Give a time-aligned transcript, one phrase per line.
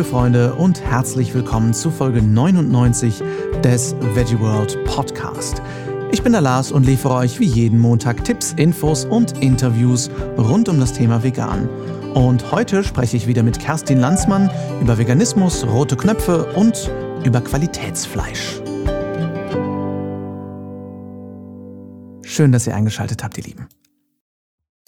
[0.00, 3.22] liebe Freunde, und herzlich willkommen zu Folge 99
[3.62, 5.60] des Veggie World Podcast.
[6.10, 10.08] Ich bin der Lars und liefere euch wie jeden Montag Tipps, Infos und Interviews
[10.38, 11.68] rund um das Thema Vegan.
[12.14, 14.48] Und heute spreche ich wieder mit Kerstin Lanzmann
[14.80, 16.90] über Veganismus, rote Knöpfe und
[17.22, 18.62] über Qualitätsfleisch.
[22.22, 23.68] Schön, dass ihr eingeschaltet habt, ihr Lieben.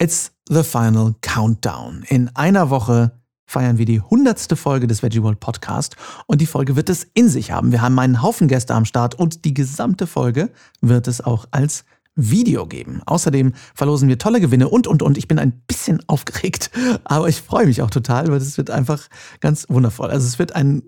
[0.01, 2.03] It's the final countdown.
[2.07, 3.11] In einer Woche
[3.53, 7.29] feiern wir die hundertste Folge des Veggie World Podcast und die Folge wird es in
[7.29, 7.71] sich haben.
[7.71, 10.49] Wir haben einen Haufen Gäste am Start und die gesamte Folge
[10.81, 11.85] wird es auch als
[12.15, 13.01] Video geben.
[13.05, 15.19] Außerdem verlosen wir tolle Gewinne und, und, und.
[15.19, 16.71] Ich bin ein bisschen aufgeregt,
[17.03, 19.07] aber ich freue mich auch total, weil es wird einfach
[19.39, 20.09] ganz wundervoll.
[20.09, 20.81] Also es wird ein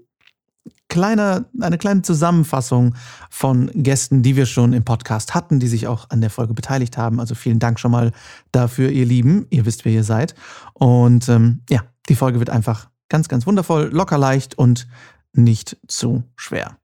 [0.89, 2.95] kleiner, eine kleine Zusammenfassung
[3.29, 6.97] von Gästen, die wir schon im Podcast hatten, die sich auch an der Folge beteiligt
[6.97, 7.19] haben.
[7.19, 8.11] Also vielen Dank schon mal
[8.51, 9.45] dafür, ihr Lieben.
[9.51, 10.33] Ihr wisst, wer ihr seid.
[10.73, 14.87] Und ähm, ja, die Folge wird einfach ganz, ganz wundervoll, locker leicht und
[15.33, 16.77] nicht zu schwer.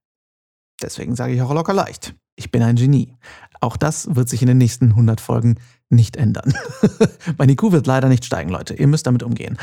[0.82, 2.16] Deswegen sage ich auch locker leicht.
[2.36, 3.16] Ich bin ein Genie.
[3.60, 6.54] Auch das wird sich in den nächsten 100 Folgen nicht ändern.
[7.38, 8.74] mein IQ wird leider nicht steigen, Leute.
[8.74, 9.58] Ihr müsst damit umgehen.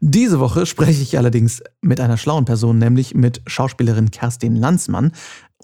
[0.00, 5.12] Diese Woche spreche ich allerdings mit einer schlauen Person, nämlich mit Schauspielerin Kerstin Lanzmann.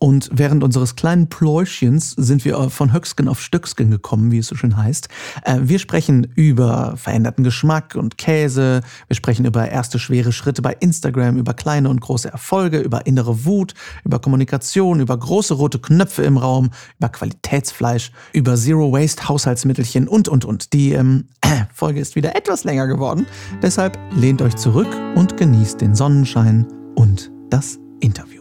[0.00, 4.56] Und während unseres kleinen Pläuschens sind wir von Höcksken auf Stöcksken gekommen, wie es so
[4.56, 5.08] schön heißt.
[5.44, 8.80] Äh, wir sprechen über veränderten Geschmack und Käse.
[9.08, 13.44] Wir sprechen über erste schwere Schritte bei Instagram, über kleine und große Erfolge, über innere
[13.44, 20.08] Wut, über Kommunikation, über große rote Knöpfe im Raum, über Qualitätsfleisch, über Zero Waste Haushaltsmittelchen
[20.08, 20.72] und, und, und.
[20.72, 21.28] Die ähm,
[21.74, 23.26] Folge ist wieder etwas länger geworden.
[23.60, 28.39] Deshalb lehnt euch zurück und genießt den Sonnenschein und das Interview.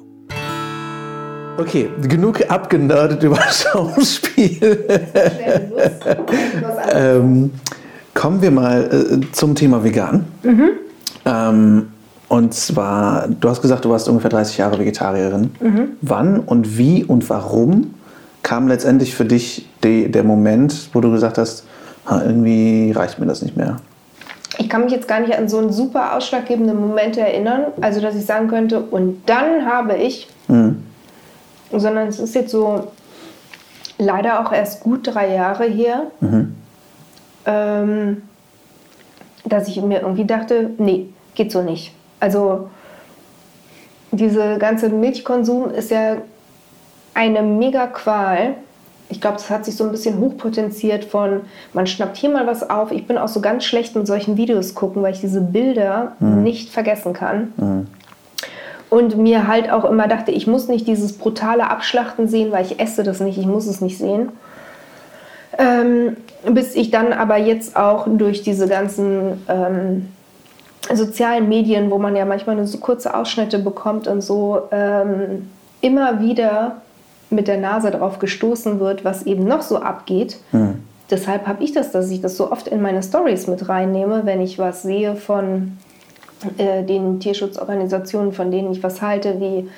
[1.59, 4.85] Okay, genug abgenördet über Schauspiel.
[6.93, 7.51] ähm,
[8.13, 10.25] kommen wir mal äh, zum Thema Vegan.
[10.43, 10.69] Mhm.
[11.25, 11.87] Ähm,
[12.29, 15.51] und zwar, du hast gesagt, du warst ungefähr 30 Jahre Vegetarierin.
[15.59, 15.87] Mhm.
[16.01, 17.93] Wann und wie und warum
[18.41, 21.65] kam letztendlich für dich die, der Moment, wo du gesagt hast,
[22.09, 23.77] irgendwie reicht mir das nicht mehr?
[24.57, 28.15] Ich kann mich jetzt gar nicht an so einen super ausschlaggebenden Moment erinnern, also dass
[28.15, 30.29] ich sagen könnte, und dann habe ich.
[30.47, 30.88] Mhm
[31.71, 32.87] sondern es ist jetzt so
[33.97, 36.55] leider auch erst gut drei Jahre her, mhm.
[37.45, 38.21] ähm,
[39.45, 41.93] dass ich mir irgendwie dachte, nee, geht so nicht.
[42.19, 42.69] Also
[44.11, 46.17] diese ganze Milchkonsum ist ja
[47.13, 48.55] eine mega Qual.
[49.09, 51.41] Ich glaube, das hat sich so ein bisschen hochpotenziert von,
[51.73, 52.91] man schnappt hier mal was auf.
[52.91, 56.43] Ich bin auch so ganz schlecht mit solchen Videos gucken, weil ich diese Bilder mhm.
[56.43, 57.53] nicht vergessen kann.
[57.57, 57.87] Mhm
[58.89, 62.79] und mir halt auch immer dachte, ich muss nicht dieses brutale Abschlachten sehen, weil ich
[62.79, 64.29] esse das nicht, ich muss es nicht sehen.
[65.57, 70.07] Ähm, bis ich dann aber jetzt auch durch diese ganzen ähm,
[70.93, 75.49] sozialen Medien, wo man ja manchmal nur so kurze Ausschnitte bekommt und so, ähm,
[75.81, 76.77] immer wieder
[77.29, 80.37] mit der Nase drauf gestoßen wird, was eben noch so abgeht.
[80.51, 80.83] Mhm.
[81.11, 84.41] Deshalb habe ich das, dass ich das so oft in meine Stories mit reinnehme, wenn
[84.41, 85.77] ich was sehe von
[86.57, 89.69] äh, den Tierschutzorganisationen, von denen ich was halte, wie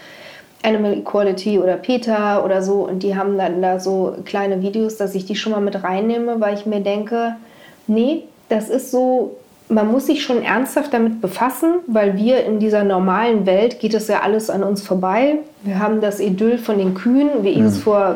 [0.64, 2.88] Animal Equality oder PETA oder so.
[2.88, 6.40] Und die haben dann da so kleine Videos, dass ich die schon mal mit reinnehme,
[6.40, 7.36] weil ich mir denke,
[7.88, 9.38] nee, das ist so,
[9.70, 14.08] man muss sich schon ernsthaft damit befassen, weil wir in dieser normalen Welt geht es
[14.08, 15.40] ja alles an uns vorbei.
[15.64, 17.82] Wir haben das Idyll von den Kühen, wie ich es mhm.
[17.82, 18.16] vor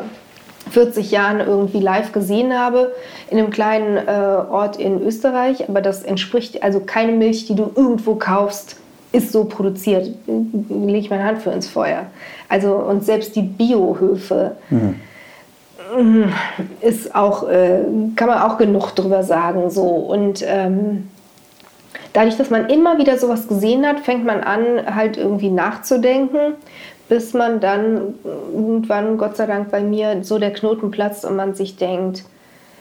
[0.70, 2.92] 40 Jahren irgendwie live gesehen habe,
[3.30, 4.10] in einem kleinen äh,
[4.50, 5.68] Ort in Österreich.
[5.68, 8.76] Aber das entspricht, also keine Milch, die du irgendwo kaufst,
[9.12, 10.10] ist so produziert.
[10.26, 12.06] Lege ich meine Hand für ins Feuer.
[12.48, 14.56] Also, und selbst die Biohöfe.
[14.70, 14.96] Mhm
[16.80, 17.80] ist auch, äh,
[18.16, 19.70] kann man auch genug drüber sagen.
[19.70, 19.82] So.
[19.82, 21.08] Und ähm,
[22.12, 26.54] dadurch, dass man immer wieder sowas gesehen hat, fängt man an, halt irgendwie nachzudenken
[27.08, 31.54] bis man dann irgendwann, Gott sei Dank, bei mir so der Knoten platzt und man
[31.54, 32.24] sich denkt,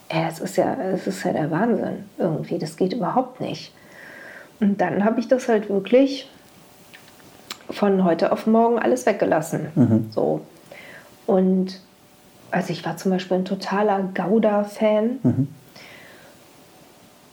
[0.09, 3.73] ey, das ist ja, das ist ja der Wahnsinn irgendwie, das geht überhaupt nicht.
[4.59, 6.29] Und dann habe ich das halt wirklich
[7.69, 9.67] von heute auf morgen alles weggelassen.
[9.75, 10.07] Mhm.
[10.11, 10.41] So.
[11.25, 11.79] Und
[12.51, 15.19] also ich war zum Beispiel ein totaler Gouda-Fan.
[15.23, 15.47] Mhm.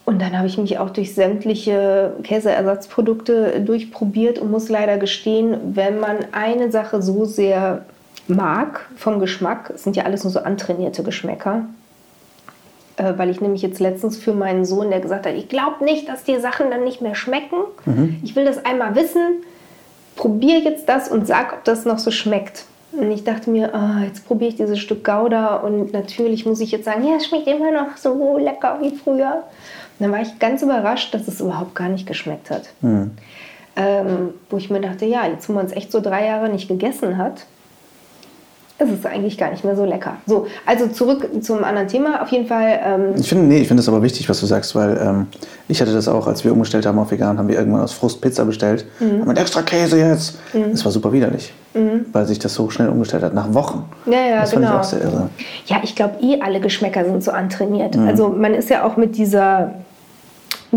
[0.04, 6.00] Und dann habe ich mich auch durch sämtliche Käseersatzprodukte durchprobiert und muss leider gestehen, wenn
[6.00, 7.84] man eine Sache so sehr
[8.26, 11.66] mag vom Geschmack, es sind ja alles nur so antrainierte Geschmäcker,
[12.96, 16.08] äh, weil ich nämlich jetzt letztens für meinen Sohn, der gesagt hat, ich glaube nicht,
[16.08, 17.56] dass die Sachen dann nicht mehr schmecken.
[17.84, 18.20] Mhm.
[18.22, 19.42] Ich will das einmal wissen.
[20.16, 22.66] Probier jetzt das und sag, ob das noch so schmeckt.
[22.92, 26.70] Und ich dachte mir, oh, jetzt probiere ich dieses Stück Gouda und natürlich muss ich
[26.70, 29.44] jetzt sagen, ja, es schmeckt immer noch so lecker wie früher
[30.02, 32.68] dann war ich ganz überrascht, dass es überhaupt gar nicht geschmeckt hat.
[32.80, 33.12] Mhm.
[33.76, 36.68] ähm, wo ich mir dachte, ja, jetzt wo man es echt so drei Jahre nicht
[36.68, 37.46] gegessen hat,
[38.78, 40.16] ist es eigentlich gar nicht mehr so lecker.
[40.26, 42.22] So, also zurück zum anderen Thema.
[42.22, 42.80] Auf jeden Fall.
[42.84, 45.26] Ähm ich finde, nee, ich finde es aber wichtig, was du sagst, weil ähm,
[45.68, 48.20] ich hatte das auch, als wir umgestellt haben auf vegan, haben wir irgendwann aus Frust
[48.20, 48.86] Pizza bestellt.
[49.00, 49.26] Mhm.
[49.26, 50.38] Mit extra Käse jetzt.
[50.52, 50.72] Mhm.
[50.72, 52.06] Das war super widerlich, mhm.
[52.12, 53.84] weil sich das so schnell umgestellt hat, nach Wochen.
[54.06, 54.68] Ja, ja, das genau.
[54.68, 55.30] fand ich auch sehr irre.
[55.66, 57.96] Ja, ich glaube, eh alle Geschmäcker sind so antrainiert.
[57.96, 58.08] Mhm.
[58.08, 59.74] Also man ist ja auch mit dieser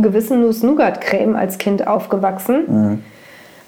[0.02, 2.64] gewissen Nuss-Nougat-Creme als Kind aufgewachsen.
[2.68, 3.04] Mhm.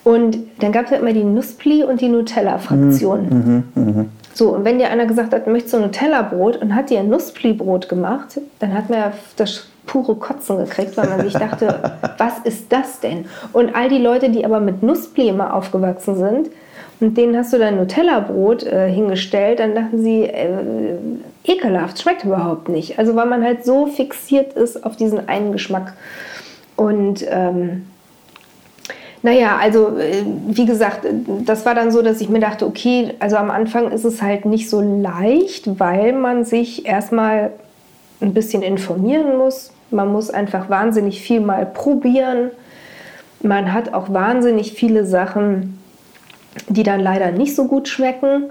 [0.04, 3.28] Und dann gab es ja immer die Nusspli und die Nutella-Fraktion.
[3.30, 4.06] Mhm, mh, mh.
[4.34, 7.90] So, und wenn dir einer gesagt hat, möchtest du Nutella-Brot und hat dir ein Nusspli-Brot
[7.90, 12.72] gemacht, dann hat man ja das pure Kotzen gekriegt, weil man sich dachte, was ist
[12.72, 13.26] das denn?
[13.52, 16.50] Und all die Leute, die aber mit Nusspli immer aufgewachsen sind,
[17.00, 20.96] und denen hast du dann Nutella-Brot äh, hingestellt, dann dachten sie, äh,
[21.44, 22.98] ekelhaft, schmeckt überhaupt nicht.
[22.98, 25.94] Also weil man halt so fixiert ist auf diesen einen Geschmack.
[26.76, 27.86] Und ähm,
[29.22, 31.06] naja, also äh, wie gesagt,
[31.46, 34.46] das war dann so, dass ich mir dachte, okay, also am Anfang ist es halt
[34.46, 37.52] nicht so leicht, weil man sich erstmal
[38.22, 39.72] ein bisschen informieren muss.
[39.92, 42.52] Man muss einfach wahnsinnig viel mal probieren.
[43.42, 45.77] Man hat auch wahnsinnig viele Sachen,
[46.68, 48.50] die dann leider nicht so gut schmecken,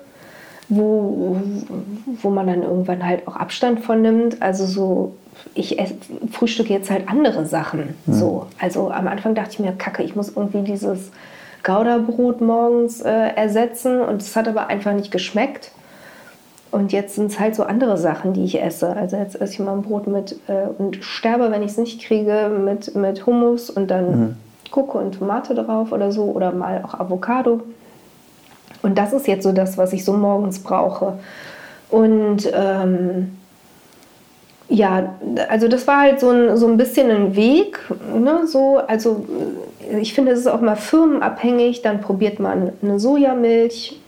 [0.69, 1.37] wo,
[2.23, 4.43] wo man dann irgendwann halt auch Abstand von nimmt.
[4.43, 5.15] Also so
[5.55, 5.77] ich
[6.33, 7.95] frühstücke jetzt halt andere Sachen.
[8.07, 8.13] Mhm.
[8.13, 8.47] So.
[8.59, 11.11] Also am Anfang dachte ich mir, kacke, ich muss irgendwie dieses
[11.63, 15.73] Gouda-Brot morgens äh, ersetzen und es hat aber einfach nicht geschmeckt.
[16.73, 18.89] Und jetzt sind es halt so andere Sachen, die ich esse.
[18.89, 22.03] Also jetzt esse ich mal ein Brot mit äh, und sterbe, wenn ich es nicht
[22.03, 24.37] kriege, mit, mit Hummus und dann mhm.
[24.71, 27.63] Gurke und Tomate drauf oder so oder mal auch Avocado.
[28.87, 31.15] Und das ist jetzt so das, was ich so morgens brauche.
[31.91, 33.37] Und ähm,
[34.69, 35.17] ja,
[35.49, 37.81] also das war halt so ein, so ein bisschen ein Weg.
[38.17, 38.47] Ne?
[38.47, 39.27] So, also
[40.01, 41.83] ich finde, es ist auch mal firmenabhängig.
[41.83, 43.99] Dann probiert man eine Sojamilch,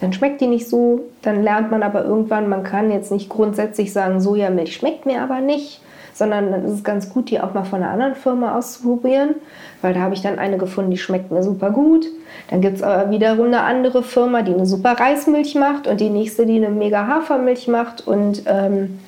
[0.00, 1.00] dann schmeckt die nicht so.
[1.20, 5.40] Dann lernt man aber irgendwann, man kann jetzt nicht grundsätzlich sagen, Sojamilch schmeckt mir aber
[5.40, 5.82] nicht,
[6.14, 9.36] sondern dann ist es ganz gut, die auch mal von einer anderen Firma auszuprobieren,
[9.80, 12.06] weil da habe ich dann eine gefunden, die schmeckt mir super gut.
[12.50, 16.10] Dann gibt es aber wiederum eine andere Firma, die eine super Reismilch macht und die
[16.10, 18.98] nächste, die eine mega Hafermilch macht und ähm,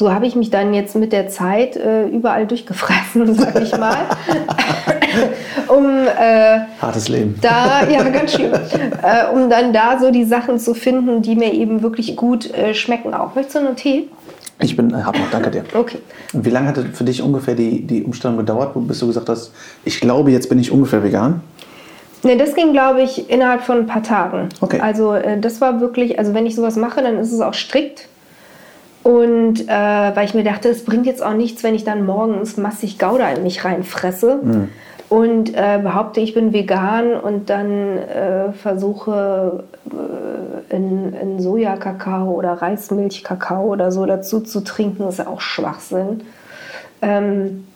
[0.00, 3.98] so habe ich mich dann jetzt mit der Zeit äh, überall durchgefressen, sag ich mal.
[5.68, 7.38] um, äh, Hartes Leben.
[7.42, 8.52] Da, ja, ganz schlimm.
[9.02, 12.72] äh, um dann da so die Sachen zu finden, die mir eben wirklich gut äh,
[12.72, 13.34] schmecken auch.
[13.34, 14.08] Möchtest du einen Tee?
[14.62, 15.64] Ich bin, hab noch, danke dir.
[15.74, 15.98] Okay.
[16.32, 19.52] Wie lange hat für dich ungefähr die, die Umstellung gedauert, bis du gesagt hast,
[19.84, 21.40] ich glaube, jetzt bin ich ungefähr vegan?
[22.22, 24.50] Ne, das ging, glaube ich, innerhalb von ein paar Tagen.
[24.60, 24.80] Okay.
[24.80, 28.08] Also äh, das war wirklich, also wenn ich sowas mache, dann ist es auch strikt.
[29.02, 32.58] Und äh, weil ich mir dachte, es bringt jetzt auch nichts, wenn ich dann morgens
[32.58, 34.40] massig Gouda in mich reinfresse.
[34.42, 34.68] Mhm.
[35.10, 42.52] Und äh, behaupte, ich bin vegan und dann äh, versuche äh, in, in Sojakakao oder
[42.52, 46.22] Reismilchkakao oder so dazu zu trinken, ist ja auch Schwachsinn.
[47.02, 47.66] Ähm,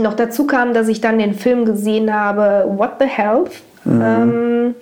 [0.00, 3.50] noch dazu kam, dass ich dann den Film gesehen habe, What the Health.
[3.84, 4.02] Mhm.
[4.02, 4.74] Ähm,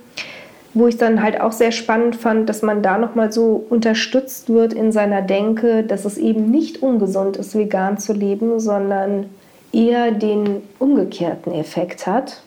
[0.75, 4.73] wo ich dann halt auch sehr spannend fand, dass man da nochmal so unterstützt wird
[4.73, 9.27] in seiner Denke, dass es eben nicht ungesund ist, vegan zu leben, sondern
[9.75, 12.43] eher den umgekehrten Effekt hat,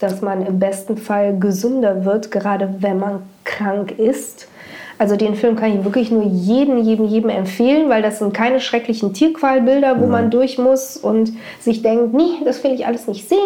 [0.00, 4.48] dass man im besten Fall gesünder wird, gerade wenn man krank ist.
[4.98, 8.60] Also den Film kann ich wirklich nur jedem, jedem, jedem empfehlen, weil das sind keine
[8.60, 10.10] schrecklichen Tierqualbilder, wo mhm.
[10.10, 13.38] man durch muss und sich denkt, nee, das will ich alles nicht sehen,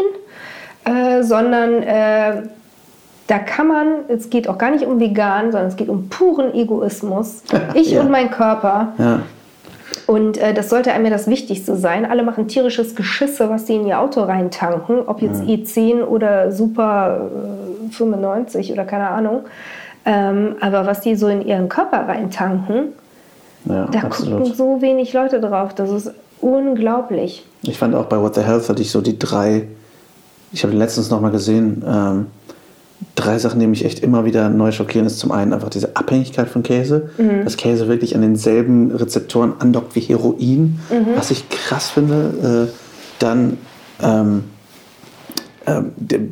[0.85, 2.43] äh, sondern äh,
[3.27, 6.55] da kann man, es geht auch gar nicht um vegan, sondern es geht um puren
[6.55, 7.43] Egoismus.
[7.75, 8.01] Ich ja.
[8.01, 8.93] und mein Körper.
[8.99, 9.21] Ja.
[10.11, 12.05] Und äh, das sollte einem ja das Wichtigste sein.
[12.05, 15.55] Alle machen tierisches Geschisse, was sie in ihr Auto reintanken, ob jetzt ja.
[15.55, 17.31] E10 oder Super
[17.89, 19.43] äh, 95 oder keine Ahnung.
[20.05, 22.89] Ähm, aber was die so in ihren Körper reintanken,
[23.67, 24.41] ja, da absolut.
[24.41, 25.77] gucken so wenig Leute drauf.
[25.77, 27.47] Das ist unglaublich.
[27.63, 29.69] Ich fand auch bei What the Health hatte ich so die drei,
[30.51, 32.27] ich habe letztens noch mal gesehen, ähm,
[33.15, 36.49] drei Sachen, die mich echt immer wieder neu schockieren, ist zum einen einfach diese Abhängigkeit
[36.49, 37.45] von Käse, mhm.
[37.45, 41.07] dass Käse wirklich an denselben Rezeptoren andockt wie Heroin, mhm.
[41.17, 42.69] was ich krass finde.
[42.69, 42.73] Äh,
[43.19, 43.59] dann,
[44.03, 44.45] ähm,
[45.67, 45.81] äh,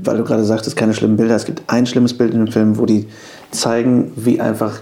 [0.04, 1.36] weil du gerade sagtest, keine schlimmen Bilder.
[1.36, 3.06] Es gibt ein schlimmes Bild in dem Film, wo die
[3.50, 4.80] zeigen, wie einfach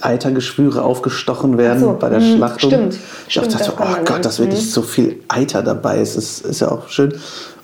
[0.00, 2.70] Eitergeschwüre aufgestochen werden so, bei der mh, Schlachtung.
[2.70, 2.98] Stimmt.
[3.28, 6.70] Ich dachte, so, oh Gott, dass wirklich so viel Eiter dabei ist, ist, ist ja
[6.70, 7.14] auch schön.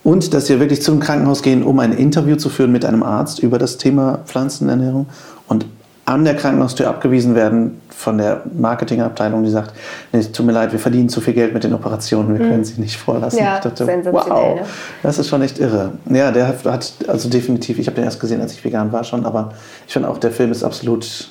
[0.05, 3.39] Und dass wir wirklich zum Krankenhaus gehen, um ein Interview zu führen mit einem Arzt
[3.41, 5.07] über das Thema Pflanzenernährung.
[5.49, 5.67] Und
[6.05, 9.73] an der Krankenhaustür abgewiesen werden von der Marketingabteilung, die sagt,
[10.13, 12.51] nee, tut mir leid, wir verdienen zu viel Geld mit den Operationen, wir mhm.
[12.51, 13.39] können sie nicht vorlassen.
[13.39, 14.67] Ja, dachte, wow, ne?
[15.03, 15.93] das ist schon echt irre.
[16.11, 19.25] Ja, der hat, also definitiv, ich habe den erst gesehen, als ich vegan war schon,
[19.25, 19.55] aber
[19.87, 21.31] ich finde auch, der Film ist absolut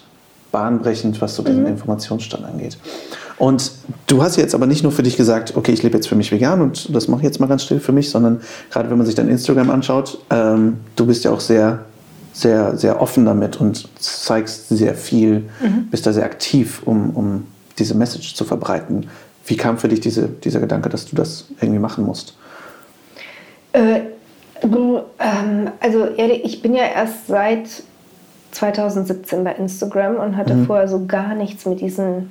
[0.51, 1.68] bahnbrechend, was so mhm.
[1.68, 2.77] Informationsstand angeht.
[3.38, 3.72] Und
[4.08, 6.32] du hast jetzt aber nicht nur für dich gesagt, okay, ich lebe jetzt für mich
[6.32, 9.06] vegan und das mache ich jetzt mal ganz still für mich, sondern gerade wenn man
[9.06, 11.86] sich dein Instagram anschaut, ähm, du bist ja auch sehr
[12.34, 15.88] sehr, sehr offen damit und zeigst sehr viel, mhm.
[15.92, 17.48] bist da sehr aktiv, um, um
[17.78, 19.08] diese Message zu verbreiten.
[19.46, 22.36] Wie kam für dich diese, dieser Gedanke, dass du das irgendwie machen musst?
[23.74, 24.02] Äh,
[24.62, 27.68] du, ähm, also ich bin ja erst seit
[28.52, 30.66] 2017 bei Instagram und hatte mhm.
[30.66, 32.30] vorher so gar nichts mit diesen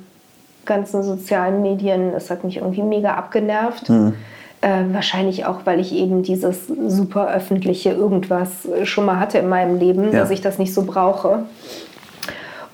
[0.65, 2.11] ganzen sozialen Medien.
[2.11, 3.89] Das hat mich irgendwie mega abgenervt.
[3.89, 4.13] Mhm.
[4.61, 9.77] Äh, wahrscheinlich auch, weil ich eben dieses super öffentliche irgendwas schon mal hatte in meinem
[9.77, 10.19] Leben, ja.
[10.19, 11.43] dass ich das nicht so brauche.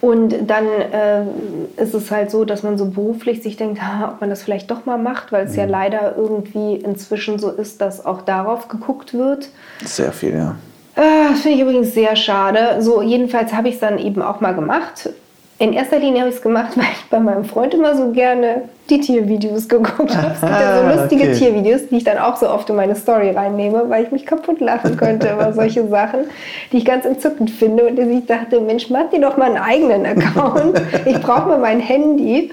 [0.02, 1.24] Und dann äh,
[1.82, 4.72] ist es halt so, dass man so beruflich sich denkt, ha, ob man das vielleicht
[4.72, 5.60] doch mal macht, weil es mhm.
[5.60, 9.50] ja leider irgendwie inzwischen so ist, dass auch darauf geguckt wird.
[9.84, 10.56] Sehr viel, ja.
[10.96, 12.82] Äh, das finde ich übrigens sehr schade.
[12.82, 15.10] So, jedenfalls habe ich es dann eben auch mal gemacht.
[15.60, 18.64] In erster Linie habe ich es gemacht, weil ich bei meinem Freund immer so gerne
[18.90, 20.34] die Tiervideos geguckt habe.
[20.34, 21.34] Es gibt ja so lustige okay.
[21.34, 24.62] Tiervideos, die ich dann auch so oft in meine Story reinnehme, weil ich mich kaputt
[24.62, 26.22] lachen könnte über solche Sachen,
[26.72, 27.86] die ich ganz entzückend finde.
[27.86, 30.82] Und ich dachte, Mensch, mach dir doch mal einen eigenen Account.
[31.06, 32.52] Ich brauche mal mein Handy.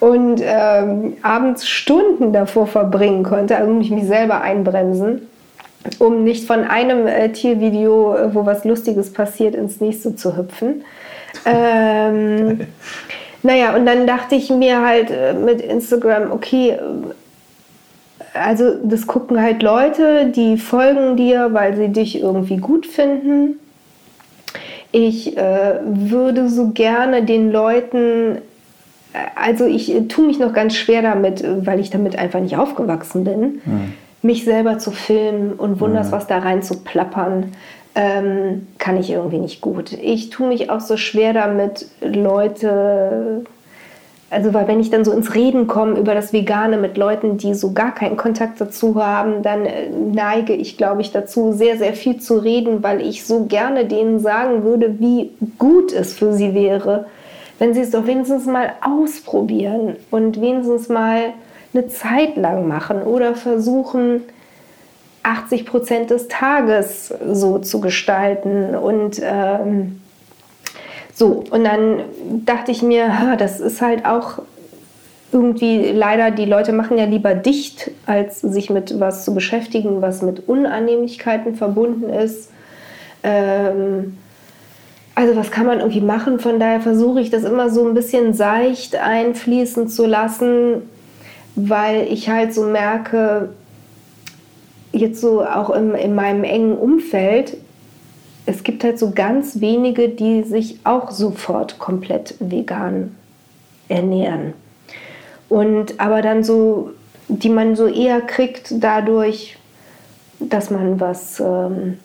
[0.00, 5.28] Und ähm, abends Stunden davor verbringen konnte, also mich mich selber einbremsen,
[6.00, 10.82] um nicht von einem äh, Tiervideo, äh, wo was Lustiges passiert, ins nächste zu hüpfen.
[11.44, 12.66] Ähm,
[13.42, 16.78] naja, und dann dachte ich mir halt äh, mit Instagram, okay, äh,
[18.34, 23.58] also das gucken halt Leute, die folgen dir, weil sie dich irgendwie gut finden.
[24.92, 28.36] Ich äh, würde so gerne den Leuten,
[29.12, 32.56] äh, also ich äh, tue mich noch ganz schwer damit, weil ich damit einfach nicht
[32.56, 33.92] aufgewachsen bin, mhm.
[34.22, 36.12] mich selber zu filmen und wunders, mhm.
[36.12, 37.52] was da rein zu plappern
[37.94, 39.92] ähm, kann ich irgendwie nicht gut.
[39.92, 43.44] Ich tue mich auch so schwer damit, Leute,
[44.30, 47.52] also weil wenn ich dann so ins Reden komme über das Vegane mit Leuten, die
[47.52, 51.92] so gar keinen Kontakt dazu haben, dann äh, neige ich, glaube ich, dazu, sehr, sehr
[51.92, 56.54] viel zu reden, weil ich so gerne denen sagen würde, wie gut es für sie
[56.54, 57.06] wäre,
[57.58, 61.34] wenn sie es doch wenigstens mal ausprobieren und wenigstens mal
[61.74, 64.22] eine Zeit lang machen oder versuchen,
[65.22, 68.74] 80 Prozent des Tages so zu gestalten.
[68.74, 70.00] Und ähm,
[71.14, 72.00] so, und dann
[72.44, 74.40] dachte ich mir, das ist halt auch
[75.32, 80.22] irgendwie leider, die Leute machen ja lieber dicht, als sich mit was zu beschäftigen, was
[80.22, 82.50] mit Unannehmlichkeiten verbunden ist.
[83.22, 84.18] Ähm,
[85.14, 86.38] also was kann man irgendwie machen?
[86.38, 90.82] Von daher versuche ich das immer so ein bisschen seicht einfließen zu lassen,
[91.54, 93.50] weil ich halt so merke,
[94.92, 97.56] jetzt so auch im, in meinem engen Umfeld,
[98.46, 103.16] es gibt halt so ganz wenige, die sich auch sofort komplett vegan
[103.88, 104.54] ernähren.
[105.48, 106.92] Und aber dann so,
[107.28, 109.58] die man so eher kriegt dadurch,
[110.40, 111.98] dass man was, ähm,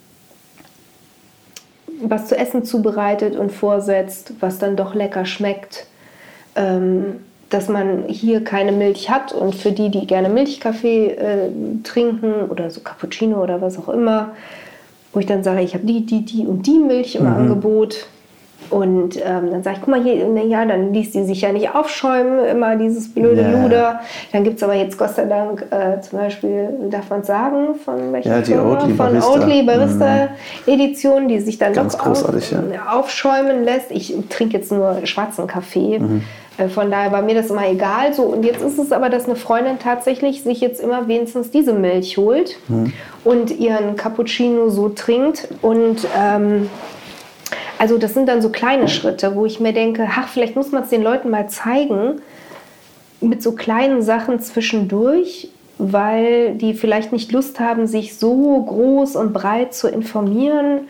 [2.01, 5.87] was zu essen zubereitet und vorsetzt, was dann doch lecker schmeckt.
[6.55, 11.49] Ähm, dass man hier keine Milch hat und für die, die gerne Milchkaffee äh,
[11.83, 14.31] trinken oder so Cappuccino oder was auch immer,
[15.13, 17.35] wo ich dann sage, ich habe die, die, die und die Milch im mhm.
[17.35, 18.07] Angebot.
[18.69, 21.53] Und ähm, dann sage ich, guck mal hier, na ja, dann ließ die sich ja
[21.53, 23.61] nicht aufschäumen, immer dieses blöde yeah.
[23.61, 23.99] Luder.
[24.33, 28.11] Dann gibt es aber jetzt Gott sei Dank äh, zum Beispiel, darf man sagen, von
[28.11, 28.71] welcher ja, die Firma?
[28.71, 29.31] Oatly von Barista.
[29.31, 30.29] Oatly Barista
[30.65, 30.73] mhm.
[30.73, 32.61] Edition, die sich dann Ganz doch auf, ja.
[32.91, 33.91] aufschäumen lässt.
[33.91, 35.99] Ich trinke jetzt nur schwarzen Kaffee.
[35.99, 36.23] Mhm.
[36.57, 38.13] Äh, von daher war mir das immer egal.
[38.13, 41.73] So, und jetzt ist es aber, dass eine Freundin tatsächlich sich jetzt immer wenigstens diese
[41.73, 42.93] Milch holt mhm.
[43.23, 45.47] und ihren Cappuccino so trinkt.
[45.61, 46.69] Und ähm,
[47.77, 50.83] also das sind dann so kleine Schritte, wo ich mir denke, ach, vielleicht muss man
[50.83, 52.21] es den Leuten mal zeigen,
[53.21, 55.49] mit so kleinen Sachen zwischendurch,
[55.79, 60.87] weil die vielleicht nicht Lust haben, sich so groß und breit zu informieren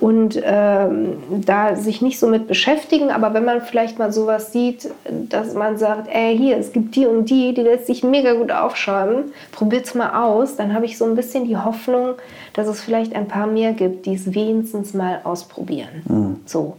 [0.00, 3.10] und ähm, da sich nicht so mit beschäftigen.
[3.10, 4.90] Aber wenn man vielleicht mal sowas sieht,
[5.28, 8.52] dass man sagt, ey, hier, es gibt die und die, die lässt sich mega gut
[8.52, 12.14] aufschäumen, probiert's mal aus, dann habe ich so ein bisschen die Hoffnung,
[12.52, 16.02] dass es vielleicht ein paar mehr gibt, die es wenigstens mal ausprobieren.
[16.06, 16.40] Mhm.
[16.46, 16.76] So,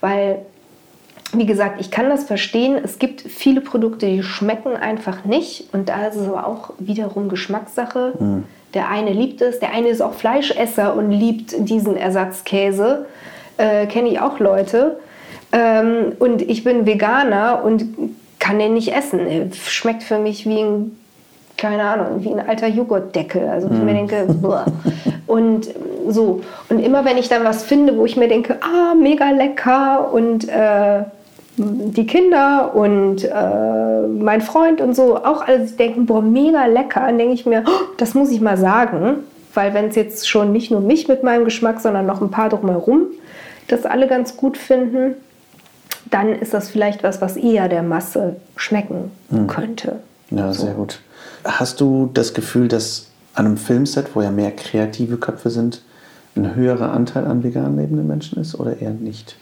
[0.00, 0.38] weil
[1.32, 2.78] wie gesagt, ich kann das verstehen.
[2.82, 5.72] Es gibt viele Produkte, die schmecken einfach nicht.
[5.72, 8.14] Und da ist es aber auch wiederum Geschmackssache.
[8.18, 8.44] Mhm.
[8.76, 13.06] Der eine liebt es, der eine ist auch Fleischesser und liebt diesen Ersatzkäse.
[13.56, 14.98] Äh, Kenne ich auch Leute.
[15.50, 17.86] Ähm, und ich bin Veganer und
[18.38, 19.50] kann den nicht essen.
[19.54, 20.98] Schmeckt für mich wie ein,
[21.56, 23.48] keine Ahnung, wie ein alter Joghurtdeckel.
[23.48, 23.84] Also ich mm.
[23.86, 24.66] mir denke, boah.
[25.26, 25.70] Und
[26.06, 26.42] so.
[26.68, 30.50] Und immer wenn ich dann was finde, wo ich mir denke, ah, mega lecker und
[30.50, 31.02] äh,
[31.56, 37.18] die Kinder und äh, mein Freund und so auch alles denken, boah, mega lecker, dann
[37.18, 39.24] denke ich mir, oh, das muss ich mal sagen.
[39.54, 42.50] Weil wenn es jetzt schon nicht nur mich mit meinem Geschmack, sondern noch ein paar
[42.50, 43.06] drumherum
[43.68, 45.14] das alle ganz gut finden,
[46.10, 49.46] dann ist das vielleicht was, was eher der Masse schmecken hm.
[49.46, 50.00] könnte.
[50.30, 50.66] Ja, so.
[50.66, 51.00] sehr gut.
[51.44, 55.82] Hast du das Gefühl, dass an einem Filmset, wo ja mehr kreative Köpfe sind,
[56.36, 59.36] ein höherer Anteil an vegan lebenden Menschen ist oder eher nicht?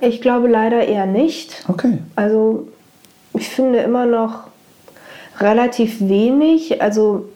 [0.00, 1.64] Ich glaube leider eher nicht.
[1.68, 1.98] Okay.
[2.16, 2.68] Also
[3.34, 4.44] ich finde immer noch
[5.38, 6.82] relativ wenig.
[6.82, 7.28] Also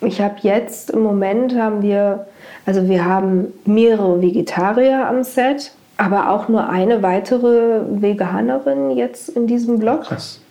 [0.00, 2.26] ich habe jetzt im Moment haben wir,
[2.66, 9.46] also wir haben mehrere Vegetarier am Set, aber auch nur eine weitere Veganerin jetzt in
[9.46, 10.02] diesem Blog.
[10.02, 10.43] Krass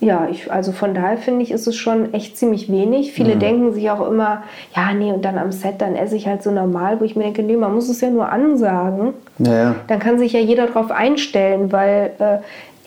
[0.00, 3.12] ja, ich, also von daher finde ich, ist es schon echt ziemlich wenig.
[3.12, 3.40] Viele mhm.
[3.40, 4.42] denken sich auch immer,
[4.74, 7.24] ja, nee, und dann am Set, dann esse ich halt so normal, wo ich mir
[7.24, 9.14] denke, nee, man muss es ja nur ansagen.
[9.38, 9.74] Ja, ja.
[9.88, 12.38] Dann kann sich ja jeder darauf einstellen, weil äh,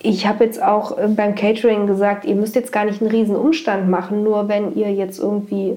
[0.02, 3.34] ich habe jetzt auch äh, beim Catering gesagt, ihr müsst jetzt gar nicht einen riesen
[3.34, 5.72] Umstand machen, nur wenn ihr jetzt irgendwie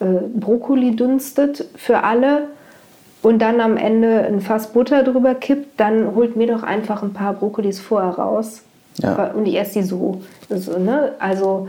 [0.00, 0.04] äh,
[0.38, 2.48] Brokkoli dünstet für alle
[3.22, 7.14] und dann am Ende ein Fass Butter drüber kippt, dann holt mir doch einfach ein
[7.14, 8.64] paar Brokkolis vorher raus
[8.98, 9.32] ja.
[9.32, 10.20] Und ich esse die so.
[10.48, 11.12] so ne?
[11.18, 11.68] Also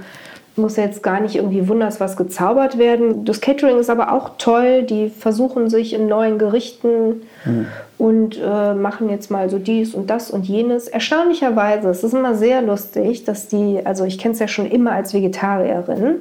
[0.55, 3.25] muss jetzt gar nicht irgendwie wunders was gezaubert werden.
[3.25, 4.83] Das Catering ist aber auch toll.
[4.83, 7.67] Die versuchen sich in neuen Gerichten mhm.
[7.97, 10.87] und äh, machen jetzt mal so dies und das und jenes.
[10.87, 14.91] Erstaunlicherweise, es ist immer sehr lustig, dass die, also ich kenne es ja schon immer
[14.91, 16.17] als Vegetarierin,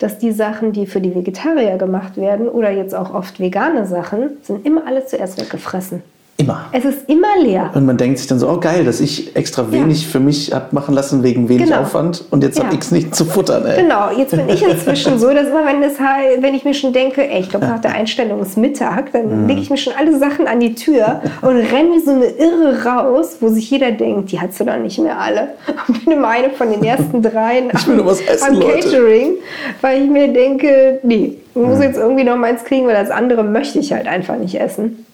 [0.00, 4.38] dass die Sachen, die für die Vegetarier gemacht werden oder jetzt auch oft vegane Sachen,
[4.42, 6.02] sind immer alle zuerst weggefressen.
[6.40, 6.66] Immer.
[6.70, 7.72] Es ist immer leer.
[7.74, 10.08] Und man denkt sich dann so, oh geil, dass ich extra wenig ja.
[10.08, 11.80] für mich habe machen lassen wegen wenig genau.
[11.80, 12.64] Aufwand und jetzt ja.
[12.64, 13.66] habe ich nichts zu futtern.
[13.66, 13.82] Ey.
[13.82, 17.28] Genau, jetzt bin ich inzwischen so, dass immer, wenn, halt, wenn ich mir schon denke,
[17.28, 19.48] ey, ich glaube nach der Einstellung ist Mittag, dann mhm.
[19.48, 22.84] lege ich mir schon alle Sachen an die Tür und renne wie so eine Irre
[22.84, 25.48] raus, wo sich jeder denkt, die hast du doch nicht mehr alle.
[25.88, 29.30] Und bin immer eine von den ersten dreien ich will am, was essen, am Catering,
[29.30, 29.42] Leute.
[29.80, 31.82] weil ich mir denke, nee, ich muss mhm.
[31.82, 35.04] jetzt irgendwie noch meins kriegen, weil das andere möchte ich halt einfach nicht essen.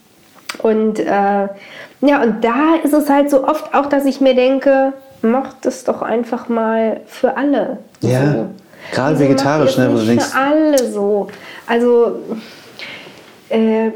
[0.65, 1.05] Und äh,
[2.01, 5.85] ja, und da ist es halt so oft auch, dass ich mir denke, macht es
[5.85, 7.81] doch einfach mal für alle.
[8.01, 8.47] Ja, so.
[8.91, 9.89] gerade also vegetarisch, ne?
[9.91, 11.29] Nicht für alle so.
[11.67, 12.17] Also,
[13.51, 13.91] äh,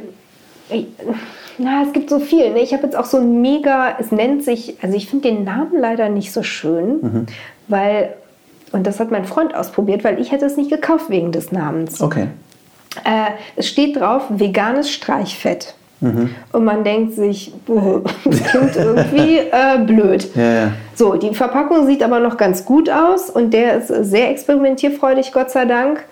[1.57, 2.51] na, es gibt so viel.
[2.51, 2.61] Ne?
[2.61, 5.81] Ich habe jetzt auch so ein mega, es nennt sich, also ich finde den Namen
[5.81, 7.27] leider nicht so schön, mhm.
[7.69, 8.13] weil,
[8.73, 12.03] und das hat mein Freund ausprobiert, weil ich hätte es nicht gekauft wegen des Namens.
[12.03, 12.27] Okay.
[13.05, 15.75] Äh, es steht drauf, veganes Streichfett.
[16.01, 16.31] Mhm.
[16.53, 20.29] Und man denkt sich, das klingt irgendwie äh, blöd.
[20.35, 20.73] Ja, ja.
[20.95, 25.51] So, die Verpackung sieht aber noch ganz gut aus und der ist sehr experimentierfreudig, Gott
[25.51, 26.05] sei Dank.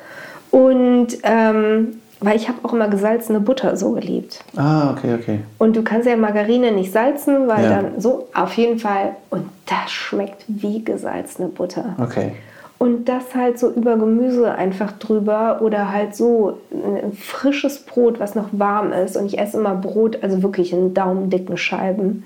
[0.51, 4.43] Und ähm, weil ich habe auch immer gesalzene Butter so geliebt.
[4.57, 5.41] Ah, okay, okay.
[5.59, 7.71] Und du kannst ja Margarine nicht salzen, weil ja.
[7.71, 9.17] dann so, auf jeden Fall.
[9.29, 11.95] Und das schmeckt wie gesalzene Butter.
[12.01, 12.33] Okay.
[12.79, 18.35] Und das halt so über Gemüse einfach drüber oder halt so ein frisches Brot, was
[18.35, 19.17] noch warm ist.
[19.17, 22.25] Und ich esse immer Brot, also wirklich in daumendicken Scheiben.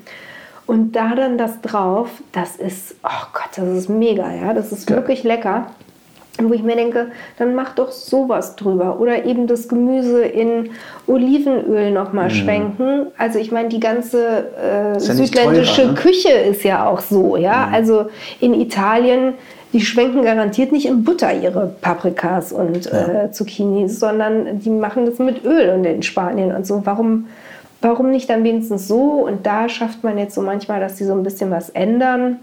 [0.67, 4.53] Und da dann das drauf, das ist, oh Gott, das ist mega, ja.
[4.53, 4.97] Das ist ja.
[4.97, 5.67] wirklich lecker.
[6.43, 7.09] Wo ich mir denke,
[7.39, 8.99] dann mach doch sowas drüber.
[8.99, 10.71] Oder eben das Gemüse in
[11.07, 12.35] Olivenöl nochmal mhm.
[12.35, 13.07] schwenken.
[13.19, 15.95] Also ich meine, die ganze äh, südländische teurer, ne?
[15.95, 17.67] Küche ist ja auch so, ja.
[17.67, 17.75] Mhm.
[17.75, 18.07] Also
[18.41, 19.35] in Italien
[19.73, 23.25] die schwenken garantiert nicht in Butter ihre Paprikas und ja.
[23.25, 26.83] äh, Zucchinis, sondern die machen das mit Öl und in Spanien und so.
[26.85, 27.27] Warum,
[27.81, 29.25] warum nicht dann wenigstens so?
[29.25, 32.39] Und da schafft man jetzt so manchmal, dass sie so ein bisschen was ändern.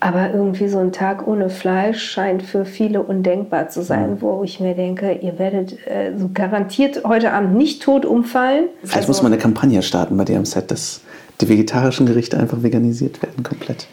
[0.00, 4.60] Aber irgendwie so ein Tag ohne Fleisch scheint für viele undenkbar zu sein, wo ich
[4.60, 8.64] mir denke, ihr werdet äh, so garantiert heute Abend nicht tot umfallen.
[8.80, 11.00] Vielleicht also, muss man eine Kampagne starten bei dir am Set, dass
[11.40, 13.86] die vegetarischen Gerichte einfach veganisiert werden komplett.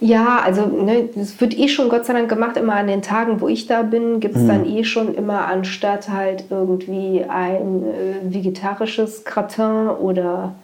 [0.00, 2.56] Ja, also ne, das wird eh schon Gott sei Dank gemacht.
[2.56, 4.48] Immer an den Tagen, wo ich da bin, gibt es mhm.
[4.48, 10.54] dann eh schon immer anstatt halt irgendwie ein äh, vegetarisches Gratin oder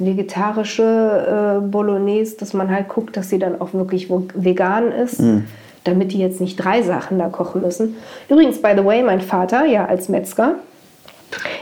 [0.00, 5.20] vegetarische äh, Bolognese, dass man halt guckt, dass sie dann auch wirklich vegan ist.
[5.20, 5.44] Mhm.
[5.84, 7.96] Damit die jetzt nicht drei Sachen da kochen müssen.
[8.28, 10.54] Übrigens, by the way, mein Vater, ja, als Metzger,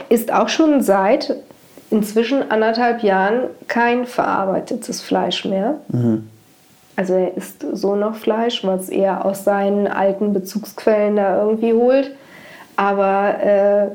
[0.07, 1.35] ist auch schon seit
[1.91, 5.75] inzwischen anderthalb Jahren kein verarbeitetes Fleisch mehr.
[5.89, 6.29] Mhm
[6.95, 12.11] also er isst so noch Fleisch, was er aus seinen alten Bezugsquellen da irgendwie holt.
[12.75, 13.87] Aber äh,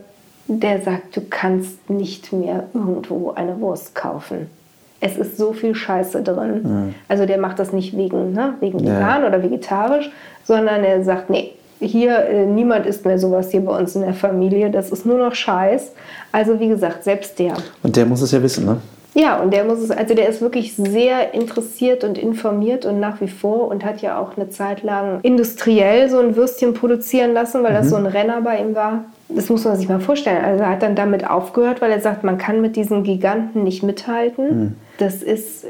[0.48, 4.48] der sagt, du kannst nicht mehr irgendwo eine Wurst kaufen.
[5.00, 6.62] Es ist so viel Scheiße drin.
[6.62, 6.94] Mhm.
[7.06, 8.96] Also der macht das nicht wegen, ne, wegen ja.
[8.96, 10.10] vegan oder vegetarisch,
[10.44, 14.14] sondern er sagt, nee, hier, äh, niemand isst mehr sowas hier bei uns in der
[14.14, 14.70] Familie.
[14.70, 15.92] Das ist nur noch Scheiß.
[16.32, 17.54] Also wie gesagt, selbst der.
[17.82, 18.78] Und der muss es ja wissen, ne?
[19.14, 23.20] Ja, und der muss es, also der ist wirklich sehr interessiert und informiert und nach
[23.20, 27.62] wie vor und hat ja auch eine Zeit lang industriell so ein Würstchen produzieren lassen,
[27.62, 27.76] weil mhm.
[27.76, 29.04] das so ein Renner bei ihm war.
[29.30, 30.42] Das muss man sich mal vorstellen.
[30.42, 33.82] Also er hat dann damit aufgehört, weil er sagt, man kann mit diesen Giganten nicht
[33.82, 34.60] mithalten.
[34.60, 34.74] Mhm.
[34.98, 35.66] Das ist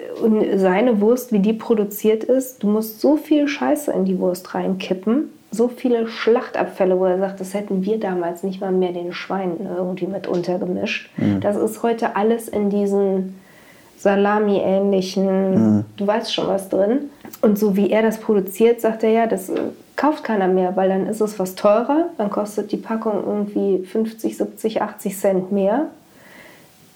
[0.57, 2.63] seine Wurst, wie die produziert ist.
[2.63, 7.41] Du musst so viel Scheiße in die Wurst reinkippen so viele Schlachtabfälle, wo er sagt,
[7.41, 11.11] das hätten wir damals nicht mal mehr den Schweinen irgendwie mit untergemischt.
[11.17, 11.41] Mhm.
[11.41, 13.41] Das ist heute alles in diesen
[13.99, 15.85] Salami-ähnlichen, mhm.
[15.97, 17.11] du weißt schon was drin.
[17.41, 19.61] Und so wie er das produziert, sagt er ja, das äh,
[19.97, 24.37] kauft keiner mehr, weil dann ist es was teurer, dann kostet die Packung irgendwie 50,
[24.37, 25.87] 70, 80 Cent mehr.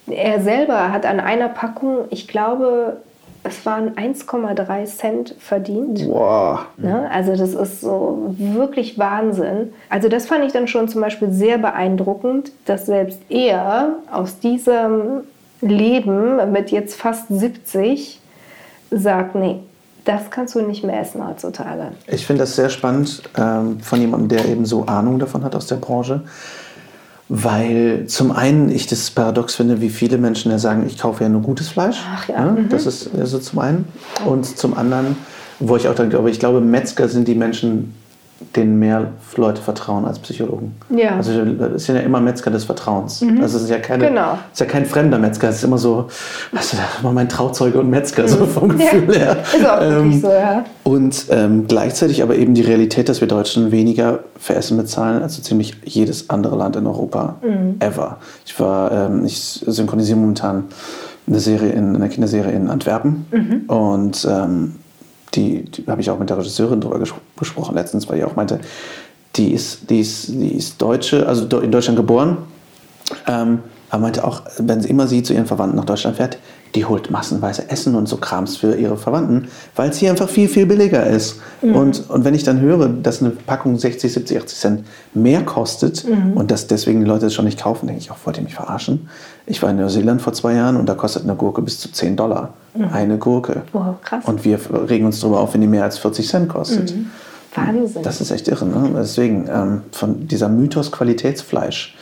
[0.07, 2.99] Er selber hat an einer Packung, ich glaube,
[3.45, 6.07] es waren 1,3 Cent verdient.
[6.09, 6.61] Wow.
[6.77, 7.11] Ne?
[7.11, 9.73] Also das ist so wirklich Wahnsinn.
[9.89, 15.23] Also das fand ich dann schon zum Beispiel sehr beeindruckend, dass selbst er aus diesem
[15.61, 18.21] Leben mit jetzt fast 70
[18.91, 19.61] sagt, nee,
[20.05, 21.93] das kannst du nicht mehr essen heutzutage.
[22.09, 25.67] Ich finde das sehr spannend ähm, von jemandem, der eben so Ahnung davon hat aus
[25.67, 26.23] der Branche
[27.35, 31.31] weil zum einen ich das paradox finde, wie viele Menschen ja sagen, ich kaufe ja
[31.31, 31.97] nur gutes Fleisch.
[32.15, 32.35] Ach ja.
[32.35, 32.69] ja mhm.
[32.69, 33.87] Das ist also zum einen.
[34.27, 35.17] Und zum anderen,
[35.59, 37.95] wo ich auch dann glaube, ich glaube, Metzger sind die Menschen,
[38.57, 40.75] denen mehr Leute vertrauen als Psychologen.
[40.91, 41.17] Ja.
[41.17, 43.21] Also es sind ja immer Metzger des Vertrauens.
[43.21, 43.41] Mhm.
[43.41, 44.39] Also es ist ja keine, genau.
[44.53, 45.49] es ist ja kein fremder Metzger.
[45.49, 48.29] Es ist immer so, du, das war mein Trauzeuge und Metzger, mhm.
[48.29, 49.19] so vom Gefühl ja.
[49.19, 49.37] her.
[49.43, 50.65] Ist auch ähm, so, ja.
[50.85, 55.37] Und ähm, gleichzeitig aber eben die Realität, dass wir Deutschen weniger für Essen bezahlen als
[55.37, 57.77] so ziemlich jedes andere Land in Europa mhm.
[57.81, 58.19] ever.
[58.45, 60.65] Ich war, ähm, ich synchronisiere momentan
[61.27, 63.63] eine Serie in eine Kinderserie in Antwerpen mhm.
[63.69, 64.75] und ähm,
[65.35, 68.37] die, die habe ich auch mit der Regisseurin darüber ges gesprochen letztens, weil die auch
[68.37, 68.61] meinte,
[69.37, 72.39] die ist, die ist, die ist Deutsche, also in Deutschland geboren,
[73.27, 76.39] ähm, aber meinte auch, wenn sie immer sie zu ihren Verwandten nach Deutschland fährt,
[76.75, 80.49] die holt massenweise Essen und so Krams für ihre Verwandten, weil es hier einfach viel,
[80.49, 81.41] viel billiger ist.
[81.61, 81.75] Mhm.
[81.75, 86.05] Und, und wenn ich dann höre, dass eine Packung 60, 70, 80 Cent mehr kostet
[86.09, 86.33] mhm.
[86.33, 88.55] und dass deswegen die Leute es schon nicht kaufen, denke ich auch, wollt ihr mich
[88.55, 89.09] verarschen?
[89.47, 92.17] Ich war in Neuseeland vor zwei Jahren und da kostet eine Gurke bis zu 10
[92.17, 92.55] Dollar.
[92.75, 92.89] Mhm.
[92.93, 93.63] Eine Gurke.
[93.73, 94.25] Wow, krass.
[94.27, 94.59] Und wir
[94.89, 96.95] regen uns darüber auf, wenn die mehr als 40 Cent kostet.
[96.97, 97.11] Mhm.
[97.55, 98.03] Wahnsinn.
[98.03, 98.65] Das ist echt irre.
[98.65, 98.93] Ne?
[98.97, 101.95] Deswegen, ähm, von dieser Mythos Qualitätsfleisch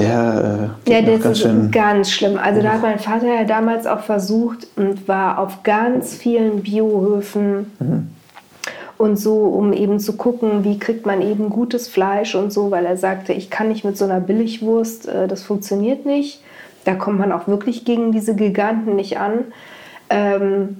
[0.00, 2.38] der äh, ja, das ganz ist ganz schlimm.
[2.42, 7.72] Also da hat mein Vater ja damals auch versucht und war auf ganz vielen Biohöfen
[7.78, 8.08] mhm.
[8.98, 12.86] und so, um eben zu gucken, wie kriegt man eben gutes Fleisch und so, weil
[12.86, 16.42] er sagte, ich kann nicht mit so einer Billigwurst, äh, das funktioniert nicht.
[16.84, 19.44] Da kommt man auch wirklich gegen diese Giganten nicht an.
[20.08, 20.78] Ähm,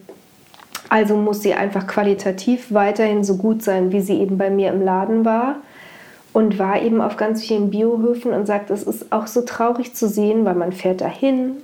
[0.89, 4.83] also muss sie einfach qualitativ weiterhin so gut sein, wie sie eben bei mir im
[4.83, 5.57] Laden war
[6.33, 10.09] und war eben auf ganz vielen Biohöfen und sagt, es ist auch so traurig zu
[10.09, 11.57] sehen, weil man fährt dahin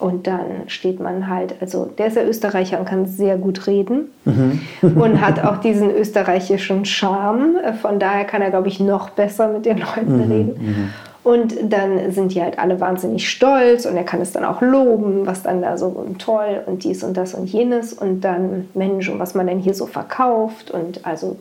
[0.00, 4.10] und dann steht man halt, also der ist ja Österreicher und kann sehr gut reden
[4.24, 4.60] mhm.
[4.80, 7.56] und hat auch diesen österreichischen Charme.
[7.82, 10.32] Von daher kann er, glaube ich, noch besser mit den Leuten mhm.
[10.32, 10.54] reden.
[10.58, 10.90] Mhm.
[11.22, 15.26] Und dann sind die halt alle wahnsinnig stolz und er kann es dann auch loben,
[15.26, 19.18] was dann da so toll und dies und das und jenes und dann Mensch und
[19.18, 21.36] was man denn hier so verkauft und also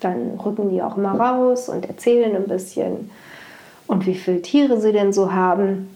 [0.00, 3.10] dann rücken die auch mal raus und erzählen ein bisschen
[3.86, 5.90] und wie viele Tiere sie denn so haben.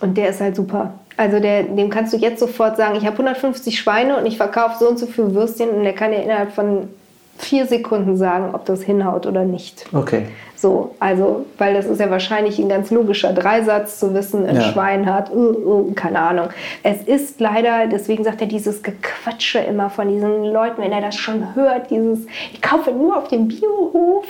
[0.00, 0.94] Und der ist halt super.
[1.16, 4.76] Also der, dem kannst du jetzt sofort sagen, ich habe 150 Schweine und ich verkaufe
[4.80, 6.88] so und so viele Würstchen und der kann dir innerhalb von
[7.38, 9.86] vier Sekunden sagen, ob das hinhaut oder nicht.
[9.92, 10.26] Okay.
[10.56, 14.62] So, also, weil das ist ja wahrscheinlich ein ganz logischer Dreisatz zu wissen, ein ja.
[14.62, 16.48] Schwein hat, uh, uh, keine Ahnung.
[16.82, 21.16] Es ist leider, deswegen sagt er dieses Gequatsche immer von diesen Leuten, wenn er das
[21.16, 22.20] schon hört, dieses,
[22.52, 24.24] ich kaufe nur auf dem Biohof,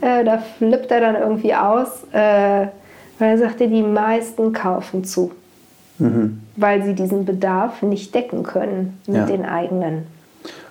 [0.00, 2.68] äh, da flippt er dann irgendwie aus, äh,
[3.18, 5.32] weil er sagte, die meisten kaufen zu.
[5.98, 6.40] Mhm.
[6.56, 9.26] Weil sie diesen Bedarf nicht decken können mit ja.
[9.26, 10.06] den eigenen.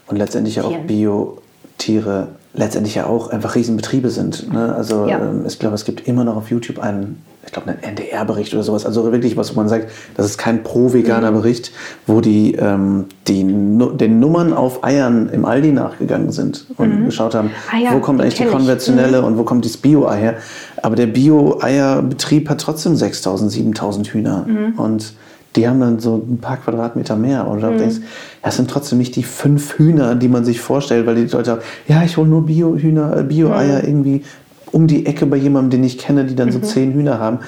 [0.07, 1.39] Und letztendlich auch Bio
[1.77, 4.51] Tiere letztendlich ja auch einfach Riesenbetriebe sind.
[4.51, 4.73] Ne?
[4.73, 5.19] Also ja.
[5.19, 8.63] ähm, ich glaube, es gibt immer noch auf YouTube einen, ich glaube, einen NDR-Bericht oder
[8.63, 8.85] sowas.
[8.85, 11.35] Also wirklich was, wo man sagt, das ist kein pro-veganer mhm.
[11.35, 11.71] Bericht,
[12.07, 17.05] wo die, ähm, die den Nummern auf Eiern im Aldi nachgegangen sind und mhm.
[17.05, 19.27] geschaut haben, ah, ja, wo kommt eigentlich die konventionelle mhm.
[19.27, 20.35] und wo kommt das Bio-Ei her.
[20.81, 24.45] Aber der Bio-Eierbetrieb hat trotzdem 6.000, 7.000 Hühner.
[24.47, 24.79] Mhm.
[24.79, 25.13] Und
[25.55, 27.47] die haben dann so ein paar Quadratmeter mehr.
[27.47, 27.77] Und du mhm.
[27.77, 27.97] denkst,
[28.41, 31.61] das sind trotzdem nicht die fünf Hühner, die man sich vorstellt, weil die Leute sagen,
[31.87, 33.87] ja, ich hole nur Bio-Hühner, äh, Bio-Eier mhm.
[33.87, 34.23] irgendwie
[34.71, 36.53] um die Ecke bei jemandem, den ich kenne, die dann mhm.
[36.53, 37.39] so zehn Hühner haben.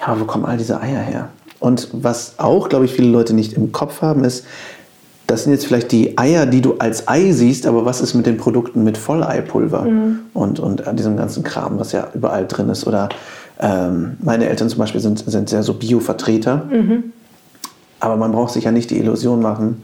[0.00, 1.28] Ja, wo kommen all diese Eier her?
[1.60, 4.44] Und was auch, glaube ich, viele Leute nicht im Kopf haben, ist,
[5.26, 8.26] das sind jetzt vielleicht die Eier, die du als Ei siehst, aber was ist mit
[8.26, 10.18] den Produkten mit Volleipulver mhm.
[10.34, 12.86] und, und diesem ganzen Kram, was ja überall drin ist?
[12.86, 13.08] Oder
[13.58, 16.64] ähm, meine Eltern zum Beispiel sind, sind sehr so Bio-Vertreter.
[16.70, 17.04] Mhm.
[18.00, 19.82] Aber man braucht sich ja nicht die Illusion machen,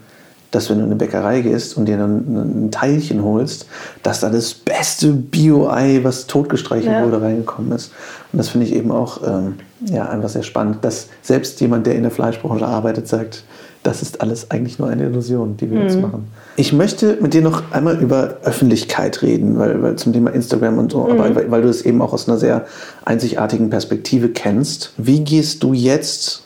[0.51, 3.67] dass wenn du in eine Bäckerei gehst und dir dann ein Teilchen holst,
[4.03, 7.05] dass da das beste Bio-Ei, was totgestreichelt ja.
[7.05, 7.93] wurde, reingekommen ist.
[8.33, 9.55] Und das finde ich eben auch ähm,
[9.87, 13.45] ja, einfach sehr spannend, dass selbst jemand, der in der Fleischbranche arbeitet, sagt,
[13.83, 15.85] das ist alles eigentlich nur eine Illusion, die wir mhm.
[15.85, 16.29] uns machen.
[16.57, 20.93] Ich möchte mit dir noch einmal über Öffentlichkeit reden, weil, weil zum Thema Instagram und
[20.93, 21.13] so, mhm.
[21.13, 22.67] aber weil, weil du es eben auch aus einer sehr
[23.05, 24.93] einzigartigen Perspektive kennst.
[24.99, 26.43] Wie gehst du jetzt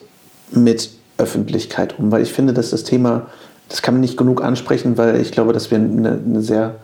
[0.52, 2.10] mit Öffentlichkeit um?
[2.10, 3.26] Weil ich finde, dass das Thema,
[3.68, 6.76] das kann man nicht genug ansprechen, weil ich glaube, dass wir eine sehr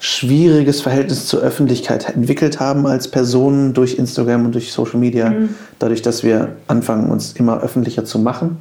[0.00, 5.50] schwieriges Verhältnis zur Öffentlichkeit entwickelt haben als Personen durch Instagram und durch Social Media, mhm.
[5.78, 8.58] dadurch, dass wir anfangen, uns immer öffentlicher zu machen.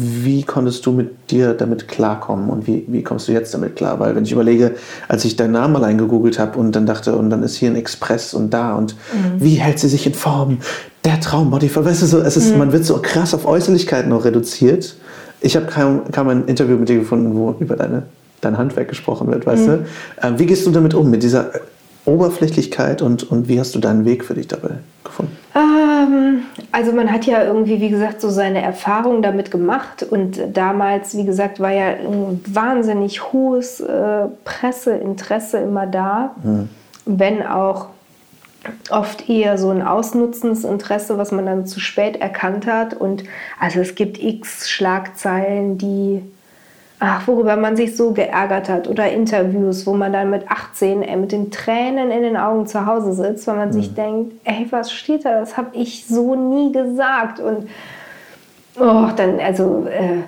[0.00, 3.98] Wie konntest du mit dir damit klarkommen und wie, wie kommst du jetzt damit klar?
[3.98, 4.76] Weil wenn ich überlege,
[5.08, 7.74] als ich deinen Namen allein gegoogelt habe und dann dachte, und dann ist hier ein
[7.74, 9.40] Express und da und mhm.
[9.42, 10.58] wie hält sie sich in Form?
[11.04, 12.58] Der Traumbody, weißt du so, es ist, mhm.
[12.58, 14.96] man wird so krass auf Äußerlichkeiten noch reduziert.
[15.40, 18.02] Ich habe kaum, kaum ein Interview mit dir gefunden, wo über deine
[18.40, 19.66] dein Handwerk gesprochen wird, weißt mhm.
[19.66, 19.86] du?
[20.22, 21.50] Ähm, wie gehst du damit um, mit dieser
[22.04, 24.70] Oberflächlichkeit und, und wie hast du deinen Weg für dich dabei
[25.04, 25.36] gefunden?
[25.54, 31.16] Ähm, also man hat ja irgendwie, wie gesagt, so seine Erfahrungen damit gemacht und damals,
[31.16, 36.68] wie gesagt, war ja ein wahnsinnig hohes äh, Presseinteresse immer da, mhm.
[37.04, 37.88] wenn auch
[38.90, 42.94] oft eher so ein ausnutzendes Interesse, was man dann zu spät erkannt hat.
[42.94, 43.24] Und
[43.58, 46.22] also es gibt x Schlagzeilen, die
[47.00, 51.16] ach, worüber man sich so geärgert hat oder Interviews, wo man dann mit 18 ey,
[51.16, 53.72] mit den Tränen in den Augen zu Hause sitzt, weil man mhm.
[53.72, 55.38] sich denkt, ey, was steht da?
[55.38, 57.68] Das habe ich so nie gesagt und
[58.80, 60.22] oh, dann also äh,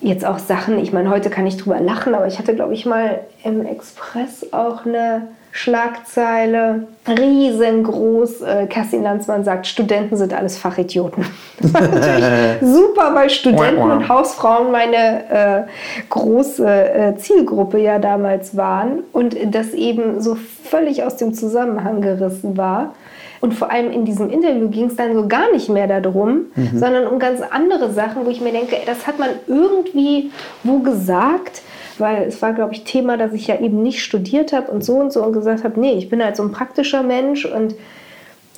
[0.00, 0.78] jetzt auch Sachen.
[0.78, 4.52] Ich meine, heute kann ich drüber lachen, aber ich hatte glaube ich mal im Express
[4.52, 8.42] auch eine Schlagzeile, riesengroß.
[8.42, 11.24] Äh, Kerstin Landsmann sagt, Studenten sind alles Fachidioten.
[11.60, 12.24] Das war natürlich
[12.62, 15.62] super, weil Studenten und Hausfrauen meine äh,
[16.08, 22.56] große äh, Zielgruppe ja damals waren und das eben so völlig aus dem Zusammenhang gerissen
[22.56, 22.94] war.
[23.40, 26.78] Und vor allem in diesem Interview ging es dann so gar nicht mehr darum, mhm.
[26.78, 30.30] sondern um ganz andere Sachen, wo ich mir denke, das hat man irgendwie
[30.62, 31.62] wo gesagt
[32.00, 34.94] weil es war, glaube ich, Thema, dass ich ja eben nicht studiert habe und so
[34.94, 37.74] und so und gesagt habe, nee, ich bin halt so ein praktischer Mensch und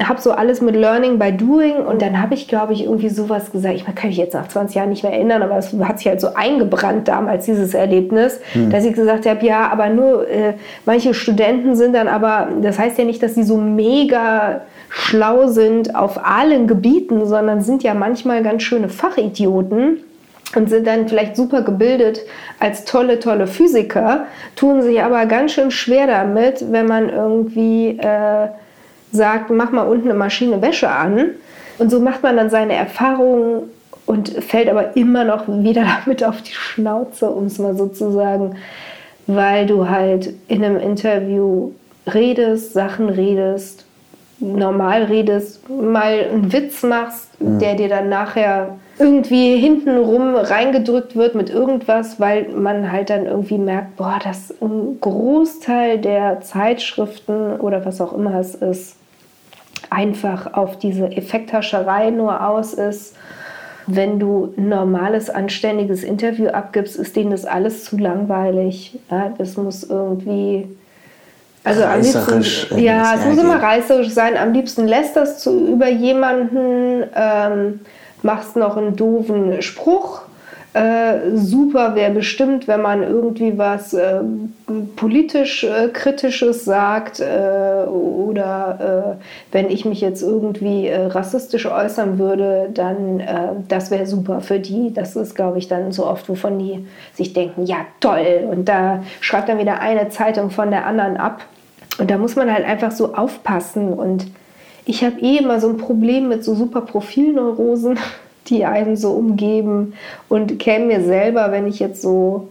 [0.00, 3.52] habe so alles mit Learning by Doing und dann habe ich, glaube ich, irgendwie sowas
[3.52, 3.74] gesagt.
[3.74, 6.20] Ich kann mich jetzt nach 20 Jahren nicht mehr erinnern, aber es hat sich halt
[6.20, 8.70] so eingebrannt damals, dieses Erlebnis, hm.
[8.70, 10.54] dass ich gesagt habe, ja, aber nur äh,
[10.86, 15.94] manche Studenten sind dann aber, das heißt ja nicht, dass sie so mega schlau sind
[15.94, 19.98] auf allen Gebieten, sondern sind ja manchmal ganz schöne Fachidioten
[20.56, 22.20] und sind dann vielleicht super gebildet
[22.58, 24.26] als tolle, tolle Physiker,
[24.56, 28.48] tun sich aber ganz schön schwer damit, wenn man irgendwie äh,
[29.12, 31.30] sagt, mach mal unten eine Maschine Wäsche an.
[31.78, 33.70] Und so macht man dann seine Erfahrungen
[34.06, 38.10] und fällt aber immer noch wieder damit auf die Schnauze, um es mal so zu
[38.10, 38.56] sagen,
[39.26, 41.72] weil du halt in einem Interview
[42.12, 43.84] redest, Sachen redest,
[44.40, 47.60] normal redest, mal einen Witz machst, mhm.
[47.60, 53.58] der dir dann nachher irgendwie hintenrum reingedrückt wird mit irgendwas, weil man halt dann irgendwie
[53.58, 58.96] merkt, boah, dass ein Großteil der Zeitschriften oder was auch immer es ist,
[59.92, 63.14] einfach auf diese Effekthascherei nur aus ist.
[63.86, 68.98] Wenn du ein normales, anständiges Interview abgibst, ist denen das alles zu langweilig.
[69.10, 70.68] Ja, das muss irgendwie
[71.64, 74.36] also am liebsten, ja, es muss immer reißerisch sein.
[74.36, 77.80] Am liebsten lässt das zu, über jemanden, ähm,
[78.22, 80.22] machst noch einen doofen Spruch.
[80.74, 84.20] Äh, super wäre bestimmt, wenn man irgendwie was äh,
[84.96, 92.18] politisch äh, Kritisches sagt äh, oder äh, wenn ich mich jetzt irgendwie äh, rassistisch äußern
[92.18, 93.22] würde, dann
[93.68, 94.92] das wäre super für die.
[94.94, 98.48] Das ist, glaube ich, dann so oft, wovon die sich denken, ja toll.
[98.50, 101.42] Und da schreibt dann wieder eine Zeitung von der anderen ab.
[101.98, 104.26] Und da muss man halt einfach so aufpassen und
[104.84, 107.98] ich habe eh immer so ein Problem mit so super Profilneurosen,
[108.48, 109.94] die einen so umgeben
[110.28, 112.48] und käme mir selber, wenn ich jetzt so,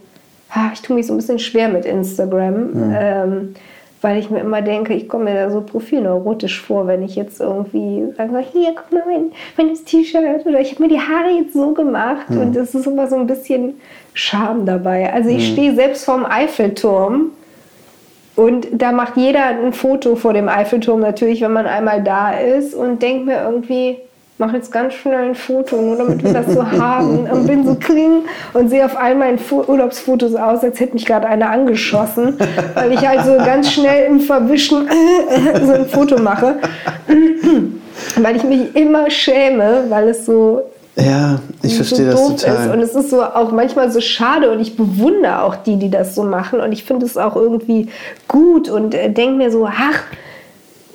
[0.73, 2.95] ich tue mich so ein bisschen schwer mit Instagram, mhm.
[2.97, 3.55] ähm,
[4.01, 7.39] weil ich mir immer denke, ich komme mir da so profilneurotisch vor, wenn ich jetzt
[7.39, 11.53] irgendwie sage, hier, guck mal mein, mein T-Shirt oder ich habe mir die Haare jetzt
[11.53, 12.41] so gemacht mhm.
[12.41, 13.75] und es ist immer so ein bisschen
[14.13, 15.13] Scham dabei.
[15.13, 15.53] Also ich mhm.
[15.53, 17.31] stehe selbst vorm Eiffelturm
[18.35, 22.73] Und da macht jeder ein Foto vor dem Eiffelturm natürlich, wenn man einmal da ist
[22.73, 23.97] und denkt mir irgendwie,
[24.41, 27.29] mach jetzt ganz schnell ein Foto, nur damit wir das so haben.
[27.29, 28.23] Und bin so kling
[28.53, 32.37] und sehe auf all meinen Urlaubsfotos aus, als hätte mich gerade einer angeschossen,
[32.73, 34.89] weil ich halt so ganz schnell im Verwischen
[35.65, 36.55] so ein Foto mache.
[38.21, 40.63] weil ich mich immer schäme, weil es so
[40.95, 42.65] ja, ich verstehe so das total.
[42.65, 42.73] Ist.
[42.73, 46.15] Und es ist so auch manchmal so schade und ich bewundere auch die, die das
[46.15, 46.59] so machen.
[46.59, 47.87] Und ich finde es auch irgendwie
[48.27, 50.03] gut und äh, denke mir so, ach,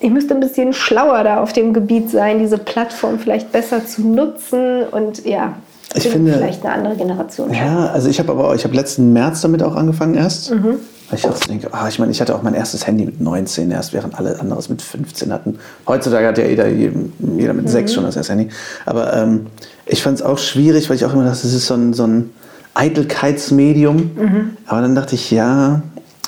[0.06, 4.02] ich müsste ein bisschen schlauer da auf dem Gebiet sein, diese Plattform vielleicht besser zu
[4.02, 5.54] nutzen und ja.
[5.94, 7.52] Ich finde vielleicht eine andere Generation.
[7.52, 10.52] Ja, also ich habe aber ich habe letzten März damit auch angefangen erst.
[10.52, 10.76] Mhm.
[11.08, 13.20] Weil ich auch so denke, ah, ich meine, ich hatte auch mein erstes Handy mit
[13.20, 15.58] 19 erst, während alle anderes mit 15 hatten.
[15.88, 17.68] Heutzutage hat ja jeder, jeder mit mhm.
[17.68, 18.48] 6 schon das erste Handy.
[18.84, 19.46] Aber ähm,
[19.86, 22.04] ich fand es auch schwierig, weil ich auch immer dachte, das ist so ein, so
[22.04, 22.30] ein
[22.74, 23.96] Eitelkeitsmedium.
[23.96, 24.56] Mhm.
[24.66, 25.82] Aber dann dachte ich, ja,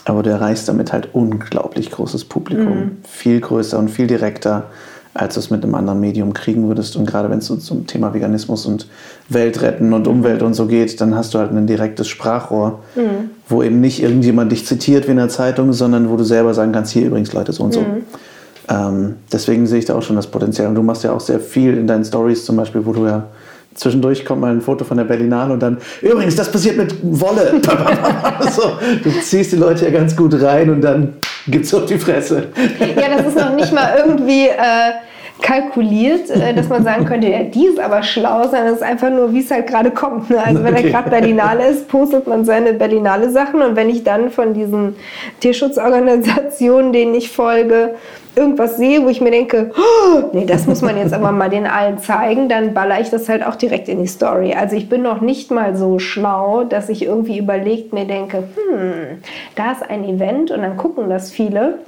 [0.08, 2.76] aber du erreichst damit halt unglaublich großes Publikum.
[2.76, 2.90] Mhm.
[3.06, 4.64] Viel größer und viel direkter,
[5.12, 6.96] als du es mit einem anderen Medium kriegen würdest.
[6.96, 8.88] Und gerade wenn es zum Thema Veganismus und
[9.28, 13.30] Weltretten und Umwelt und so geht, dann hast du halt ein direktes Sprachrohr, mhm.
[13.48, 16.72] wo eben nicht irgendjemand dich zitiert wie in der Zeitung, sondern wo du selber sagen
[16.72, 17.80] kannst, hier übrigens Leute so und so.
[17.80, 18.04] Mhm.
[18.70, 20.68] Ähm, deswegen sehe ich da auch schon das Potenzial.
[20.68, 23.24] Und du machst ja auch sehr viel in deinen Stories zum Beispiel, wo du ja
[23.78, 27.60] zwischendurch kommt mal ein Foto von der Berlinale und dann, übrigens, das passiert mit Wolle.
[28.50, 31.14] so, du ziehst die Leute ja ganz gut rein und dann
[31.46, 32.48] gibt's auf die Fresse.
[32.80, 34.92] ja, das ist noch nicht mal irgendwie äh,
[35.40, 39.10] kalkuliert, äh, dass man sagen könnte, ja, die ist aber schlau, sondern es ist einfach
[39.10, 40.30] nur, wie es halt gerade kommt.
[40.30, 40.44] Ne?
[40.44, 40.86] Also wenn okay.
[40.86, 44.96] er gerade Berlinale ist, postet man seine Berlinale Sachen und wenn ich dann von diesen
[45.40, 47.94] Tierschutzorganisationen, denen ich folge,
[48.38, 51.66] irgendwas sehe, wo ich mir denke, oh, nee, das muss man jetzt aber mal den
[51.66, 54.54] allen zeigen, dann baller ich das halt auch direkt in die Story.
[54.54, 59.22] Also ich bin noch nicht mal so schlau, dass ich irgendwie überlegt mir denke, hm,
[59.56, 61.78] da ist ein Event und dann gucken das viele.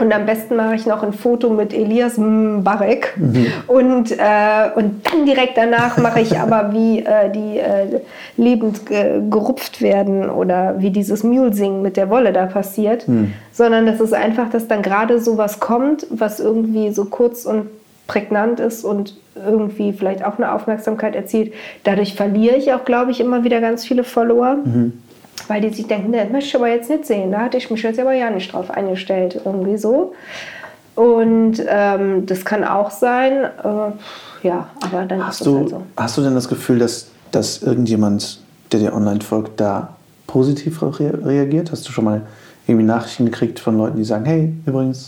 [0.00, 3.14] Und am besten mache ich noch ein Foto mit Elias Mbarek.
[3.16, 3.46] Mhm.
[3.68, 8.00] Und, äh, und dann direkt danach mache ich aber, wie äh, die äh,
[8.36, 13.06] lebend ge gerupft werden oder wie dieses Mulesingen mit der Wolle da passiert.
[13.06, 13.34] Mhm.
[13.52, 17.68] Sondern das ist einfach, dass dann gerade so was kommt, was irgendwie so kurz und
[18.06, 21.52] prägnant ist und irgendwie vielleicht auch eine Aufmerksamkeit erzielt.
[21.84, 24.56] Dadurch verliere ich auch, glaube ich, immer wieder ganz viele Follower.
[24.64, 25.03] Mhm
[25.48, 27.32] weil die sich denken, das möchte ich aber jetzt nicht sehen.
[27.32, 30.14] Da hatte ich mich jetzt aber ja nicht drauf eingestellt, irgendwie so.
[30.94, 35.82] Und ähm, das kann auch sein, äh, ja, aber dann hast ist du, halt so.
[35.96, 41.72] Hast du denn das Gefühl, dass, dass irgendjemand, der dir online folgt, da positiv reagiert?
[41.72, 42.22] Hast du schon mal
[42.66, 45.06] irgendwie Nachrichten gekriegt von Leuten, die sagen, hey, übrigens,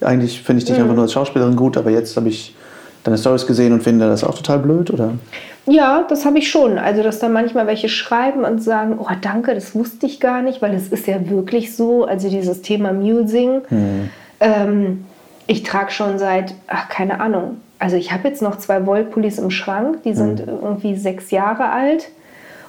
[0.00, 0.84] eigentlich finde ich dich mhm.
[0.84, 2.54] einfach nur als Schauspielerin gut, aber jetzt habe ich
[3.04, 5.12] deine Stories gesehen und finde das auch total blöd, oder?
[5.68, 6.78] Ja, das habe ich schon.
[6.78, 10.62] Also, dass da manchmal welche schreiben und sagen, oh danke, das wusste ich gar nicht,
[10.62, 12.04] weil es ist ja wirklich so.
[12.04, 13.60] Also dieses Thema Musing.
[13.68, 14.10] Hm.
[14.40, 15.04] Ähm,
[15.46, 17.58] ich trage schon seit, ach, keine Ahnung.
[17.78, 20.48] Also ich habe jetzt noch zwei Wollpullis im Schrank, die sind hm.
[20.48, 22.08] irgendwie sechs Jahre alt.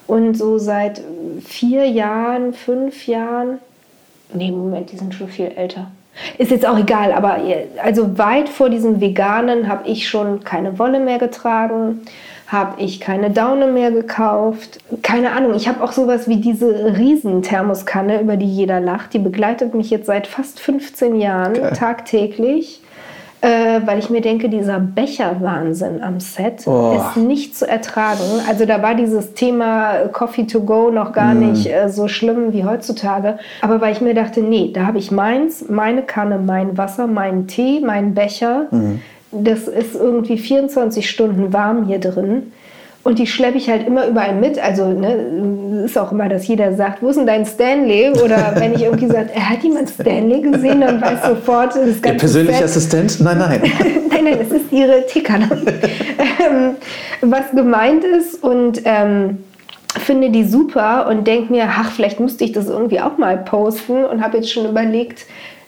[0.05, 1.01] Und so seit
[1.45, 3.59] vier Jahren, fünf Jahren,
[4.33, 5.91] nee, Moment, die sind schon viel älter.
[6.37, 7.37] Ist jetzt auch egal, aber
[7.81, 12.01] also weit vor diesem Veganen habe ich schon keine Wolle mehr getragen
[12.49, 14.79] habe ich keine Daune mehr gekauft.
[15.03, 19.13] Keine Ahnung, ich habe auch sowas wie diese Riesenthermoskanne, über die jeder lacht.
[19.13, 21.73] Die begleitet mich jetzt seit fast 15 Jahren Geil.
[21.73, 22.81] tagtäglich.
[23.41, 26.97] Äh, weil ich mir denke, dieser Becherwahnsinn am Set oh.
[26.97, 28.41] ist nicht zu ertragen.
[28.49, 31.39] Also da war dieses Thema Coffee to go noch gar mm.
[31.39, 33.39] nicht äh, so schlimm wie heutzutage.
[33.61, 37.47] Aber weil ich mir dachte, nee, da habe ich meins, meine Kanne, mein Wasser, meinen
[37.47, 38.67] Tee, meinen Becher.
[38.71, 38.99] Mm
[39.31, 42.51] das ist irgendwie 24 Stunden warm hier drin.
[43.01, 44.59] Und die schleppe ich halt immer überall mit.
[44.59, 48.11] Also ne, ist auch immer, dass jeder sagt, wo ist denn dein Stanley?
[48.11, 52.01] Oder wenn ich irgendwie sage, er hat jemand Stanley gesehen, dann weiß sofort das ganze
[52.01, 52.65] Der persönliche Set.
[52.65, 53.21] Assistent?
[53.21, 53.61] Nein, nein.
[54.09, 55.49] nein, nein, das ist ihre Teekanne.
[56.45, 56.75] ähm,
[57.21, 59.39] was gemeint ist und ähm,
[59.97, 64.03] finde die super und denke mir, ach, vielleicht müsste ich das irgendwie auch mal posten
[64.03, 65.25] und habe jetzt schon überlegt,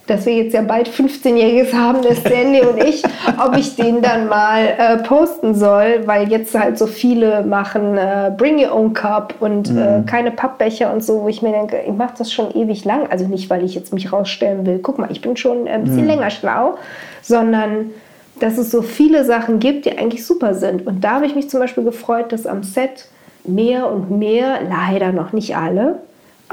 [0.07, 3.03] dass wir jetzt ja bald 15-Jähriges haben, der Stanley und ich,
[3.43, 8.31] ob ich den dann mal äh, posten soll, weil jetzt halt so viele machen äh,
[8.35, 9.79] Bring Your Own Cup und äh, mhm.
[9.79, 13.07] äh, keine Pappbecher und so, wo ich mir denke, ich mache das schon ewig lang.
[13.09, 16.01] Also nicht, weil ich jetzt mich rausstellen will, guck mal, ich bin schon ein bisschen
[16.01, 16.07] mhm.
[16.07, 16.77] länger schlau,
[17.21, 17.91] sondern
[18.39, 20.87] dass es so viele Sachen gibt, die eigentlich super sind.
[20.87, 23.07] Und da habe ich mich zum Beispiel gefreut, dass am Set
[23.43, 25.99] mehr und mehr, leider noch nicht alle,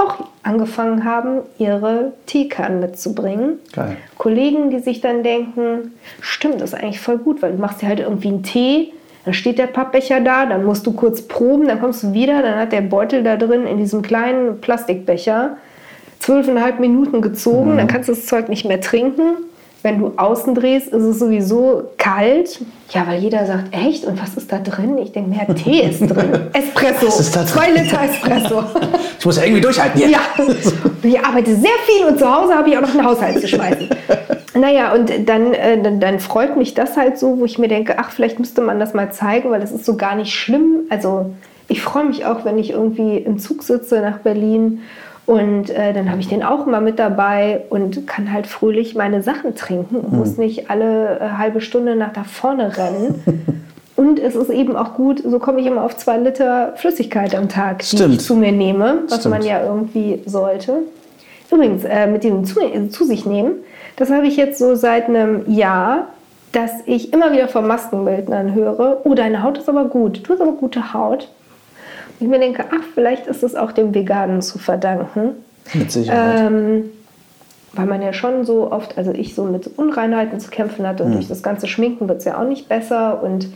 [0.01, 3.59] auch angefangen haben, ihre Teekannen mitzubringen.
[3.73, 3.97] Geil.
[4.17, 7.89] Kollegen, die sich dann denken, stimmt, das ist eigentlich voll gut, weil du machst dir
[7.89, 8.93] halt irgendwie einen Tee,
[9.25, 12.57] dann steht der Pappbecher da, dann musst du kurz proben, dann kommst du wieder, dann
[12.57, 15.57] hat der Beutel da drin in diesem kleinen Plastikbecher
[16.19, 19.37] zwölfeinhalb Minuten gezogen, dann kannst du das Zeug nicht mehr trinken.
[19.83, 22.61] Wenn du außen drehst, ist es sowieso kalt.
[22.91, 24.05] Ja, weil jeder sagt, echt?
[24.05, 24.99] Und was ist da drin?
[24.99, 26.49] Ich denke, mehr Tee ist drin.
[26.53, 27.07] Espresso.
[27.07, 27.49] Was ist da drin?
[27.49, 28.65] Zwei Liter Espresso.
[29.19, 30.11] Ich muss ja irgendwie durchhalten hier.
[30.11, 30.21] Ja,
[31.03, 33.89] ich arbeite sehr viel und zu Hause habe ich auch noch einen Haushalt zu schmeißen.
[34.55, 37.97] Naja, und dann, äh, dann, dann freut mich das halt so, wo ich mir denke,
[37.99, 40.81] ach, vielleicht müsste man das mal zeigen, weil das ist so gar nicht schlimm.
[40.89, 41.33] Also
[41.69, 44.81] ich freue mich auch, wenn ich irgendwie im Zug sitze nach Berlin
[45.29, 49.23] und äh, dann habe ich den auch immer mit dabei und kann halt fröhlich meine
[49.23, 53.23] Sachen trinken und muss nicht alle äh, halbe Stunde nach da vorne rennen.
[53.97, 57.49] Und es ist eben auch gut, so komme ich immer auf zwei Liter Flüssigkeit am
[57.49, 58.15] Tag, die Stimmt.
[58.15, 59.35] ich zu mir nehme, was Stimmt.
[59.35, 60.85] man ja irgendwie sollte.
[61.51, 63.55] Übrigens, äh, mit dem zu, äh, zu sich nehmen,
[63.97, 66.07] das habe ich jetzt so seit einem Jahr,
[66.53, 70.41] dass ich immer wieder von Maskenbildnern höre, oh, deine Haut ist aber gut, du hast
[70.41, 71.29] aber gute Haut.
[72.21, 75.31] Ich mir denke, ach, vielleicht ist es auch dem Veganen zu verdanken.
[75.75, 76.41] Mit Sicherheit.
[76.41, 76.91] Ähm,
[77.75, 81.13] weil man ja schon so oft, also ich so mit Unreinheiten zu kämpfen hatte und
[81.15, 83.23] durch das ganze Schminken wird es ja auch nicht besser.
[83.23, 83.49] Und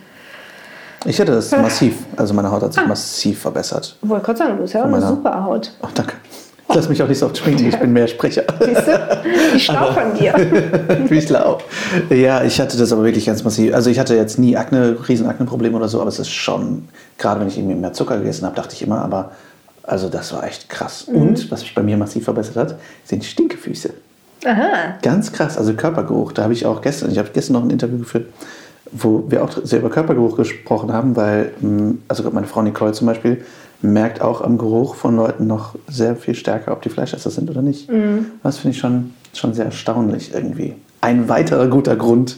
[1.05, 1.97] Ich hatte das massiv.
[2.17, 3.97] Also meine Haut hat sich massiv verbessert.
[4.03, 5.73] wollte gerade sagen, du hast ja auch eine super Haut.
[5.83, 6.15] Ach, danke.
[6.75, 8.45] Lass mich auch nicht so oft schminken, ich bin mehr Sprecher.
[8.61, 9.23] Siehst du?
[9.55, 10.35] Ich schlau von dir.
[11.09, 11.59] Wie schlau.
[12.11, 13.75] Ja, ich hatte das aber wirklich ganz massiv.
[13.75, 17.41] Also ich hatte jetzt nie Akne, riesen Akne-Probleme oder so, aber es ist schon, gerade
[17.41, 19.33] wenn ich irgendwie mehr Zucker gegessen habe, dachte ich immer, aber
[19.83, 21.07] also das war echt krass.
[21.09, 21.21] Mhm.
[21.21, 23.91] Und was mich bei mir massiv verbessert hat, sind Stinkefüße.
[24.45, 24.97] Aha.
[25.03, 26.33] Ganz krass, also Körpergeruch.
[26.33, 28.27] Da habe ich auch gestern, ich habe gestern noch ein Interview geführt,
[28.91, 33.07] wo wir auch sehr über Körpergeruch gesprochen haben, weil, mh, also meine Frau Nicole zum
[33.07, 33.45] Beispiel,
[33.83, 37.63] merkt auch am Geruch von Leuten noch sehr viel stärker, ob die Fleischesser sind oder
[37.63, 37.89] nicht.
[38.43, 40.75] Das finde ich schon, schon sehr erstaunlich irgendwie.
[41.01, 42.37] Ein weiterer guter Grund,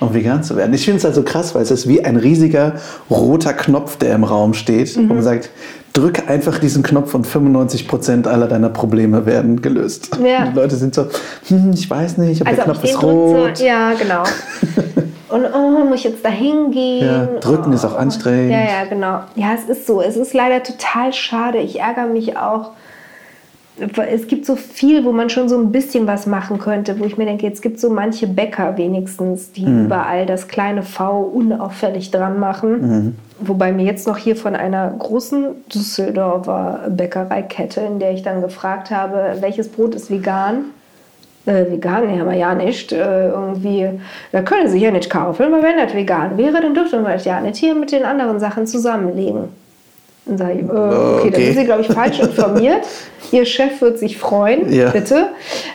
[0.00, 0.74] um vegan zu werden.
[0.74, 2.74] Ich finde es also krass, weil es ist wie ein riesiger
[3.10, 5.48] roter Knopf, der im Raum steht, wo man sagt,
[5.94, 10.10] drücke einfach diesen Knopf und 95% aller deiner Probleme werden gelöst.
[10.22, 10.46] Ja.
[10.46, 11.06] Die Leute sind so,
[11.48, 13.56] hm, ich weiß nicht, ob Also der Knopf ist rot.
[13.58, 14.24] so, ja, genau.
[15.32, 17.06] Und oh, muss ich jetzt da hingehen?
[17.06, 17.74] Ja, drücken oh.
[17.74, 18.50] ist auch anstrengend.
[18.52, 19.20] Ja, ja, genau.
[19.34, 20.02] Ja, es ist so.
[20.02, 21.58] Es ist leider total schade.
[21.58, 22.70] Ich ärgere mich auch.
[24.06, 27.16] Es gibt so viel, wo man schon so ein bisschen was machen könnte, wo ich
[27.16, 29.86] mir denke, jetzt gibt so manche Bäcker wenigstens, die Mhm.
[29.86, 32.70] überall das kleine V unauffällig dran machen.
[32.80, 33.16] Mhm.
[33.40, 38.90] Wobei mir jetzt noch hier von einer großen Düsseldorfer Bäckereikette, in der ich dann gefragt
[38.90, 40.66] habe, welches Brot ist vegan?
[41.44, 42.92] Äh, vegan, haben wir ja nicht.
[42.92, 43.88] Äh, irgendwie,
[44.30, 47.24] da können Sie ja nicht kaufen, weil wenn das vegan wäre, dann dürften wir das
[47.24, 49.48] ja nicht hier mit den anderen Sachen zusammenlegen.
[50.24, 51.44] Dann sage ich, äh, okay, da Okay.
[51.46, 52.84] sind Sie, glaube ich, falsch informiert.
[53.32, 54.90] Ihr Chef wird sich freuen, Ja.
[54.90, 55.30] bitte.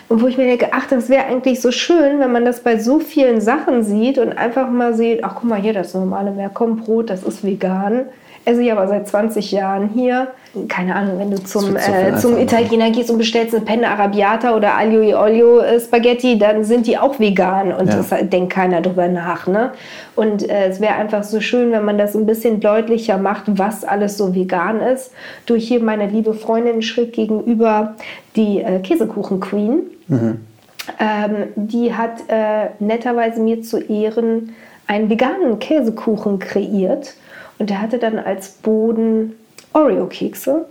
[0.08, 2.78] Und wo ich mir denke, ach, das wäre eigentlich so schön, wenn man das bei
[2.80, 7.10] so vielen Sachen sieht und einfach mal sieht, ach, guck mal hier, das normale Meerkombrot,
[7.10, 8.06] das ist vegan.
[8.48, 10.30] Esse ich aber seit 20 Jahren hier.
[10.70, 12.38] Keine Ahnung, wenn du zum, so äh, zum.
[12.38, 16.88] Italiener gehst und bestellst eine Penne Arrabbiata oder Aglio e Olio äh, Spaghetti, dann sind
[16.88, 17.98] die auch vegan und Ja.
[17.98, 19.48] das denkt keiner drüber nach.
[19.48, 19.72] Ne?
[20.16, 23.84] Und äh, es wäre einfach so schön, wenn man das ein bisschen deutlicher macht, was
[23.84, 25.12] alles so vegan ist.
[25.46, 27.96] Durch hier meine liebe Freundin schräg gegenüber
[28.38, 29.82] die äh, Käsekuchen-Queen.
[30.10, 34.56] Ähm, die hat äh, netterweise mir zu Ehren
[34.88, 37.14] einen veganen Käsekuchen kreiert.
[37.60, 39.34] Und der hatte dann als Boden
[39.74, 40.66] Oreo-Kekse.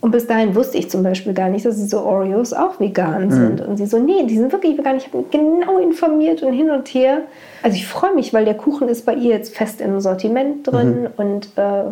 [0.00, 3.60] Und bis dahin wusste ich zum Beispiel gar nicht, dass diese Oreos auch vegan sind.
[3.60, 4.96] Und sie so, nee, die sind wirklich vegan.
[4.96, 7.22] Ich habe mich genau informiert und hin und her.
[7.62, 11.06] Also ich freue mich, weil der Kuchen ist bei ihr jetzt fest im Sortiment drin
[11.16, 11.84] und äh,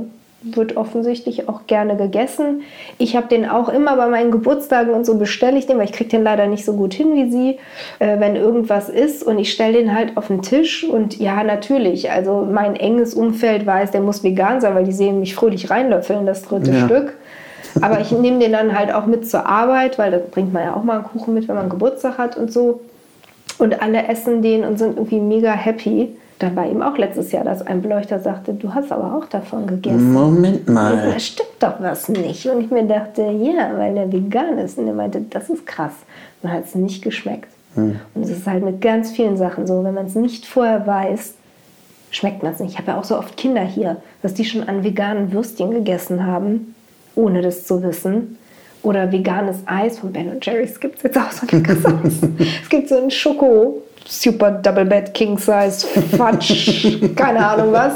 [0.43, 2.62] wird offensichtlich auch gerne gegessen.
[2.99, 5.93] Ich habe den auch immer bei meinen Geburtstagen und so bestelle ich den, weil ich
[5.93, 7.59] kriege den leider nicht so gut hin wie sie,
[7.99, 12.11] äh, wenn irgendwas ist und ich stelle den halt auf den Tisch und ja, natürlich,
[12.11, 16.26] also mein enges Umfeld weiß, der muss vegan sein, weil die sehen mich fröhlich reinlöffeln,
[16.26, 16.86] das dritte Ja.
[16.86, 17.14] Stück.
[17.80, 20.74] Aber ich nehme den dann halt auch mit zur Arbeit, weil da bringt man ja
[20.74, 22.80] auch mal einen Kuchen mit, wenn man Geburtstag hat und so.
[23.59, 26.16] Und alle essen den und sind irgendwie mega happy.
[26.43, 29.64] Da war eben auch letztes Jahr, dass ein Beleuchter sagte, du hast aber auch davon
[29.64, 30.12] gegessen.
[30.12, 31.12] Moment mal.
[31.12, 32.45] Da stimmt doch was nicht.
[32.47, 34.76] Und ich mir dachte, ja, weil der vegan ist.
[34.76, 35.93] Und er meinte, das ist krass.
[36.43, 37.47] Man hat es nicht geschmeckt.
[37.76, 41.34] Und es ist halt mit ganz vielen Sachen so, wenn man es nicht vorher weiß,
[42.11, 42.72] schmeckt man es nicht.
[42.72, 46.26] Ich habe ja auch so oft Kinder hier, dass die schon an veganen Würstchen gegessen
[46.26, 46.74] haben,
[47.14, 48.36] ohne das zu wissen.
[48.82, 52.18] Oder veganes Eis von Ben Jerry's gibt es jetzt auch so Eis.
[52.64, 55.86] Es gibt so ein Schoko, Super Double Bed King Size
[56.16, 57.94] Fudge, keine Ahnung was.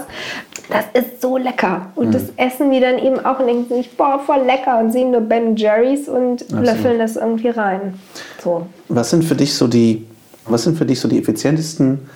[0.68, 1.92] Das ist so lecker.
[1.94, 5.12] Und das essen die dann eben auch und denken sich, boah, voll lecker und sehen
[5.12, 7.94] nur Ben Jerry's und löffeln das irgendwie rein.
[8.42, 8.66] So.
[8.88, 10.06] Was sind für dich so die,
[10.46, 12.08] was sind für dich so die effizientesten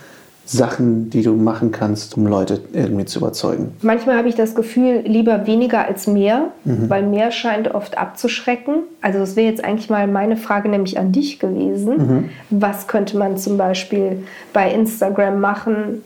[0.52, 3.72] Sachen, die du machen kannst, um Leute irgendwie zu überzeugen?
[3.82, 6.90] Manchmal habe ich das Gefühl, lieber weniger als mehr, mhm.
[6.90, 8.82] weil mehr scheint oft abzuschrecken.
[9.00, 11.96] Also das wäre jetzt eigentlich mal meine Frage nämlich an dich gewesen.
[11.96, 12.30] Mhm.
[12.50, 16.02] Was könnte man zum Beispiel bei Instagram machen,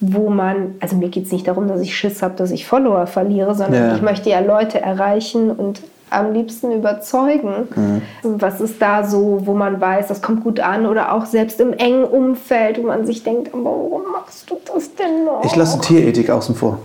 [0.00, 3.06] wo man, also mir geht es nicht darum, dass ich Schiss habe, dass ich Follower
[3.06, 3.94] verliere, sondern ja.
[3.94, 5.82] ich möchte ja Leute erreichen und
[6.12, 7.68] am liebsten überzeugen?
[7.74, 8.02] Mhm.
[8.22, 11.72] Was ist da so, wo man weiß, das kommt gut an oder auch selbst im
[11.72, 15.44] engen Umfeld, wo man sich denkt, aber warum machst du das denn noch?
[15.44, 16.78] Ich lasse Tierethik außen vor.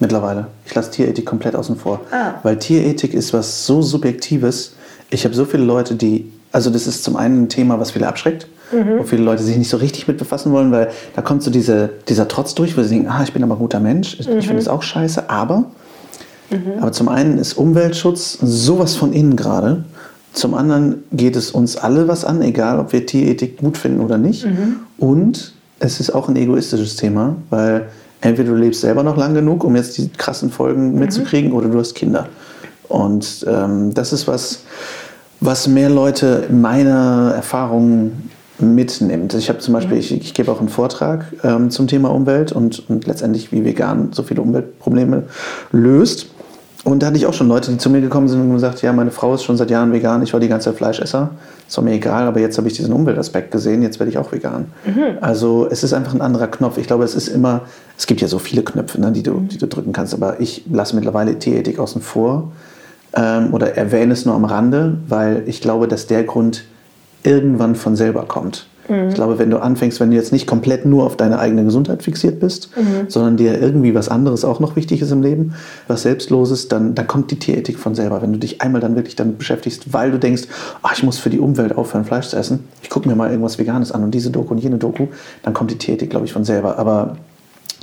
[0.00, 0.48] Mittlerweile.
[0.66, 2.00] Ich lasse Tierethik komplett außen vor.
[2.10, 2.34] Ah.
[2.42, 4.74] Weil Tierethik ist was so Subjektives.
[5.10, 8.08] Ich habe so viele Leute, die, also das ist zum einen ein Thema, was viele
[8.08, 8.48] abschreckt.
[8.72, 8.98] Mhm.
[8.98, 11.90] Wo viele Leute sich nicht so richtig mit befassen wollen, weil da kommt so diese,
[12.08, 14.38] dieser Trotz durch, wo sie denken, ah, ich bin aber ein guter Mensch, ich, mhm.
[14.38, 15.64] ich finde es auch scheiße, aber
[16.50, 16.80] Mhm.
[16.80, 19.84] Aber zum einen ist Umweltschutz sowas von innen gerade.
[20.32, 24.18] Zum anderen geht es uns alle was an, egal ob wir Tierethik gut finden oder
[24.18, 24.44] nicht.
[24.44, 24.76] Mhm.
[24.98, 27.86] Und es ist auch ein egoistisches Thema, weil
[28.20, 30.98] entweder du lebst selber noch lang genug, um jetzt die krassen Folgen mhm.
[30.98, 32.28] mitzukriegen, oder du hast Kinder.
[32.88, 34.60] Und ähm, das ist was,
[35.40, 38.12] was mehr Leute in meiner Erfahrung
[38.58, 39.34] mitnimmt.
[39.34, 42.88] Ich habe zum Beispiel, ich, ich, gebe auch einen Vortrag ähm, zum Thema Umwelt und,
[42.88, 45.24] und letztendlich, wie vegan so viele Umweltprobleme
[45.72, 46.26] löst.
[46.84, 48.92] Und da hatte ich auch schon Leute, die zu mir gekommen sind und gesagt, ja,
[48.92, 51.30] meine Frau ist schon seit Jahren vegan, ich war die ganze Zeit Fleischesser.
[51.66, 54.30] Das war mir egal, aber jetzt habe ich diesen Umweltaspekt gesehen, jetzt werde ich auch
[54.32, 54.66] vegan.
[54.84, 55.16] Mhm.
[55.22, 56.76] Also es ist einfach ein anderer Knopf.
[56.76, 57.62] Ich glaube, es ist immer,
[57.96, 60.66] es gibt ja so viele Knöpfe, ne, die, du, die du drücken kannst, aber ich
[60.70, 62.52] lasse mittlerweile Tierethik außen vor
[63.14, 66.64] ähm, oder erwähne es nur am Rande, weil ich glaube, dass der Grund
[67.22, 68.66] irgendwann von selber kommt.
[68.88, 69.08] Mhm.
[69.08, 72.02] Ich glaube, wenn du anfängst, wenn du jetzt nicht komplett nur auf deine eigene Gesundheit
[72.02, 73.08] fixiert bist, mhm.
[73.08, 75.54] sondern dir irgendwie was anderes auch noch wichtig ist im Leben,
[75.88, 78.22] was Selbstloses, dann, dann kommt die Tierethik von selber.
[78.22, 80.42] Wenn du dich einmal dann wirklich damit beschäftigst, weil du denkst,
[80.82, 83.58] ach, ich muss für die Umwelt aufhören, Fleisch zu essen, ich gucke mir mal irgendwas
[83.58, 85.08] Veganes an und diese Doku und jene Doku,
[85.42, 86.78] dann kommt die Tierethik, glaube ich, von selber.
[86.78, 87.16] Aber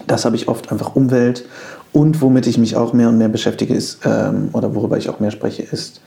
[0.07, 1.45] das habe ich oft einfach Umwelt
[1.93, 5.19] und womit ich mich auch mehr und mehr beschäftige, ist, ähm, oder worüber ich auch
[5.19, 6.01] mehr spreche, ist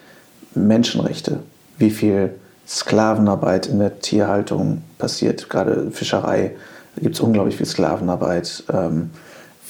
[0.55, 1.41] Menschenrechte.
[1.79, 2.35] Wie viel
[2.67, 6.53] Sklavenarbeit in der Tierhaltung passiert, gerade Fischerei.
[6.97, 8.65] Da gibt es unglaublich viel Sklavenarbeit.
[8.73, 9.11] Ähm,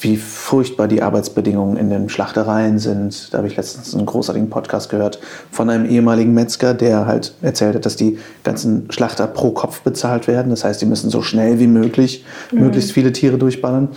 [0.01, 3.33] wie furchtbar die Arbeitsbedingungen in den Schlachtereien sind.
[3.33, 5.19] Da habe ich letztens einen großartigen Podcast gehört
[5.51, 10.27] von einem ehemaligen Metzger, der halt erzählt hat, dass die ganzen Schlachter pro Kopf bezahlt
[10.27, 10.49] werden.
[10.49, 12.61] Das heißt, die müssen so schnell wie möglich mhm.
[12.61, 13.89] möglichst viele Tiere durchballern.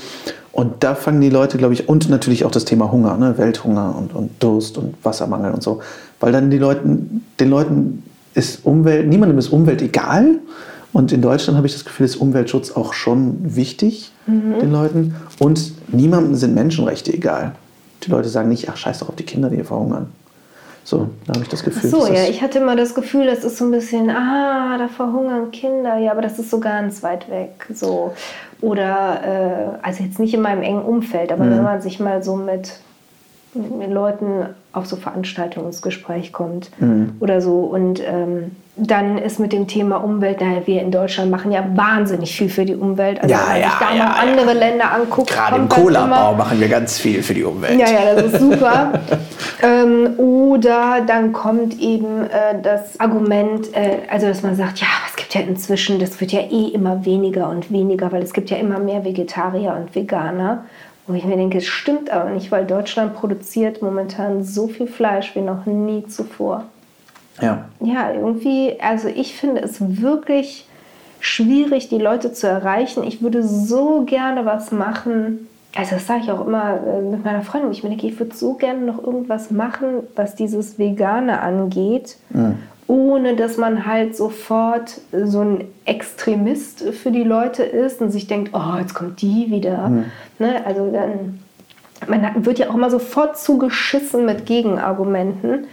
[0.52, 3.36] Und da fangen die Leute, glaube ich, und natürlich auch das Thema Hunger, ne?
[3.36, 5.80] Welthunger und, und Durst und Wassermangel und so,
[6.20, 8.02] weil dann die Leuten, den Leuten
[8.38, 10.36] ist Umwelt, niemandem ist Umwelt egal.
[10.92, 14.58] Und in Deutschland habe ich das Gefühl, ist Umweltschutz auch schon wichtig mhm.
[14.60, 15.14] den Leuten.
[15.38, 17.52] Und niemandem sind Menschenrechte egal.
[18.04, 20.06] Die Leute sagen nicht, ach scheiß doch auf die Kinder, die hier verhungern.
[20.84, 21.90] So, da habe ich das Gefühl.
[21.92, 24.88] Ach so, ja, ich hatte immer das Gefühl, das ist so ein bisschen, ah, da
[24.88, 27.66] verhungern Kinder, ja, aber das ist so ganz weit weg.
[27.74, 28.14] So.
[28.62, 31.50] Oder, äh, also jetzt nicht in meinem engen Umfeld, aber mhm.
[31.50, 32.78] wenn man sich mal so mit
[33.58, 37.16] mit Leuten auf so Veranstaltungen ins Gespräch kommt mhm.
[37.20, 37.60] oder so.
[37.60, 42.36] Und ähm, dann ist mit dem Thema Umwelt, naja, wir in Deutschland machen ja wahnsinnig
[42.36, 43.20] viel für die Umwelt.
[43.20, 45.30] Also ja, wenn man ja, sich da ja, mal andere Länder anguckt.
[45.30, 47.78] Gerade im Cola-Bau machen wir ganz viel für die Umwelt.
[47.78, 48.92] Ja, ja, das ist super.
[49.62, 55.16] ähm, oder dann kommt eben äh, das Argument, äh, also dass man sagt, ja, es
[55.16, 58.58] gibt ja inzwischen, das wird ja eh immer weniger und weniger, weil es gibt ja
[58.58, 60.64] immer mehr Vegetarier und Veganer.
[61.08, 65.34] Wo ich mir denke, es stimmt aber nicht, weil Deutschland produziert momentan so viel Fleisch
[65.34, 66.64] wie noch nie zuvor.
[67.40, 67.64] Ja.
[67.80, 70.66] Ja, irgendwie, also ich finde es wirklich
[71.18, 73.04] schwierig, die Leute zu erreichen.
[73.04, 75.48] Ich würde so gerne was machen.
[75.74, 77.72] Also das sage ich auch immer äh, mit meiner Freundin.
[77.72, 82.18] Ich meine, ich würde so gerne noch irgendwas machen, was dieses Vegane angeht.
[82.30, 82.58] Mhm
[82.88, 88.52] ohne dass man halt sofort so ein Extremist für die Leute ist und sich denkt,
[88.54, 89.88] oh, jetzt kommt die wieder.
[89.88, 90.04] Mhm.
[90.38, 90.62] Ne?
[90.64, 91.38] Also dann,
[92.08, 95.66] man wird ja auch immer sofort zugeschissen mit Gegenargumenten.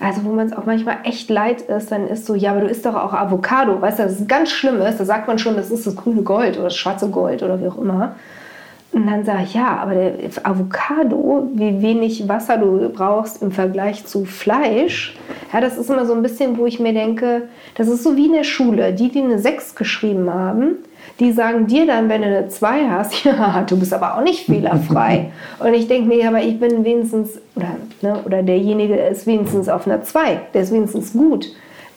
[0.00, 2.66] Also wo man es auch manchmal echt leid ist, dann ist so, ja, aber du
[2.66, 5.70] isst doch auch Avocado, weißt du, das ist ganz Schlimmes, da sagt man schon, das
[5.70, 8.16] ist das grüne Gold oder das schwarze Gold oder wie auch immer.
[8.94, 10.12] Und dann sage ich, ja, aber der
[10.44, 15.16] Avocado, wie wenig Wasser du brauchst im Vergleich zu Fleisch,
[15.52, 18.26] ja, das ist immer so ein bisschen, wo ich mir denke, das ist so wie
[18.26, 18.92] in der Schule.
[18.92, 20.76] Die, die eine 6 geschrieben haben,
[21.18, 24.46] die sagen dir dann, wenn du eine 2 hast, ja, du bist aber auch nicht
[24.46, 25.32] fehlerfrei.
[25.58, 29.68] Und ich denke mir, ja, aber ich bin wenigstens, oder, ne, oder derjenige ist wenigstens
[29.68, 31.48] auf einer 2, der ist wenigstens gut.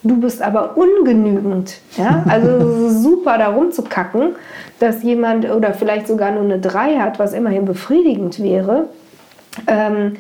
[0.03, 1.79] Du bist aber ungenügend.
[1.97, 2.23] Ja?
[2.27, 4.35] Also super da rumzukacken,
[4.80, 8.86] dass jemand oder vielleicht sogar nur eine 3 hat, was immerhin befriedigend wäre.
[9.67, 10.17] Ähm,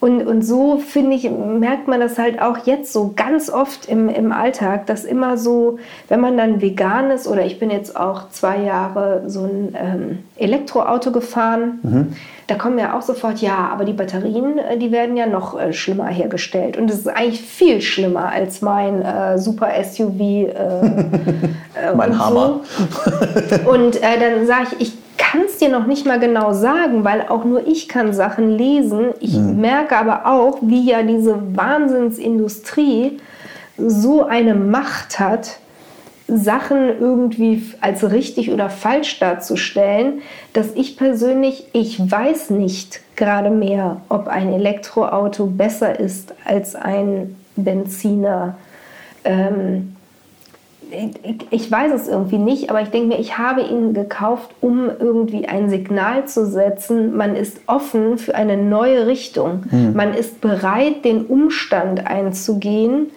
[0.00, 4.08] Und, und so, finde ich, merkt man das halt auch jetzt so ganz oft im,
[4.08, 8.28] im Alltag, dass immer so, wenn man dann vegan ist, oder ich bin jetzt auch
[8.30, 12.16] zwei Jahre so ein ähm, Elektroauto gefahren, mhm.
[12.48, 15.72] Da kommen ja auch sofort, ja, aber die Batterien, äh, die werden ja noch äh,
[15.72, 16.78] schlimmer hergestellt.
[16.78, 20.18] Und es ist eigentlich viel schlimmer als mein äh, super SUV.
[20.18, 22.60] Äh, äh, mein Hammer.
[23.50, 23.70] So.
[23.70, 27.26] und äh, dann sage ich, ich kann es dir noch nicht mal genau sagen, weil
[27.28, 29.10] auch nur ich kann Sachen lesen.
[29.20, 29.60] Ich mhm.
[29.60, 33.18] merke aber auch, wie ja diese Wahnsinnsindustrie
[33.76, 35.58] so eine Macht hat,
[36.28, 40.20] Sachen irgendwie als richtig oder falsch darzustellen,
[40.52, 47.34] dass ich persönlich, ich weiß nicht gerade mehr, ob ein Elektroauto besser ist als ein
[47.56, 48.56] Benziner.
[49.24, 49.96] Ähm,
[51.50, 55.46] ich weiß es irgendwie nicht, aber ich denke mir, ich habe ihn gekauft, um irgendwie
[55.46, 57.16] ein Signal zu setzen.
[57.16, 59.64] Man ist offen für eine neue Richtung.
[59.70, 59.92] Mhm.
[59.94, 63.10] Man ist bereit, den Umstand einzugehen,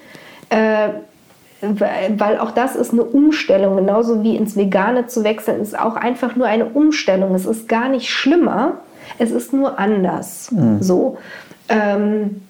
[0.49, 0.89] äh,
[1.61, 3.77] weil auch das ist eine Umstellung.
[3.77, 7.35] Genauso wie ins Vegane zu wechseln, ist auch einfach nur eine Umstellung.
[7.35, 8.79] Es ist gar nicht schlimmer,
[9.19, 10.51] es ist nur anders.
[10.51, 10.81] Mhm.
[10.81, 11.17] So.
[11.69, 12.41] Ähm,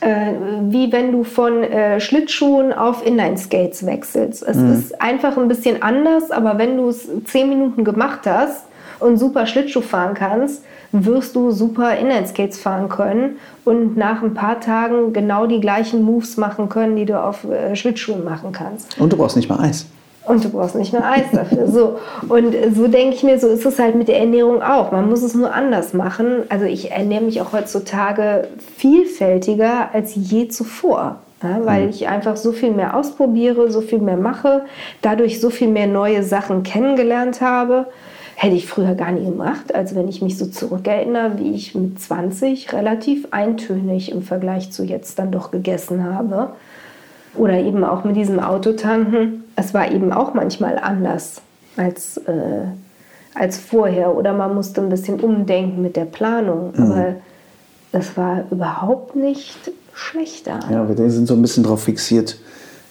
[0.00, 0.32] äh,
[0.68, 4.42] wie wenn du von äh, Schlittschuhen auf Inline-Skates wechselst.
[4.42, 4.72] Es mhm.
[4.74, 8.64] ist einfach ein bisschen anders, aber wenn du es zehn Minuten gemacht hast
[9.00, 14.60] und super Schlittschuh fahren kannst, wirst du super Inline-Skates fahren können und nach ein paar
[14.60, 18.98] Tagen genau die gleichen Moves machen können, die du auf äh, Schlittschuhen machen kannst.
[19.00, 19.86] Und du brauchst nicht mal Eis.
[20.26, 21.68] Und du brauchst nicht nur Eis dafür.
[21.68, 21.98] So.
[22.28, 24.90] Und so denke ich mir, so ist es halt mit der Ernährung auch.
[24.90, 26.42] Man muss es nur anders machen.
[26.48, 31.20] Also ich ernähre mich auch heutzutage vielfältiger als je zuvor.
[31.42, 31.90] Ja, weil mhm.
[31.90, 34.62] ich einfach so viel mehr ausprobiere, so viel mehr mache,
[35.02, 37.86] dadurch so viel mehr neue Sachen kennengelernt habe.
[38.38, 39.74] Hätte ich früher gar nie gemacht.
[39.74, 44.84] Also wenn ich mich so zurückerinnere, wie ich mit 20 relativ eintönig im Vergleich zu
[44.84, 46.50] jetzt dann doch gegessen habe.
[47.34, 49.44] Oder eben auch mit diesem Autotanken.
[49.56, 51.40] Es war eben auch manchmal anders
[51.78, 52.66] als, äh,
[53.34, 54.14] als vorher.
[54.14, 56.74] Oder man musste ein bisschen umdenken mit der Planung.
[56.76, 56.82] Mhm.
[56.82, 57.14] Aber
[57.92, 60.60] es war überhaupt nicht schlechter.
[60.70, 62.38] Ja, wir sind so ein bisschen darauf fixiert,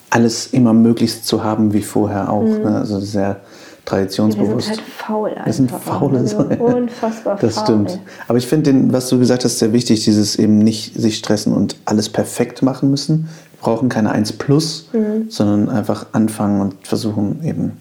[0.10, 2.42] alles immer möglichst zu haben wie vorher auch.
[2.42, 2.64] Mhm.
[2.64, 2.78] Ne?
[2.78, 3.42] Also sehr
[3.86, 4.70] traditionsbewusst.
[4.70, 5.46] Wir sind halt faul einfach.
[5.46, 6.18] Wir sind faul.
[6.18, 7.64] Also unfassbar das faul.
[7.64, 8.00] Das stimmt.
[8.28, 11.76] Aber ich finde, was du gesagt hast, sehr wichtig, dieses eben nicht sich stressen und
[11.86, 13.30] alles perfekt machen müssen,
[13.62, 15.30] brauchen keine 1 plus, mhm.
[15.30, 17.74] sondern einfach anfangen und versuchen eben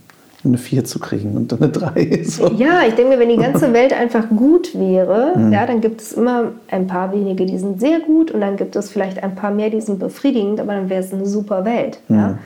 [0.44, 2.22] eine 4 zu kriegen und eine 3.
[2.24, 2.48] So.
[2.52, 5.52] Ja, ich denke mir, wenn die ganze Welt einfach gut wäre, mhm.
[5.52, 8.76] ja, dann gibt es immer ein paar wenige, die sind sehr gut und dann gibt
[8.76, 11.98] es vielleicht ein paar mehr, die sind befriedigend, aber dann wäre es eine super Welt.
[12.08, 12.16] Mhm.
[12.16, 12.38] Ja.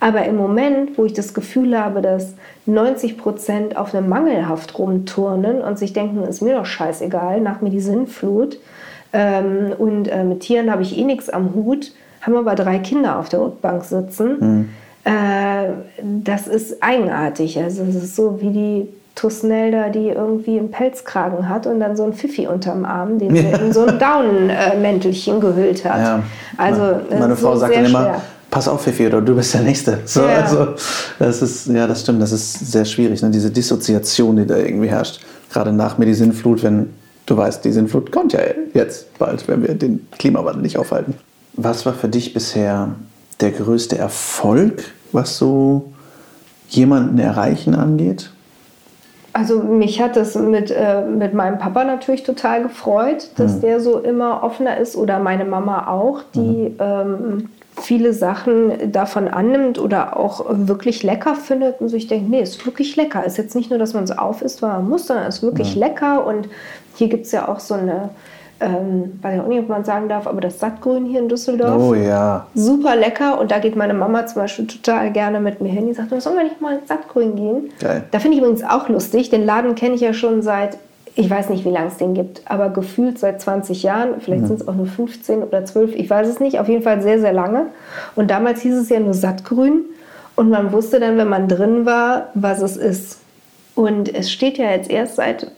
[0.00, 2.34] Aber im Moment, wo ich das Gefühl habe, dass
[2.64, 7.70] 90 Prozent auf einem Mangelhaft rumturnen und sich denken, ist mir doch scheißegal, nach mir
[7.70, 8.58] die Sinnflut
[9.12, 11.92] ähm, und äh, mit Tieren habe ich eh nichts am Hut,
[12.22, 14.36] haben aber drei Kinder auf der Rückbank sitzen.
[14.40, 14.68] Mhm.
[15.04, 15.70] Äh,
[16.02, 17.58] das ist eigenartig.
[17.58, 22.04] Also es ist so wie die Tusnelda, die irgendwie einen Pelzkragen hat und dann so
[22.04, 25.98] ein Pfiffi unterm Arm, den sie in so ein Daunenmäntelchen gehüllt hat.
[25.98, 26.22] Ja.
[26.56, 30.00] Also, Meine Frau sagt dann immer, pass auf, Pfiffi, oder du bist der Nächste.
[30.04, 30.42] So, ja.
[30.42, 30.74] Also,
[31.18, 33.30] das ist, ja, das stimmt, das ist sehr schwierig, ne?
[33.30, 35.20] diese Dissoziation, die da irgendwie herrscht.
[35.52, 36.90] Gerade nach mir die Sinnflut, wenn
[37.26, 38.40] du weißt, die Sinnflut kommt ja
[38.74, 41.14] jetzt bald, wenn wir den Klimawandel nicht aufhalten.
[41.54, 42.94] Was war für dich bisher
[43.40, 45.92] der größte Erfolg, was so
[46.68, 48.30] jemanden erreichen angeht?
[49.32, 53.60] Also mich hat es mit, äh, mit meinem Papa natürlich total gefreut, dass mhm.
[53.60, 56.76] der so immer offener ist oder meine Mama auch, die mhm.
[56.80, 62.64] ähm, viele Sachen davon annimmt oder auch wirklich lecker findet und sich denkt, nee, ist
[62.66, 63.24] wirklich lecker.
[63.24, 65.74] Ist jetzt nicht nur, dass man es auf isst, weil man muss, sondern ist wirklich
[65.74, 65.82] mhm.
[65.82, 66.48] lecker und
[66.96, 68.10] hier gibt es ja auch so eine
[68.60, 71.82] ähm, weiß ich auch nicht, ob man sagen darf, aber das Sattgrün hier in Düsseldorf.
[71.82, 72.46] Oh ja.
[72.54, 75.86] Super lecker und da geht meine Mama zum Beispiel total gerne mit mir hin.
[75.86, 77.70] Die sagt, sollen wir nicht mal ins Sattgrün gehen?
[77.80, 78.04] Geil.
[78.10, 79.30] Da finde ich übrigens auch lustig.
[79.30, 80.76] Den Laden kenne ich ja schon seit,
[81.16, 84.20] ich weiß nicht, wie lange es den gibt, aber gefühlt seit 20 Jahren.
[84.20, 84.46] Vielleicht mhm.
[84.46, 86.60] sind es auch nur 15 oder 12, ich weiß es nicht.
[86.60, 87.66] Auf jeden Fall sehr, sehr lange.
[88.14, 89.84] Und damals hieß es ja nur Sattgrün
[90.36, 93.18] und man wusste dann, wenn man drin war, was es ist.
[93.74, 95.50] Und es steht ja jetzt erst seit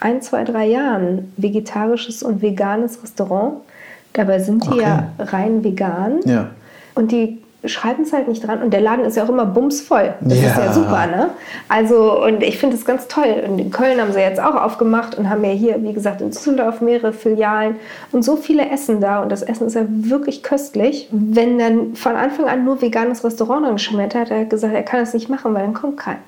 [0.00, 3.54] ein, zwei, drei Jahren vegetarisches und veganes Restaurant.
[4.14, 4.82] Dabei sind die okay.
[4.82, 6.20] ja rein vegan.
[6.24, 6.50] Ja.
[6.94, 8.62] Und die schreiben es halt nicht dran.
[8.62, 10.14] Und der Laden ist ja auch immer bumsvoll.
[10.20, 10.48] Das Ja.
[10.48, 11.30] ist ja super, ne?
[11.68, 13.44] Also, und ich finde es ganz toll.
[13.46, 16.30] Und in Köln haben sie jetzt auch aufgemacht und haben ja hier, wie gesagt, in
[16.30, 17.76] Düsseldorf mehrere Filialen
[18.12, 19.20] und so viele Essen da.
[19.22, 21.08] Und das Essen ist ja wirklich köstlich.
[21.10, 25.00] Wenn dann von Anfang an nur veganes Restaurant angeschmiert hat, hat er gesagt, er kann
[25.00, 26.18] das nicht machen, weil dann kommt keiner.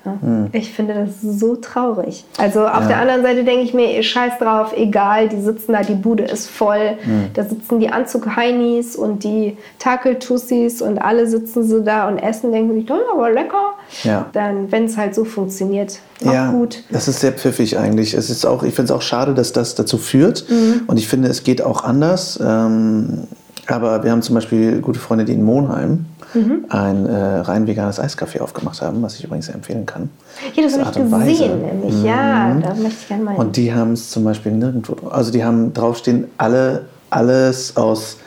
[0.51, 2.25] Ich finde das so traurig.
[2.37, 5.93] Also auf der anderen Seite denke ich mir, scheiß drauf, egal, die sitzen da, die
[5.95, 6.97] Bude ist voll.
[7.33, 12.73] Da sitzen die Anzug-Heinis und die Takeltussis und alle sitzen so da und essen, denken
[12.73, 13.73] sich, das ist aber lecker.
[14.03, 14.25] Ja.
[14.33, 16.83] Dann, wenn es halt so funktioniert, auch ja, gut.
[16.91, 18.13] das ist sehr pfiffig eigentlich.
[18.13, 20.45] Es ist auch, ich finde es auch schade, dass das dazu führt.
[20.49, 20.81] Mhm.
[20.87, 22.39] Und ich finde, es geht auch anders.
[22.43, 23.23] Ähm,
[23.67, 26.05] aber wir haben zum Beispiel gute Freunde, die in Monheim
[26.35, 26.65] Mhm.
[26.69, 30.09] ein äh, rein veganes Eiscafé aufgemacht haben, was ich übrigens sehr empfehlen kann.
[30.55, 32.03] Ja, das Auf habe ich gesehen, nämlich.
[32.03, 33.35] Ja, da möchte ich gerne mal.
[33.35, 35.09] Und die haben es zum Beispiel nirgendwo.
[35.09, 38.17] Also die haben draufstehen, alle, alles aus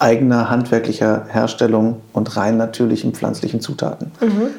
[0.00, 4.10] eigener handwerklicher Herstellung und rein natürlichen pflanzlichen Zutaten.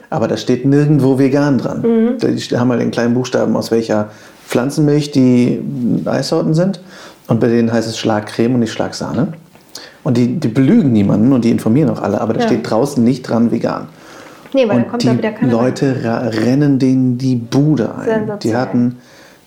[0.09, 2.17] Aber da steht nirgendwo vegan dran.
[2.21, 4.09] Die haben halt in kleinen Buchstaben, aus welcher
[4.47, 5.59] Pflanzenmilch die
[6.05, 6.79] Eissorten sind.
[7.27, 9.29] Und bei denen heißt es Schlagcreme und nicht Schlagsahne.
[10.03, 12.47] Und die, die belügen niemanden und die informieren auch alle, aber da Ja.
[12.47, 13.87] steht draußen nicht dran vegan.
[14.53, 15.51] nee, weil Und kommt die da wieder keiner.
[15.51, 15.95] Leute
[16.43, 18.31] rennen denen die Bude ein.
[18.43, 18.97] Die hatten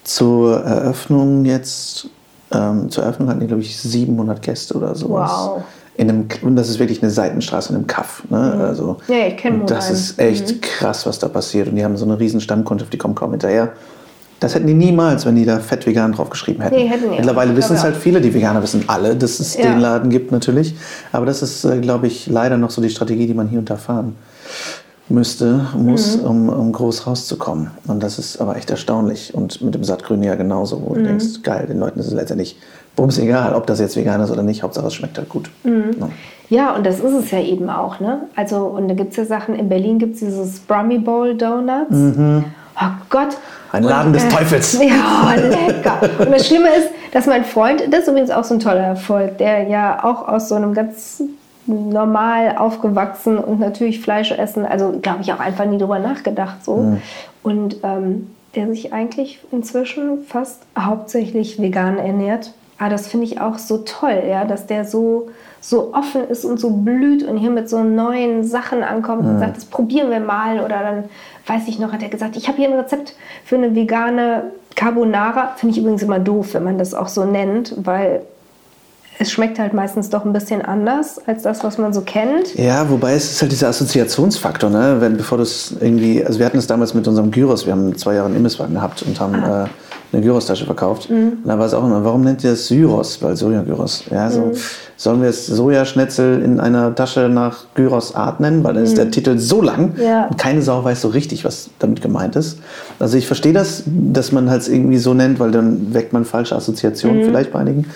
[0.02, 2.08] zur Eröffnung jetzt,
[2.52, 5.30] ähm, zur Eröffnung hatten die, glaube ich, 700 Gäste oder sowas.
[5.34, 5.62] Wow.
[5.96, 8.24] In einem, und das ist wirklich eine Seitenstraße in einem Kaff.
[8.28, 8.36] Ne?
[8.68, 9.14] Also, Mhm.
[9.14, 11.68] Ja, ich kenn und Das ist echt krass, was da passiert.
[11.68, 13.72] Und die haben so eine riesen Stammkundschaft, die kommen kaum hinterher.
[14.40, 16.74] Das hätten die niemals, wenn die da fett vegan drauf geschrieben hätten.
[16.74, 17.08] Nee, hätten.
[17.10, 19.62] Mittlerweile wissen es halt viele, die Veganer wissen alle, dass es Ja.
[19.70, 20.74] den Laden gibt natürlich.
[21.12, 23.70] Aber das ist, äh, glaube ich, leider noch so die Strategie, die man hier und
[23.70, 24.16] da fahren
[25.08, 26.24] müsste, muss, Mhm.
[26.26, 27.70] um, um groß rauszukommen.
[27.86, 29.34] Und das ist aber echt erstaunlich.
[29.34, 30.94] Und mit dem Sattgrün ja genauso, wo Mhm.
[30.94, 32.56] du denkst, geil, den Leuten ist es letztendlich
[32.96, 35.50] bums egal, ob das jetzt vegan ist oder nicht, Hauptsache es schmeckt halt gut.
[35.64, 35.90] Mhm.
[36.00, 36.08] Ja.
[36.50, 38.24] Ja, und das ist es ja eben auch, ne?
[38.36, 41.90] Also, und da gibt es ja Sachen, in Berlin gibt es dieses Brummy Bowl Donuts.
[41.90, 43.28] Oh Gott.
[43.28, 43.34] Mhm.
[43.72, 44.78] Ein Laden des Teufels.
[44.80, 46.00] Ja, lecker.
[46.18, 49.38] Und das Schlimme ist, dass mein Freund, das ist übrigens auch so ein toller Erfolg,
[49.38, 51.22] der ja auch aus so einem ganz
[51.66, 56.76] normal aufgewachsen und natürlich Fleisch essen, also glaube ich auch einfach nie drüber nachgedacht so.
[56.76, 57.02] Mhm.
[57.42, 62.52] Und ähm, der sich eigentlich inzwischen fast hauptsächlich vegan ernährt.
[62.78, 65.28] Aber das finde ich auch so toll, ja, dass der so,
[65.60, 69.56] so offen ist und so blüht und hier mit so neuen Sachen ankommt und sagt,
[69.56, 70.58] das probieren wir mal.
[70.58, 71.04] Oder dann,
[71.46, 75.52] weiß ich noch, hat er gesagt, ich habe hier ein Rezept für eine vegane Carbonara.
[75.56, 78.22] Finde ich übrigens immer doof, wenn man das auch so nennt, weil
[79.18, 82.54] es schmeckt halt meistens doch ein bisschen anders als das, was man so kennt.
[82.56, 84.96] Ja, wobei es ist halt dieser Assoziationsfaktor, ne?
[85.00, 87.96] Wenn, bevor du es irgendwie, also wir hatten es damals mit unserem Gyros, wir haben
[87.96, 89.64] zwei Jahre einen Imbisswagen gehabt und haben Ah.
[89.64, 89.68] äh,
[90.12, 91.10] eine Gyros-Tasche verkauft.
[91.10, 91.38] Mhm.
[91.42, 93.20] Und da war es auch immer, warum nennt ihr das Syros?
[93.20, 94.04] Weil Soja-Gyros.
[94.12, 94.52] Ja, so, Mhm.
[94.96, 98.62] sollen wir es Sojaschnetzel in einer Tasche nach Gyros-Art nennen?
[98.62, 100.02] Weil dann ist der Titel so lang Mhm.
[100.02, 100.26] Ja.
[100.26, 102.58] und keine Sau weiß so richtig, was damit gemeint ist.
[103.00, 106.54] Also ich verstehe das, dass man halt irgendwie so nennt, weil dann weckt man falsche
[106.54, 107.24] Assoziationen Mhm.
[107.24, 107.86] vielleicht bei einigen.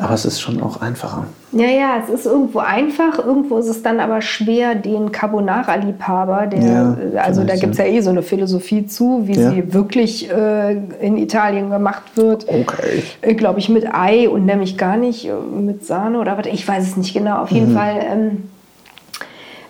[0.00, 1.24] Aber es ist schon auch einfacher.
[1.52, 6.60] Ja, ja, es ist irgendwo einfach, irgendwo ist es dann aber schwer, den Carbonara-Liebhaber, der,
[6.62, 9.50] Ja, äh, also da gibt es ja eh so eine Philosophie zu, wie Ja.
[9.50, 12.46] sie wirklich äh, in Italien gemacht wird.
[12.48, 13.34] Okay.
[13.34, 16.86] Glaube ich, mit Ei und nämlich gar nicht äh, mit Sahne oder was, ich weiß
[16.86, 17.42] es nicht genau.
[17.42, 17.56] Auf Mhm.
[17.56, 17.94] jeden Fall.
[18.12, 18.50] Ähm,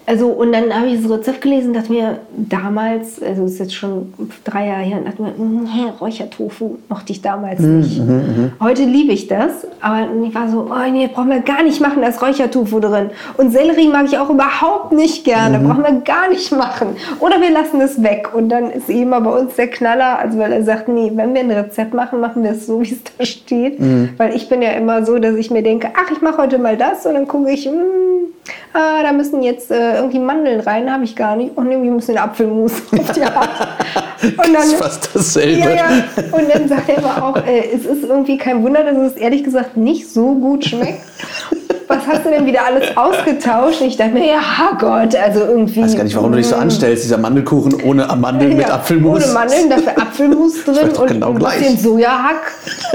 [0.09, 4.14] also, und dann habe ich das Rezept gelesen, dachte mir damals, also ist jetzt schon
[4.44, 8.00] drei Jahre her, dachte mir, "Mm, hä, Räuchertofu mochte ich damals Mhm, nicht.
[8.59, 12.00] Heute liebe ich das, aber ich war so, oh nee, brauchen wir gar nicht machen,
[12.00, 13.11] da ist Räuchertofu drin.
[13.36, 16.96] Und Sellerie mag ich auch überhaupt nicht gerne, brauchen wir gar nicht machen.
[17.20, 18.30] Oder wir lassen es weg.
[18.34, 21.42] Und dann ist eben bei uns der Knaller, also weil er sagt, nee, wenn wir
[21.42, 23.78] ein Rezept machen, machen wir es so, wie es da steht.
[24.16, 26.78] Weil ich bin ja immer so, dass ich mir denke, ach, ich mache heute mal
[26.78, 27.74] das und dann gucke ich, hm,
[28.72, 31.57] ah, da müssen jetzt äh, irgendwie Mandeln rein, habe ich gar nicht.
[31.57, 33.49] Und irgendwie müssen wir Apfelmus auf die Art.
[34.22, 35.61] Und dann, Das ist fast dasselbe.
[35.61, 35.84] ja, ja.
[36.32, 39.44] Und dann sagt er aber auch, äh, es ist irgendwie kein Wunder, dass es ehrlich
[39.44, 41.01] gesagt nicht so gut schmeckt.
[41.90, 43.80] Was hast du denn wieder alles ausgetauscht?
[43.80, 44.40] Und ich dachte mir, ja
[44.78, 45.80] Gott, also irgendwie.
[45.80, 47.05] Ich weiß gar nicht, warum du dich so anstellst.
[47.05, 49.24] Dieser Mandelkuchen ohne Mandeln mit Ja, Apfelmus.
[49.24, 51.59] Ohne Mandeln, dafür Apfelmus drin und genau ein gleich.
[51.61, 52.53] bisschen Sojahack.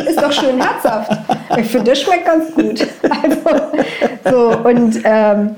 [0.08, 1.12] Ist doch schön herzhaft.
[1.58, 2.88] Ich finde, das schmeckt ganz gut.
[3.24, 5.56] Also, so, und ähm,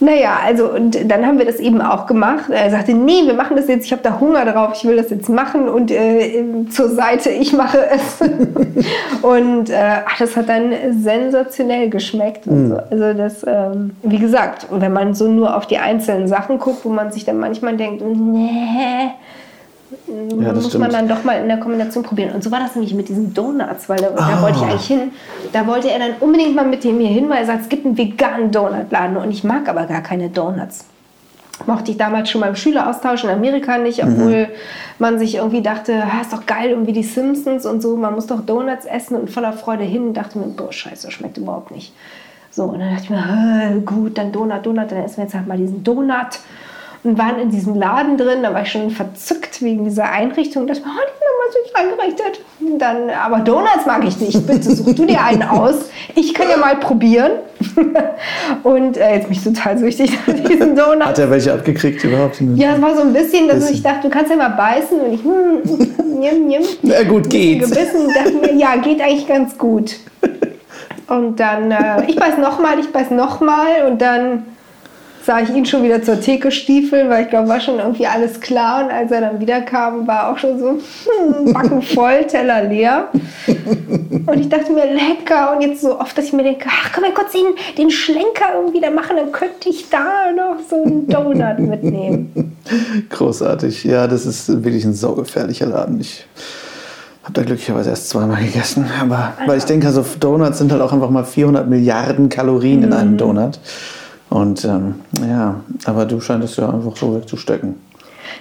[0.00, 2.50] naja, also und dann haben wir das eben auch gemacht.
[2.50, 5.10] Er sagte, nee, wir machen das jetzt, ich habe da Hunger drauf, ich will das
[5.10, 8.20] jetzt machen und äh, zur Seite, ich mache es.
[9.22, 12.46] und äh, ach, das hat dann sensationell geschmeckt.
[12.46, 12.76] Und so.
[12.90, 16.90] Also das, ähm, wie gesagt, wenn man so nur auf die einzelnen Sachen guckt, wo
[16.90, 19.10] man sich dann manchmal denkt, nee,
[20.08, 20.92] Ja, das muss man stimmt.
[20.92, 22.34] dann doch mal in der Kombination probieren.
[22.34, 24.42] Und so war das nämlich mit diesen Donuts, weil da, da Ah.
[24.42, 25.12] wollte ich eigentlich hin.
[25.52, 27.84] Da wollte er dann unbedingt mal mit dem hier hin, weil er sagt, es gibt
[27.86, 30.84] einen veganen Donutladen und ich mag aber gar keine Donuts.
[31.66, 34.48] mochte ich damals schon beim Schüleraustausch in Amerika nicht, obwohl mhm.
[34.98, 38.26] man sich irgendwie dachte, ah, ist doch geil, irgendwie die Simpsons und so, man muss
[38.26, 41.94] doch Donuts essen und voller Freude hin und dachte mir, boah, scheiße, schmeckt überhaupt nicht.
[42.50, 45.46] So, und dann dachte ich mir, gut, dann Donut, Donut, dann essen wir jetzt halt
[45.46, 46.38] mal diesen Donut
[47.06, 48.42] und waren in diesem Laden drin.
[48.42, 50.66] Da war ich schon verzückt wegen dieser Einrichtung.
[50.66, 51.06] Das war, oh,
[51.74, 52.44] die haben mal süß eingerichtet.
[52.78, 54.46] Dann, aber Donuts mag ich nicht.
[54.46, 55.90] Bitte such du dir einen aus.
[56.14, 57.32] Ich kann ja mal probieren.
[58.62, 61.06] und äh, jetzt bin ich total süchtig nach diesen Donuts.
[61.06, 62.40] Hat er welche abgekriegt überhaupt?
[62.54, 65.00] Ja, es war so ein bisschen, dass ich dachte, du kannst ja mal beißen.
[65.00, 66.62] Und ich, hm, nimm, nimm.
[66.82, 67.60] Na gut, geht.
[67.60, 69.96] Gebissen dachte mir, ja, geht eigentlich ganz gut.
[71.08, 74.42] Und dann, äh, ich beiß nochmal, ich beiß nochmal und dann
[75.26, 78.40] sah ich ihn schon wieder zur Theke stiefeln, weil ich glaube, war schon irgendwie alles
[78.40, 78.84] klar.
[78.84, 83.08] Und als er dann wiederkam, war auch schon so hm, Backen voll, Teller leer.
[84.26, 85.54] Und ich dachte mir, lecker.
[85.54, 87.46] Und jetzt so oft, dass ich mir denke, ach, können wir kurz den,
[87.76, 92.56] den Schlenker irgendwie da machen, dann könnte ich da noch so einen Donut mitnehmen.
[93.10, 93.82] Großartig.
[93.82, 96.00] Ja, das ist wirklich ein saugefährlicher Laden.
[96.00, 96.24] Ich
[97.24, 98.86] habe da glücklicherweise erst zweimal gegessen.
[99.00, 102.92] Aber weil ich denke, also Donuts sind halt auch einfach mal 400 Milliarden Kalorien in
[102.92, 103.18] einem mhm.
[103.18, 103.58] Donut.
[104.30, 107.76] Und ähm, ja, aber du scheinst ja einfach so wegzustecken.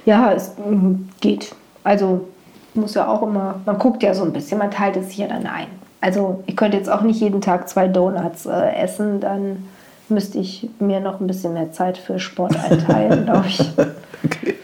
[0.06, 1.54] Ja, es mm, geht.
[1.84, 2.28] Also
[2.74, 5.28] muss ja auch immer, man guckt ja so ein bisschen, man teilt es sich ja
[5.28, 5.68] dann ein.
[6.02, 9.64] Also ich könnte jetzt auch nicht jeden Tag zwei Donuts äh, essen, dann
[10.10, 13.62] müsste ich mir noch ein bisschen mehr Zeit für Sport einteilen, glaube ich.
[14.24, 14.56] Okay.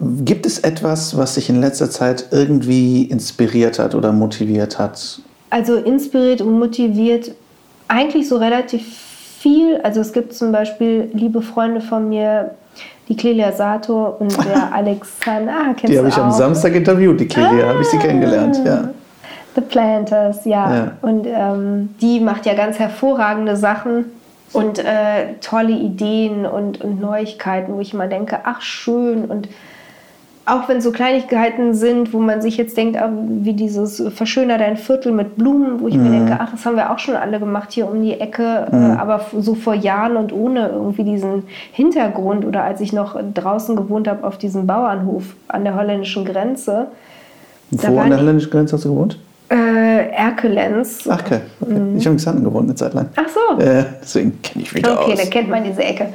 [0.00, 5.20] Gibt es etwas, was dich in letzter Zeit irgendwie inspiriert hat oder motiviert hat?
[5.50, 7.30] Also inspiriert und motiviert
[7.86, 9.13] eigentlich so relativ
[9.44, 9.78] viel.
[9.82, 12.52] Also es gibt zum Beispiel liebe Freunde von mir,
[13.08, 15.52] die Clelia Sator und der Alexander.
[15.52, 18.58] Ah, die habe ich am Samstag interviewt, die Clelia, ah, habe ich sie kennengelernt.
[18.64, 18.88] Ja.
[19.54, 20.74] The Planters, ja.
[20.74, 20.92] ja.
[21.02, 24.06] Und ähm, die macht ja ganz hervorragende Sachen
[24.54, 29.48] und äh, tolle Ideen und, und Neuigkeiten, wo ich immer denke, ach schön und
[30.46, 34.76] auch wenn so Kleinigkeiten sind, wo man sich jetzt denkt, ah, wie dieses verschöner dein
[34.76, 36.02] Viertel mit Blumen, wo ich mhm.
[36.04, 38.76] mir denke, ach, das haben wir auch schon alle gemacht hier um die Ecke, äh,
[38.76, 38.98] mhm.
[38.98, 44.06] aber so vor Jahren und ohne irgendwie diesen Hintergrund oder als ich noch draußen gewohnt
[44.06, 46.88] habe auf diesem Bauernhof an der holländischen Grenze.
[47.70, 49.18] Wo an der holländischen Grenze hast du gewohnt?
[49.50, 51.08] Äh, Erkelenz.
[51.08, 51.40] Ach, okay.
[51.60, 51.72] okay.
[51.72, 51.96] Mhm.
[51.96, 53.08] Ich habe in Xanten gewohnt eine Zeit lang.
[53.16, 53.62] Ach so.
[53.62, 55.06] Äh, deswegen kenne ich wieder okay, aus.
[55.06, 56.08] Okay, dann kennt man diese Ecke.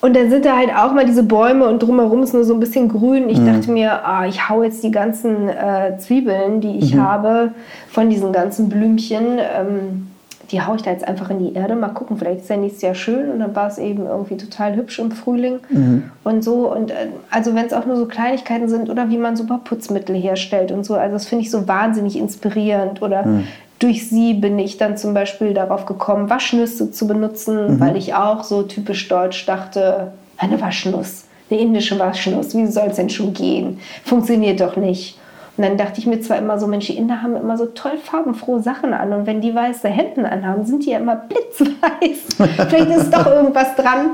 [0.00, 2.60] Und dann sind da halt auch mal diese Bäume und drumherum ist nur so ein
[2.60, 3.28] bisschen grün.
[3.28, 3.46] Ich mhm.
[3.46, 7.02] dachte mir, ah, ich hau jetzt die ganzen äh, Zwiebeln, die ich mhm.
[7.02, 7.52] habe,
[7.90, 10.06] von diesen ganzen Blümchen, ähm,
[10.52, 11.74] die haue ich da jetzt einfach in die Erde.
[11.74, 13.30] Mal gucken, vielleicht ist ja nächstes Jahr schön.
[13.30, 16.04] Und dann war es eben irgendwie total hübsch im Frühling mhm.
[16.24, 16.72] und so.
[16.72, 20.14] Und äh, also wenn es auch nur so Kleinigkeiten sind oder wie man super Putzmittel
[20.14, 20.94] herstellt und so.
[20.94, 23.02] Also das finde ich so wahnsinnig inspirierend.
[23.02, 27.80] Oder mhm durch sie bin ich dann zum Beispiel darauf gekommen, Waschnüsse zu benutzen, mhm.
[27.80, 32.96] weil ich auch so typisch deutsch dachte, eine Waschnuss, eine indische Waschnuss, wie soll es
[32.96, 33.80] denn schon gehen?
[34.04, 35.18] Funktioniert doch nicht.
[35.56, 37.98] Und dann dachte ich mir zwar immer so, Mensch, die Inder haben immer so toll
[38.00, 42.36] farbenfrohe Sachen an und wenn die weiße Hemden anhaben, sind die ja immer blitzweiß.
[42.68, 44.10] Vielleicht ist doch irgendwas dran.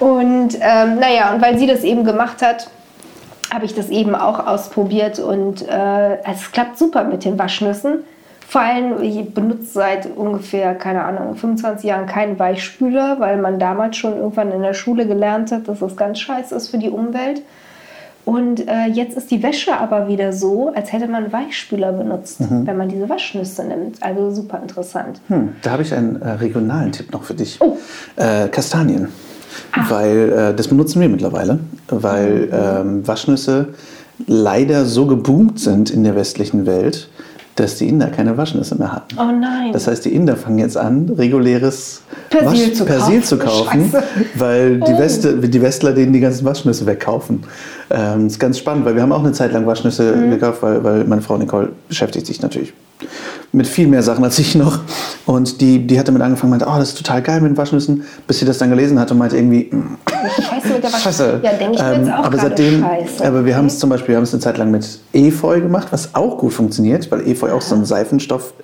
[0.00, 2.68] Und ähm, naja, und weil sie das eben gemacht hat,
[3.52, 8.04] habe ich das eben auch ausprobiert und äh, es klappt super mit den Waschnüssen.
[8.52, 13.96] Vor allem, ich benutze seit ungefähr, keine Ahnung, 25 Jahren keinen Weichspüler, weil man damals
[13.96, 17.40] schon irgendwann in der Schule gelernt hat, dass das ganz scheiße ist für die Umwelt.
[18.26, 22.66] Und äh, jetzt ist die Wäsche aber wieder so, als hätte man Weichspüler benutzt, mhm.
[22.66, 24.02] wenn man diese Waschnüsse nimmt.
[24.02, 25.22] Also super interessant.
[25.28, 27.58] Hm, da habe ich einen äh, regionalen Tipp noch für dich.
[27.58, 27.78] Oh.
[28.16, 29.08] Äh, Kastanien.
[29.72, 29.90] Ach.
[29.90, 33.68] Weil äh, das benutzen wir mittlerweile, weil ähm, Waschnüsse
[34.26, 37.08] leider so geboomt sind in der westlichen Welt,
[37.56, 39.16] dass die Inder keine Waschnüsse mehr hatten.
[39.18, 39.72] Oh nein.
[39.72, 43.24] Das heißt, die Inder fangen jetzt an, reguläres Persil, Wasch zu, Persil kaufen.
[43.24, 43.92] zu kaufen,
[44.36, 44.98] weil die, oh.
[44.98, 47.44] Weste, die Westler denen die ganzen Waschnüsse wegkaufen.
[47.90, 50.30] Ähm, das ist ganz spannend, weil wir haben auch eine Zeit lang Waschnüsse mhm.
[50.30, 52.72] gekauft, weil, weil meine Frau Nicole beschäftigt sich natürlich
[53.52, 54.80] mit viel mehr Sachen als ich noch.
[55.26, 58.04] Und die, die hat damit angefangen, meinte, oh, das ist total geil mit den Waschnüssen,
[58.26, 59.70] bis sie das dann gelesen hat und meinte irgendwie,
[60.36, 61.40] Scheiße mit der Scheiße.
[61.42, 63.26] Ja, denke ich mir jetzt ähm, auch aber seitdem, Scheiße.
[63.26, 65.88] Aber wir haben es zum Beispiel, wir haben es eine Zeit lang mit Efeu gemacht,
[65.90, 68.54] was auch gut funktioniert, weil Efeu auch so einen Seifenstoff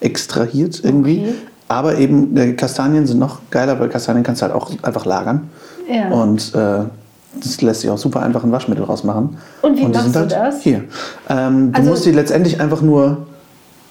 [0.00, 1.20] extrahiert irgendwie.
[1.20, 1.34] Okay.
[1.68, 5.48] Aber eben äh, Kastanien sind noch geiler, weil Kastanien kannst du halt auch einfach lagern.
[5.90, 6.10] Ja.
[6.10, 6.84] Und äh,
[7.42, 9.38] das lässt sich auch super einfach ein Waschmittel rausmachen.
[9.62, 10.60] Und wie und machst halt du das?
[10.60, 10.84] Hier.
[11.28, 13.26] Ähm, du also, musst die letztendlich einfach nur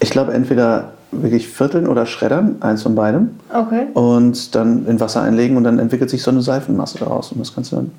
[0.04, 3.40] ich glaube, entweder wirklich vierteln oder schreddern, eins von beidem.
[3.54, 3.88] Okay.
[3.94, 7.32] Und dann in Wasser einlegen und dann entwickelt sich so eine Seifenmasse daraus.
[7.32, 7.92] Und das kannst du dann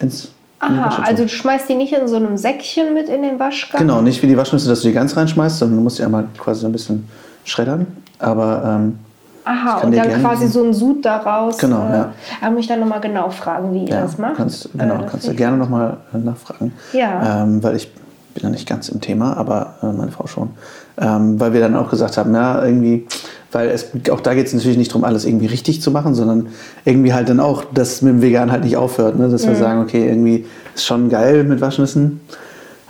[0.00, 0.28] ins.
[0.58, 3.80] Aha, also du schmeißt die nicht in so einem Säckchen mit in den Waschgang?
[3.80, 6.24] Genau, nicht wie die Waschnüsse, dass du die ganz reinschmeißt, sondern du musst die einmal
[6.38, 7.06] quasi so ein bisschen
[7.44, 7.86] schreddern.
[8.18, 8.98] Aber ähm,
[9.44, 11.58] Aha, und dann quasi so ein Sud daraus.
[11.58, 12.12] Genau, äh, ja.
[12.40, 14.36] Aber mich dann nochmal genau fragen, wie ihr ja, das macht.
[14.36, 16.72] Kannst, genau, äh, kannst du gerne nochmal äh, nachfragen.
[16.92, 17.42] Ja.
[17.42, 17.92] Ähm, weil ich
[18.34, 20.50] bin ja nicht ganz im Thema, aber äh, meine Frau schon.
[20.98, 23.06] Ähm, weil wir dann auch gesagt haben, ja, irgendwie,
[23.52, 26.48] weil es, auch da geht es natürlich nicht darum, alles irgendwie richtig zu machen, sondern
[26.84, 29.18] irgendwie halt dann auch, dass mit dem Vegan halt nicht aufhört.
[29.18, 29.28] Ne?
[29.28, 29.50] Dass mhm.
[29.50, 32.20] wir sagen, okay, irgendwie ist schon geil mit Waschnüssen.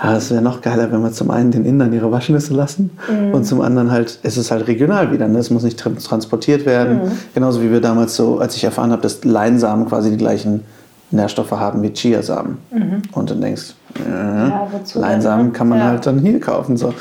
[0.02, 3.32] Ja, es wäre noch geiler, wenn wir zum einen den Indern ihre Waschnüsse lassen mhm.
[3.32, 5.26] und zum anderen halt, es ist halt regional wieder.
[5.26, 5.38] Ne?
[5.38, 7.04] Es muss nicht transportiert werden.
[7.04, 7.12] Mhm.
[7.34, 10.60] Genauso wie wir damals so, als ich erfahren habe, dass Leinsamen quasi die gleichen
[11.10, 12.58] Nährstoffe haben wie Chiasamen.
[12.70, 13.02] Mhm.
[13.12, 15.86] Und dann denkst, äh, ja, Leinsamen kann man ja.
[15.86, 16.76] halt dann hier kaufen.
[16.76, 16.92] So.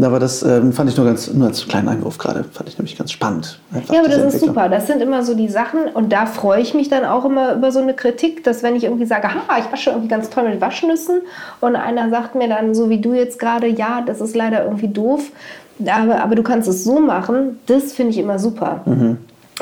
[0.00, 2.96] Aber das ähm, fand ich nur ganz, nur als kleinen Einwurf gerade, fand ich nämlich
[2.96, 3.58] ganz spannend.
[3.90, 4.68] Ja, aber das ist super.
[4.68, 7.72] Das sind immer so die Sachen und da freue ich mich dann auch immer über
[7.72, 10.60] so eine Kritik, dass wenn ich irgendwie sage, ha, ich wasche irgendwie ganz toll mit
[10.60, 11.20] Waschnüssen
[11.60, 14.88] und einer sagt mir dann, so wie du jetzt gerade, ja, das ist leider irgendwie
[14.88, 15.32] doof,
[15.80, 18.82] aber, aber du kannst es so machen, das finde ich immer super.
[18.84, 19.18] Mhm.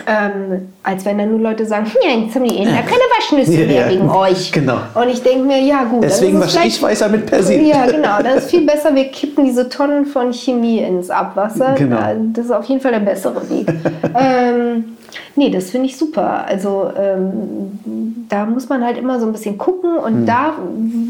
[0.06, 3.66] Ähm, als wenn dann nur Leute sagen, ja, jetzt haben die Inder keine Waschnüsse ja,
[3.66, 4.52] mehr wegen euch.
[4.52, 4.78] Genau.
[4.94, 6.04] Und ich denke mir, ja gut.
[6.04, 7.66] Deswegen wasche ich weißer mit Persil.
[7.66, 8.22] Ja, genau.
[8.22, 11.74] Das ist viel besser, wir kippen diese Tonnen von Chemie ins Abwasser.
[11.78, 11.98] Genau.
[12.32, 13.66] Das ist auf jeden Fall der bessere Weg.
[14.18, 14.96] ähm,
[15.34, 16.44] nee, das finde ich super.
[16.46, 20.26] Also ähm, da muss man halt immer so ein bisschen gucken und hm.
[20.26, 20.52] da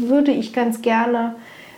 [0.07, 1.35] würde ich ganz gerne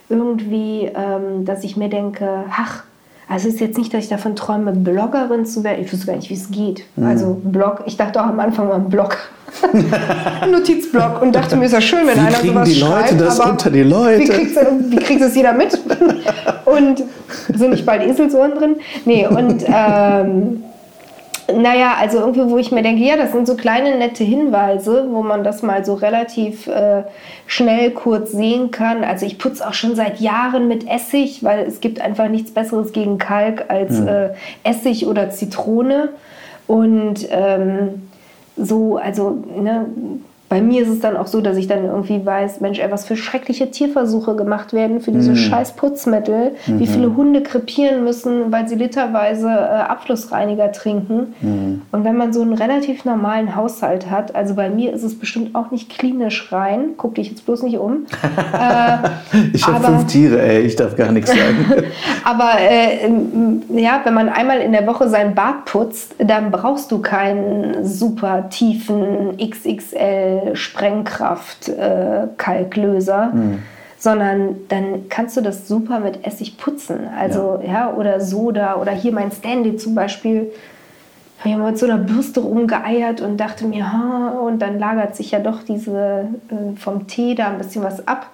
[0.10, 2.84] irgendwie, ähm, dass ich mir denke, ach,
[3.30, 5.84] also es ist jetzt nicht, dass ich davon träume, Bloggerin zu werden.
[5.84, 6.84] Ich wüsste gar nicht, wie es geht.
[6.96, 7.06] Mhm.
[7.06, 9.18] Also Blog, ich dachte auch am Anfang mal ein Blog.
[10.52, 13.40] Notizblog und dachte mir, ist ja schön, wenn wie einer sowas die Leute schreibt, das
[13.40, 14.20] unter die Leute?
[14.20, 14.58] Wie kriegt,
[14.90, 15.80] wie kriegt das jeder mit?
[16.66, 17.04] und
[17.56, 18.76] sind nicht bald Eselsohren drin?
[19.06, 20.64] Nee, und ähm,
[21.56, 25.24] naja, also irgendwie, wo ich mir denke, ja, das sind so kleine nette Hinweise, wo
[25.24, 27.04] man das mal so relativ äh,
[27.47, 29.04] schnell kurz sehen kann.
[29.04, 32.91] Also ich putze auch schon seit Jahren mit Essig, weil es gibt einfach nichts Besseres
[32.91, 34.08] gegen Kalk als mhm.
[34.08, 34.30] äh,
[34.64, 36.10] Essig oder Zitrone.
[36.68, 38.10] Und ähm,
[38.56, 39.86] so, also ne,
[40.50, 43.06] bei mir ist es dann auch so, dass ich dann irgendwie weiß, Mensch, ey, was
[43.06, 45.36] für schreckliche Tierversuche gemacht werden für diese mhm.
[45.36, 46.80] scheiß Putzmittel, mhm.
[46.80, 51.36] wie viele Hunde krepieren müssen, weil sie literweise äh, Abflussreiniger trinken.
[51.39, 51.84] Mhm.
[51.91, 55.54] Und wenn man so einen relativ normalen Haushalt hat, also bei mir ist es bestimmt
[55.54, 58.08] auch nicht klinisch rein, guck dich jetzt bloß nicht um.
[58.54, 58.97] äh,
[59.54, 61.84] ich habe fünf Tiere, ey, ich darf gar nichts sagen.
[62.24, 63.08] aber äh,
[63.80, 68.50] ja, wenn man einmal in der Woche sein Bad putzt, dann brauchst du keinen super
[68.50, 73.32] tiefen XXL Sprengkraft äh, Kalklöser.
[73.34, 73.64] Mhm.
[74.02, 77.10] Sondern dann kannst du das super mit Essig putzen.
[77.20, 80.54] Also, ja, ja oder Soda oder hier mein Standy zum Beispiel
[81.40, 85.16] habe ich mal mit so einer Bürste rumgeeiert und dachte mir, ha, und dann lagert
[85.16, 88.28] sich ja doch diese äh, vom Tee da ein bisschen was ab.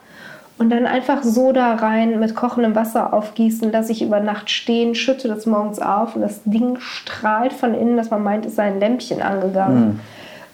[0.57, 5.27] Und dann einfach Soda rein, mit kochendem Wasser aufgießen, lasse ich über Nacht stehen, schütte
[5.27, 8.79] das morgens auf und das Ding strahlt von innen, dass man meint, es sei ein
[8.79, 9.85] Lämpchen angegangen.
[9.85, 9.99] Mhm.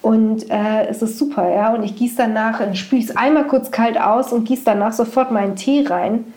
[0.02, 1.74] Und äh, es ist super, ja.
[1.74, 5.56] Und ich gieße danach, spüle es einmal kurz kalt aus und gieße danach sofort meinen
[5.56, 6.34] Tee rein.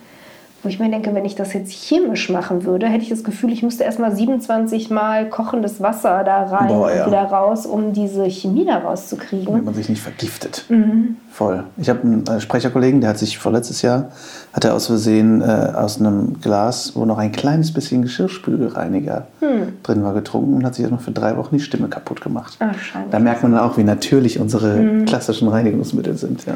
[0.65, 3.53] Wo ich mir denke, wenn ich das jetzt chemisch machen würde, hätte ich das Gefühl,
[3.53, 7.05] ich müsste erstmal 27 Mal kochendes Wasser da rein Boah, ja.
[7.05, 9.45] und wieder raus, um diese Chemie da rauszukriegen.
[9.45, 10.65] Damit man sich nicht vergiftet.
[10.71, 11.17] Mhm.
[11.31, 11.65] Voll.
[11.77, 14.11] Ich habe einen äh, Sprecherkollegen, der hat sich vorletztes Jahr,
[14.55, 19.83] hat er aus Versehen äh, aus einem Glas, wo noch ein kleines bisschen Geschirrspülreiniger hm.
[19.83, 22.57] drin war, getrunken und hat sich erstmal für drei Wochen die Stimme kaputt gemacht.
[22.61, 22.75] Ach,
[23.11, 25.05] da merkt man dann auch, wie natürlich unsere mhm.
[25.05, 26.47] klassischen Reinigungsmittel sind.
[26.47, 26.55] Ja.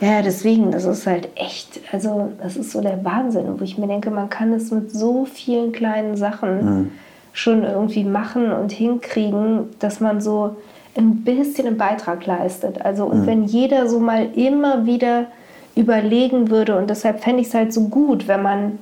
[0.00, 3.88] Ja, deswegen, das ist halt echt, also das ist so der Wahnsinn, wo ich mir
[3.88, 6.90] denke, man kann es mit so vielen kleinen Sachen mhm.
[7.32, 10.56] schon irgendwie machen und hinkriegen, dass man so
[10.96, 12.84] ein bisschen einen Beitrag leistet.
[12.84, 13.26] Also und mhm.
[13.26, 15.26] wenn jeder so mal immer wieder
[15.74, 18.78] überlegen würde und deshalb fände ich es halt so gut, wenn man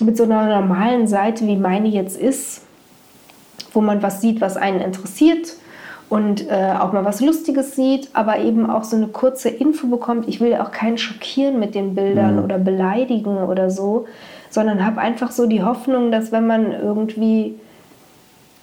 [0.00, 2.62] mit so einer normalen Seite, wie meine jetzt ist,
[3.72, 5.54] wo man was sieht, was einen interessiert,
[6.08, 10.28] und äh, auch mal was Lustiges sieht, aber eben auch so eine kurze Info bekommt.
[10.28, 12.44] Ich will auch keinen schockieren mit den Bildern mhm.
[12.44, 14.06] oder beleidigen oder so,
[14.50, 17.56] sondern habe einfach so die Hoffnung, dass wenn man irgendwie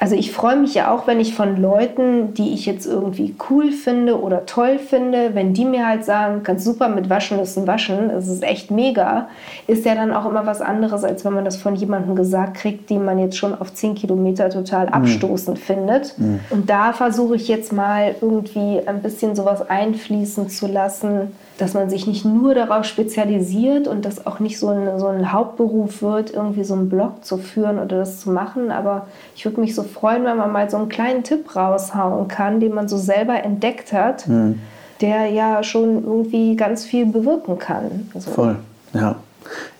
[0.03, 3.71] also ich freue mich ja auch, wenn ich von Leuten, die ich jetzt irgendwie cool
[3.71, 8.27] finde oder toll finde, wenn die mir halt sagen, kannst super mit Waschnüssen waschen, das
[8.27, 9.29] ist echt mega,
[9.65, 12.89] ist ja dann auch immer was anderes, als wenn man das von jemandem gesagt kriegt,
[12.89, 14.93] den man jetzt schon auf 10 Kilometer total mhm.
[14.93, 15.61] abstoßend mhm.
[15.61, 16.19] findet.
[16.19, 16.41] Mhm.
[16.49, 21.89] Und da versuche ich jetzt mal irgendwie ein bisschen sowas einfließen zu lassen, dass man
[21.89, 26.33] sich nicht nur darauf spezialisiert und das auch nicht so ein, so ein Hauptberuf wird,
[26.33, 28.71] irgendwie so einen Blog zu führen oder das zu machen.
[28.71, 32.59] Aber ich würde mich so freuen, wenn man mal so einen kleinen Tipp raushauen kann,
[32.59, 34.59] den man so selber entdeckt hat, mhm.
[35.01, 38.09] der ja schon irgendwie ganz viel bewirken kann.
[38.13, 38.55] Also Voll,
[38.93, 39.15] ja.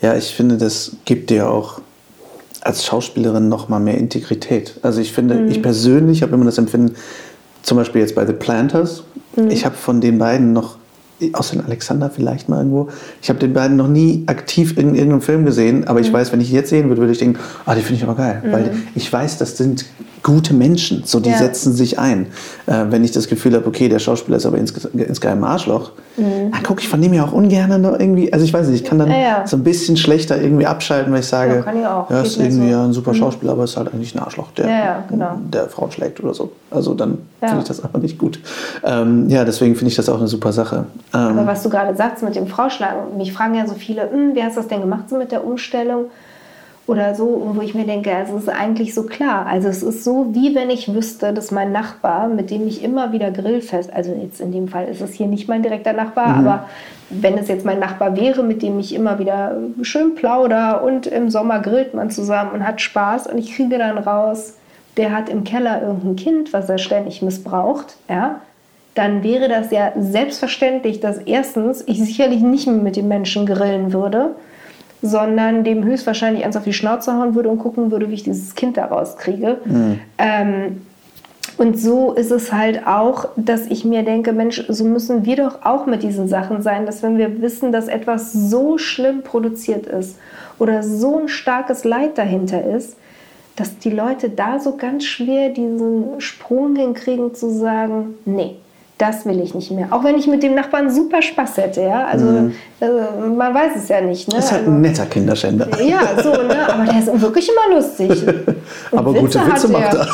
[0.02, 1.80] Ja, ich finde, das gibt dir auch
[2.62, 4.80] als Schauspielerin noch mal mehr Integrität.
[4.82, 5.52] Also ich finde, mhm.
[5.52, 6.96] ich persönlich habe immer das Empfinden,
[7.62, 9.04] zum Beispiel jetzt bei The Planters,
[9.36, 9.50] mhm.
[9.50, 10.78] ich habe von den beiden noch
[11.34, 12.90] außer den Alexander vielleicht mal irgendwo.
[13.22, 16.14] Ich habe den beiden noch nie aktiv in irgendeinem Film gesehen, aber ich mhm.
[16.14, 18.16] weiß, wenn ich ihn jetzt sehen würde, würde ich denken, ah, die finde ich aber
[18.16, 18.42] geil.
[18.46, 18.52] Mhm.
[18.52, 19.86] Weil ich weiß, das sind
[20.24, 21.38] gute Menschen, so die ja.
[21.38, 22.28] setzen sich ein.
[22.66, 26.52] Äh, wenn ich das Gefühl habe, okay, der Schauspieler ist aber ins, insgeheim Arschloch, mhm.
[26.52, 28.90] dann gucke ich von dem ja auch ungern noch irgendwie, also ich weiß nicht, ich
[28.90, 29.48] kann dann ja, ja.
[29.48, 32.10] so ein bisschen schlechter irgendwie abschalten, weil ich sage, ja, ich auch.
[32.10, 32.80] ja ist irgendwie so.
[32.80, 33.18] ein super mhm.
[33.18, 35.38] Schauspieler, aber ist halt eigentlich ein Arschloch, der, genau.
[35.52, 36.54] der Frauen schlägt oder so.
[36.72, 38.40] Also dann finde ich das einfach nicht gut.
[38.84, 40.86] Ähm, ja, deswegen finde ich das auch eine super Sache.
[41.14, 44.36] Ähm, aber was du gerade sagst mit dem Frauschlagen, mich fragen ja so viele, hm,
[44.36, 46.06] wie hast du das denn gemacht so mit der Umstellung?
[46.86, 49.46] oder so, wo ich mir denke, es ist eigentlich so klar.
[49.46, 53.14] Also es ist so, wie wenn ich wüsste, dass mein Nachbar, mit dem ich immer
[53.14, 56.48] wieder Grillfest, also jetzt in dem Fall ist es hier nicht mein direkter Nachbar, mhm.
[56.48, 56.66] aber
[57.10, 61.30] wenn es jetzt mein Nachbar wäre, mit dem ich immer wieder schön plauder und im
[61.30, 64.56] Sommer grillt man zusammen und hat Spaß und ich kriege dann raus,
[64.98, 68.42] der hat im Keller irgendein Kind, was er ständig missbraucht, ja,
[68.96, 73.92] dann wäre das ja selbstverständlich, dass erstens ich sicherlich nicht mehr mit dem Menschen grillen
[73.92, 74.36] würde,
[75.02, 78.56] sondern dem höchstwahrscheinlich eins auf die Schnauze hauen würde und gucken würde, wie ich dieses
[78.56, 79.58] Kind da rauskriege.
[79.66, 80.00] Mhm.
[80.18, 80.82] Ähm,
[81.58, 85.64] und so ist es halt auch, dass ich mir denke, Mensch, so müssen wir doch
[85.64, 90.18] auch mit diesen Sachen sein, dass wenn wir wissen, dass etwas so schlimm produziert ist
[90.58, 92.98] oder so ein starkes Leid dahinter ist,
[93.56, 98.56] dass die Leute da so ganz schwer diesen Sprung hinkriegen zu sagen, nee,
[98.98, 99.88] das will ich nicht mehr.
[99.92, 102.06] Auch wenn ich mit dem Nachbarn super Spaß hätte, ja.
[102.06, 102.54] Also mhm.
[102.80, 104.32] äh, man weiß es ja nicht.
[104.32, 104.38] Ne?
[104.38, 105.68] Ist halt also, ein netter Kinderschänder.
[105.82, 106.72] Ja, so, ne?
[106.72, 108.10] Aber der ist wirklich immer lustig.
[108.92, 110.08] Und Aber Witze gute Witze macht er.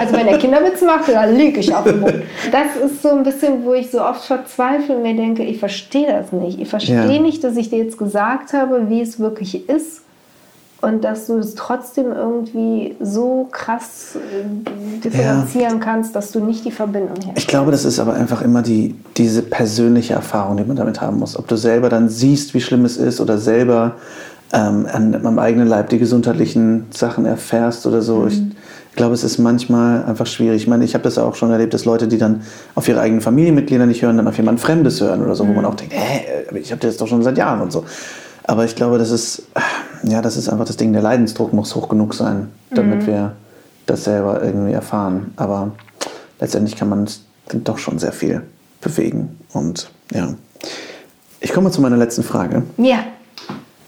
[0.00, 2.22] Also wenn er Kinderwitze macht, dann lüge ich auf den Boden.
[2.52, 6.06] Das ist so ein bisschen, wo ich so oft verzweifle und mir denke, ich verstehe
[6.06, 6.60] das nicht.
[6.60, 7.20] Ich verstehe ja.
[7.20, 10.03] nicht, dass ich dir jetzt gesagt habe, wie es wirklich ist
[10.80, 15.84] und dass du es trotzdem irgendwie so krass äh, differenzieren ja.
[15.84, 17.38] kannst, dass du nicht die Verbindung herstellst.
[17.38, 21.18] Ich glaube, das ist aber einfach immer die, diese persönliche Erfahrung, die man damit haben
[21.18, 21.38] muss.
[21.38, 23.96] Ob du selber dann siehst, wie schlimm es ist oder selber
[24.52, 28.18] ähm, an meinem eigenen Leib die gesundheitlichen Sachen erfährst oder so.
[28.18, 28.28] Mhm.
[28.28, 28.42] Ich,
[28.90, 30.62] ich glaube, es ist manchmal einfach schwierig.
[30.62, 32.42] Ich meine, ich habe das auch schon erlebt, dass Leute, die dann
[32.76, 35.48] auf ihre eigenen Familienmitglieder nicht hören, dann auf jemand Fremdes hören oder so, mhm.
[35.48, 37.84] wo man auch denkt, hä, ich habe das doch schon seit Jahren und so.
[38.44, 39.44] Aber ich glaube, das ist,
[40.06, 43.06] ja, das ist einfach das Ding, der Leidensdruck muss hoch genug sein, damit mhm.
[43.06, 43.32] wir
[43.86, 45.32] das selber irgendwie erfahren.
[45.36, 45.72] Aber
[46.40, 47.08] letztendlich kann man
[47.52, 48.42] doch schon sehr viel
[48.80, 49.38] bewegen.
[49.52, 50.34] Und ja.
[51.40, 52.62] Ich komme zu meiner letzten Frage.
[52.76, 53.04] Ja.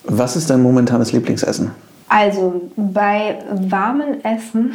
[0.04, 1.70] Was ist dein momentanes Lieblingsessen?
[2.08, 4.74] Also bei warmen Essen.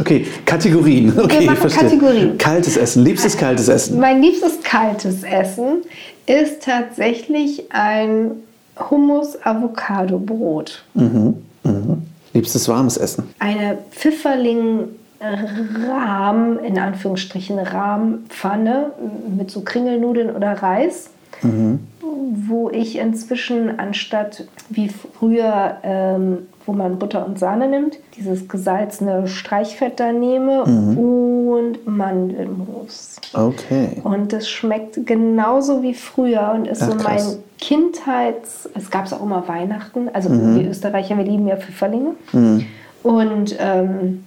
[0.00, 1.16] Okay, Kategorien.
[1.16, 2.36] Okay, Wir machen Kategorien.
[2.36, 4.00] Kaltes Essen, liebstes kaltes Essen.
[4.00, 5.82] Mein liebstes kaltes Essen
[6.26, 8.32] ist tatsächlich ein
[8.78, 10.84] Hummus-Avocado-Brot.
[10.94, 11.36] Mhm.
[11.62, 12.02] Mhm.
[12.32, 13.32] Liebstes warmes Essen?
[13.38, 18.92] Eine Pfifferling-Rahm, in Anführungsstrichen Rahmpfanne
[19.36, 21.10] mit so Kringelnudeln oder Reis.
[21.42, 21.80] Mhm.
[22.00, 29.26] Wo ich inzwischen anstatt wie früher ähm, wo man Butter und Sahne nimmt, dieses gesalzene
[29.26, 30.98] Streichfett da nehme mhm.
[30.98, 33.16] und Mandelmus.
[33.32, 34.00] Okay.
[34.02, 37.22] Und das schmeckt genauso wie früher und ist Ach, so mein
[37.58, 38.68] Kindheits...
[38.74, 40.08] Es gab es auch immer Weihnachten.
[40.12, 40.60] Also mhm.
[40.60, 42.12] wir Österreicher, wir lieben ja Pfifferlinge.
[42.32, 42.66] Mhm.
[43.02, 44.24] Und ähm,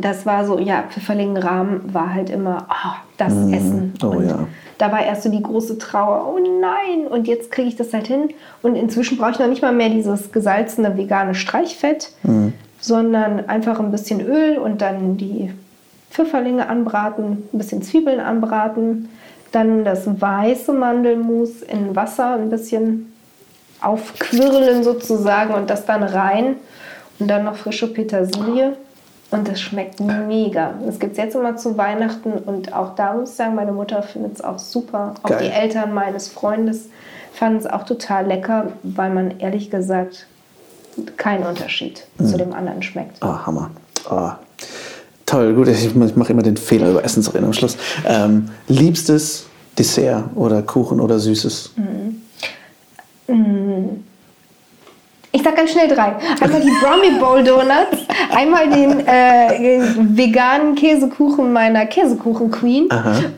[0.00, 3.52] das war so, ja, Pfifferlingenrahmen war halt immer oh, das mhm.
[3.54, 3.94] Essen.
[4.02, 4.46] Oh und ja
[4.80, 8.06] da war erst so die große Trauer, oh nein, und jetzt kriege ich das halt
[8.06, 8.30] hin.
[8.62, 12.54] Und inzwischen brauche ich noch nicht mal mehr dieses gesalzene vegane Streichfett, mhm.
[12.80, 15.50] sondern einfach ein bisschen Öl und dann die
[16.10, 19.10] Pfifferlinge anbraten, ein bisschen Zwiebeln anbraten,
[19.52, 23.12] dann das weiße Mandelmus in Wasser ein bisschen
[23.82, 26.56] aufquirlen sozusagen und das dann rein
[27.18, 28.76] und dann noch frische Petersilie.
[29.30, 30.74] Und es schmeckt mega.
[30.84, 34.02] Das gibt es jetzt immer zu Weihnachten und auch da muss ich sagen, meine Mutter
[34.02, 35.14] findet es auch super.
[35.22, 35.38] Auch Geil.
[35.44, 36.88] die Eltern meines Freundes
[37.32, 40.26] fanden es auch total lecker, weil man ehrlich gesagt
[41.16, 42.26] keinen Unterschied mhm.
[42.26, 43.18] zu dem anderen schmeckt.
[43.22, 43.70] Oh, Hammer.
[44.10, 44.30] Oh.
[45.26, 47.76] Toll, gut, ich, mache immer den Fehler über Essen zu reden am Schluss.
[48.04, 49.46] Ähm, liebstes
[49.78, 51.74] Dessert oder Kuchen oder Süßes?
[51.76, 52.22] Mhm.
[53.28, 54.04] Mhm.
[55.32, 56.16] Ich sag ganz schnell drei.
[56.40, 58.04] Einmal die Brummy Bowl Donuts,
[58.34, 59.80] einmal den äh,
[60.16, 62.88] veganen Käsekuchen meiner Käsekuchen Queen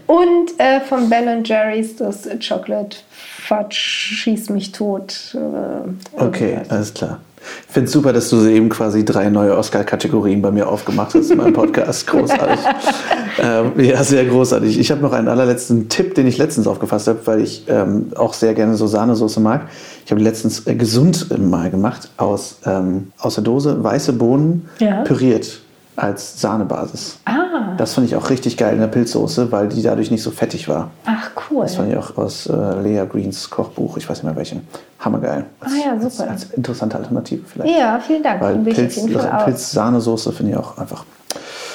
[0.07, 5.35] und äh, von Ben Jerry's das Chocolate Fudge schieß mich tot.
[5.35, 7.21] Äh, okay, alles klar.
[7.67, 11.31] Ich finde es super, dass du eben quasi drei neue Oscar-Kategorien bei mir aufgemacht hast
[11.31, 12.07] in meinem Podcast.
[12.07, 12.59] Großartig.
[13.43, 14.79] ähm, ja, sehr großartig.
[14.79, 18.35] Ich habe noch einen allerletzten Tipp, den ich letztens aufgefasst habe, weil ich ähm, auch
[18.35, 19.69] sehr gerne so Sahnesoße mag.
[20.05, 25.03] Ich habe letztens äh, gesund mal gemacht aus, ähm, aus der Dose weiße Bohnen ja.
[25.03, 25.62] püriert
[25.97, 27.19] als Sahnebasis.
[27.25, 27.75] Ah.
[27.77, 30.69] Das fand ich auch richtig geil in der Pilzsoße, weil die dadurch nicht so fettig
[30.69, 30.91] war.
[31.05, 31.63] Ach, cool.
[31.63, 34.67] Das fand ich auch aus äh, Lea Greens Kochbuch, ich weiß nicht mehr welchen.
[35.01, 35.47] Hammergeil.
[35.61, 36.31] Als, ah ja, super.
[36.31, 37.79] Als, als interessante Alternative vielleicht.
[37.79, 38.41] Ja, vielen Dank.
[38.41, 41.05] Weil Pilz, Pilz-Sahnesoße finde ich auch einfach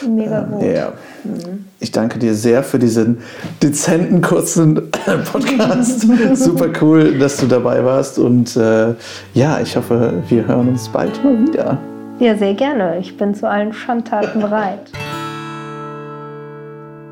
[0.08, 0.64] Mega gut.
[0.64, 0.94] Äh, ja.
[1.24, 1.66] Mhm.
[1.80, 3.20] Ich danke dir sehr für diesen
[3.62, 4.76] dezenten, kurzen
[5.32, 6.08] Podcast.
[6.34, 8.20] Super cool, dass du dabei warst.
[8.20, 8.94] Und äh,
[9.34, 11.80] ja, ich hoffe, wir hören uns bald mal wieder.
[12.20, 12.98] Ja, sehr gerne.
[12.98, 14.92] Ich bin zu allen Schandtaten bereit.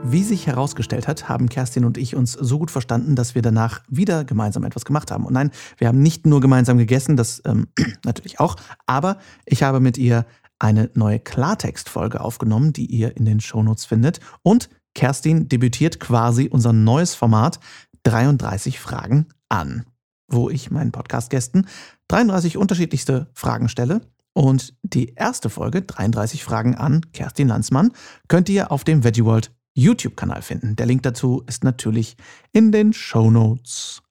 [0.03, 3.83] Wie sich herausgestellt hat, haben Kerstin und ich uns so gut verstanden, dass wir danach
[3.87, 5.23] wieder gemeinsam etwas gemacht haben.
[5.25, 7.67] Und nein, wir haben nicht nur gemeinsam gegessen, das ähm,
[8.03, 8.55] natürlich auch,
[8.87, 10.25] aber ich habe mit ihr
[10.57, 14.19] eine neue Klartextfolge aufgenommen, die ihr in den Shownotes findet.
[14.41, 17.59] Und Kerstin debütiert quasi unser neues Format
[18.03, 19.85] 33 Fragen an,
[20.27, 21.67] wo ich meinen Podcast-Gästen
[22.07, 24.01] 33 unterschiedlichste Fragen stelle
[24.35, 27.93] und die erste Folge, 33 Fragen an Kerstin Landsmann,
[28.27, 30.75] könnt ihr auf dem Veggie World YouTube-Kanal finden.
[30.75, 32.17] Der Link dazu ist natürlich
[32.51, 34.01] in den Show Notes.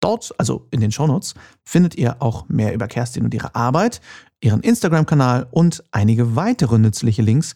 [0.00, 1.34] Dort, also in den Show Notes,
[1.64, 4.00] findet ihr auch mehr über Kerstin und ihre Arbeit,
[4.40, 7.54] ihren Instagram-Kanal und einige weitere nützliche Links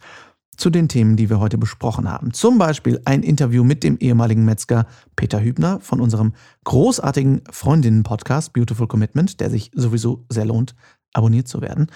[0.58, 2.34] zu den Themen, die wir heute besprochen haben.
[2.34, 4.86] Zum Beispiel ein Interview mit dem ehemaligen Metzger
[5.16, 6.34] Peter Hübner von unserem
[6.64, 10.74] großartigen Freundinnen-Podcast Beautiful Commitment, der sich sowieso sehr lohnt,
[11.12, 11.88] abonniert zu werden.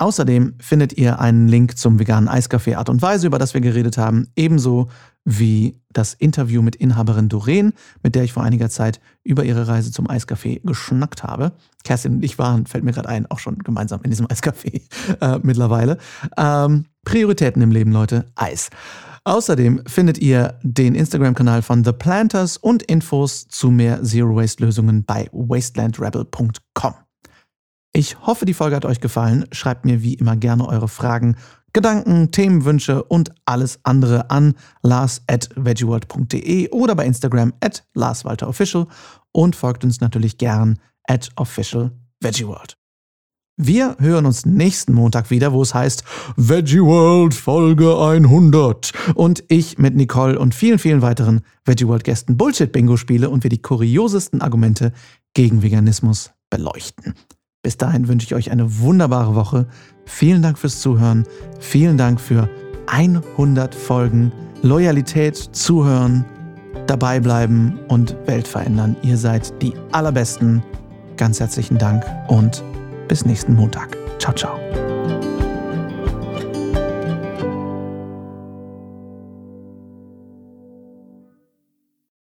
[0.00, 3.98] Außerdem findet ihr einen Link zum veganen Eiskaffee Art und Weise, über das wir geredet
[3.98, 4.88] haben, ebenso
[5.26, 9.92] wie das Interview mit Inhaberin Doreen, mit der ich vor einiger Zeit über ihre Reise
[9.92, 11.52] zum Eiskaffee geschnackt habe.
[11.84, 14.80] Kerstin und ich waren, fällt mir gerade ein, auch schon gemeinsam in diesem Eiskaffee
[15.20, 15.98] äh, mittlerweile.
[16.38, 18.70] Ähm, Prioritäten im Leben, Leute, Eis.
[19.24, 26.94] Außerdem findet ihr den Instagram-Kanal von The Planters und Infos zu mehr Zero-Waste-Lösungen bei wastelandrebel.com.
[27.92, 29.46] Ich hoffe, die Folge hat euch gefallen.
[29.50, 31.36] Schreibt mir wie immer gerne eure Fragen,
[31.72, 38.86] Gedanken, Themenwünsche und alles andere an lars at veggieworld.de oder bei Instagram at larswalterofficial
[39.32, 42.76] und folgt uns natürlich gern at officialveggieworld.
[43.56, 46.02] Wir hören uns nächsten Montag wieder, wo es heißt
[46.36, 52.36] Veggie World Folge 100 und ich mit Nicole und vielen, vielen weiteren Veggie World Gästen
[52.36, 54.92] Bullshit Bingo spiele und wir die kuriosesten Argumente
[55.34, 57.14] gegen Veganismus beleuchten.
[57.62, 59.66] Bis dahin wünsche ich euch eine wunderbare Woche.
[60.06, 61.24] Vielen Dank fürs Zuhören.
[61.58, 62.48] Vielen Dank für
[62.86, 64.32] 100 Folgen.
[64.62, 66.24] Loyalität, Zuhören,
[66.86, 68.96] dabei bleiben und Welt verändern.
[69.02, 70.62] Ihr seid die allerbesten.
[71.16, 72.64] Ganz herzlichen Dank und
[73.08, 73.96] bis nächsten Montag.
[74.18, 74.89] Ciao, ciao.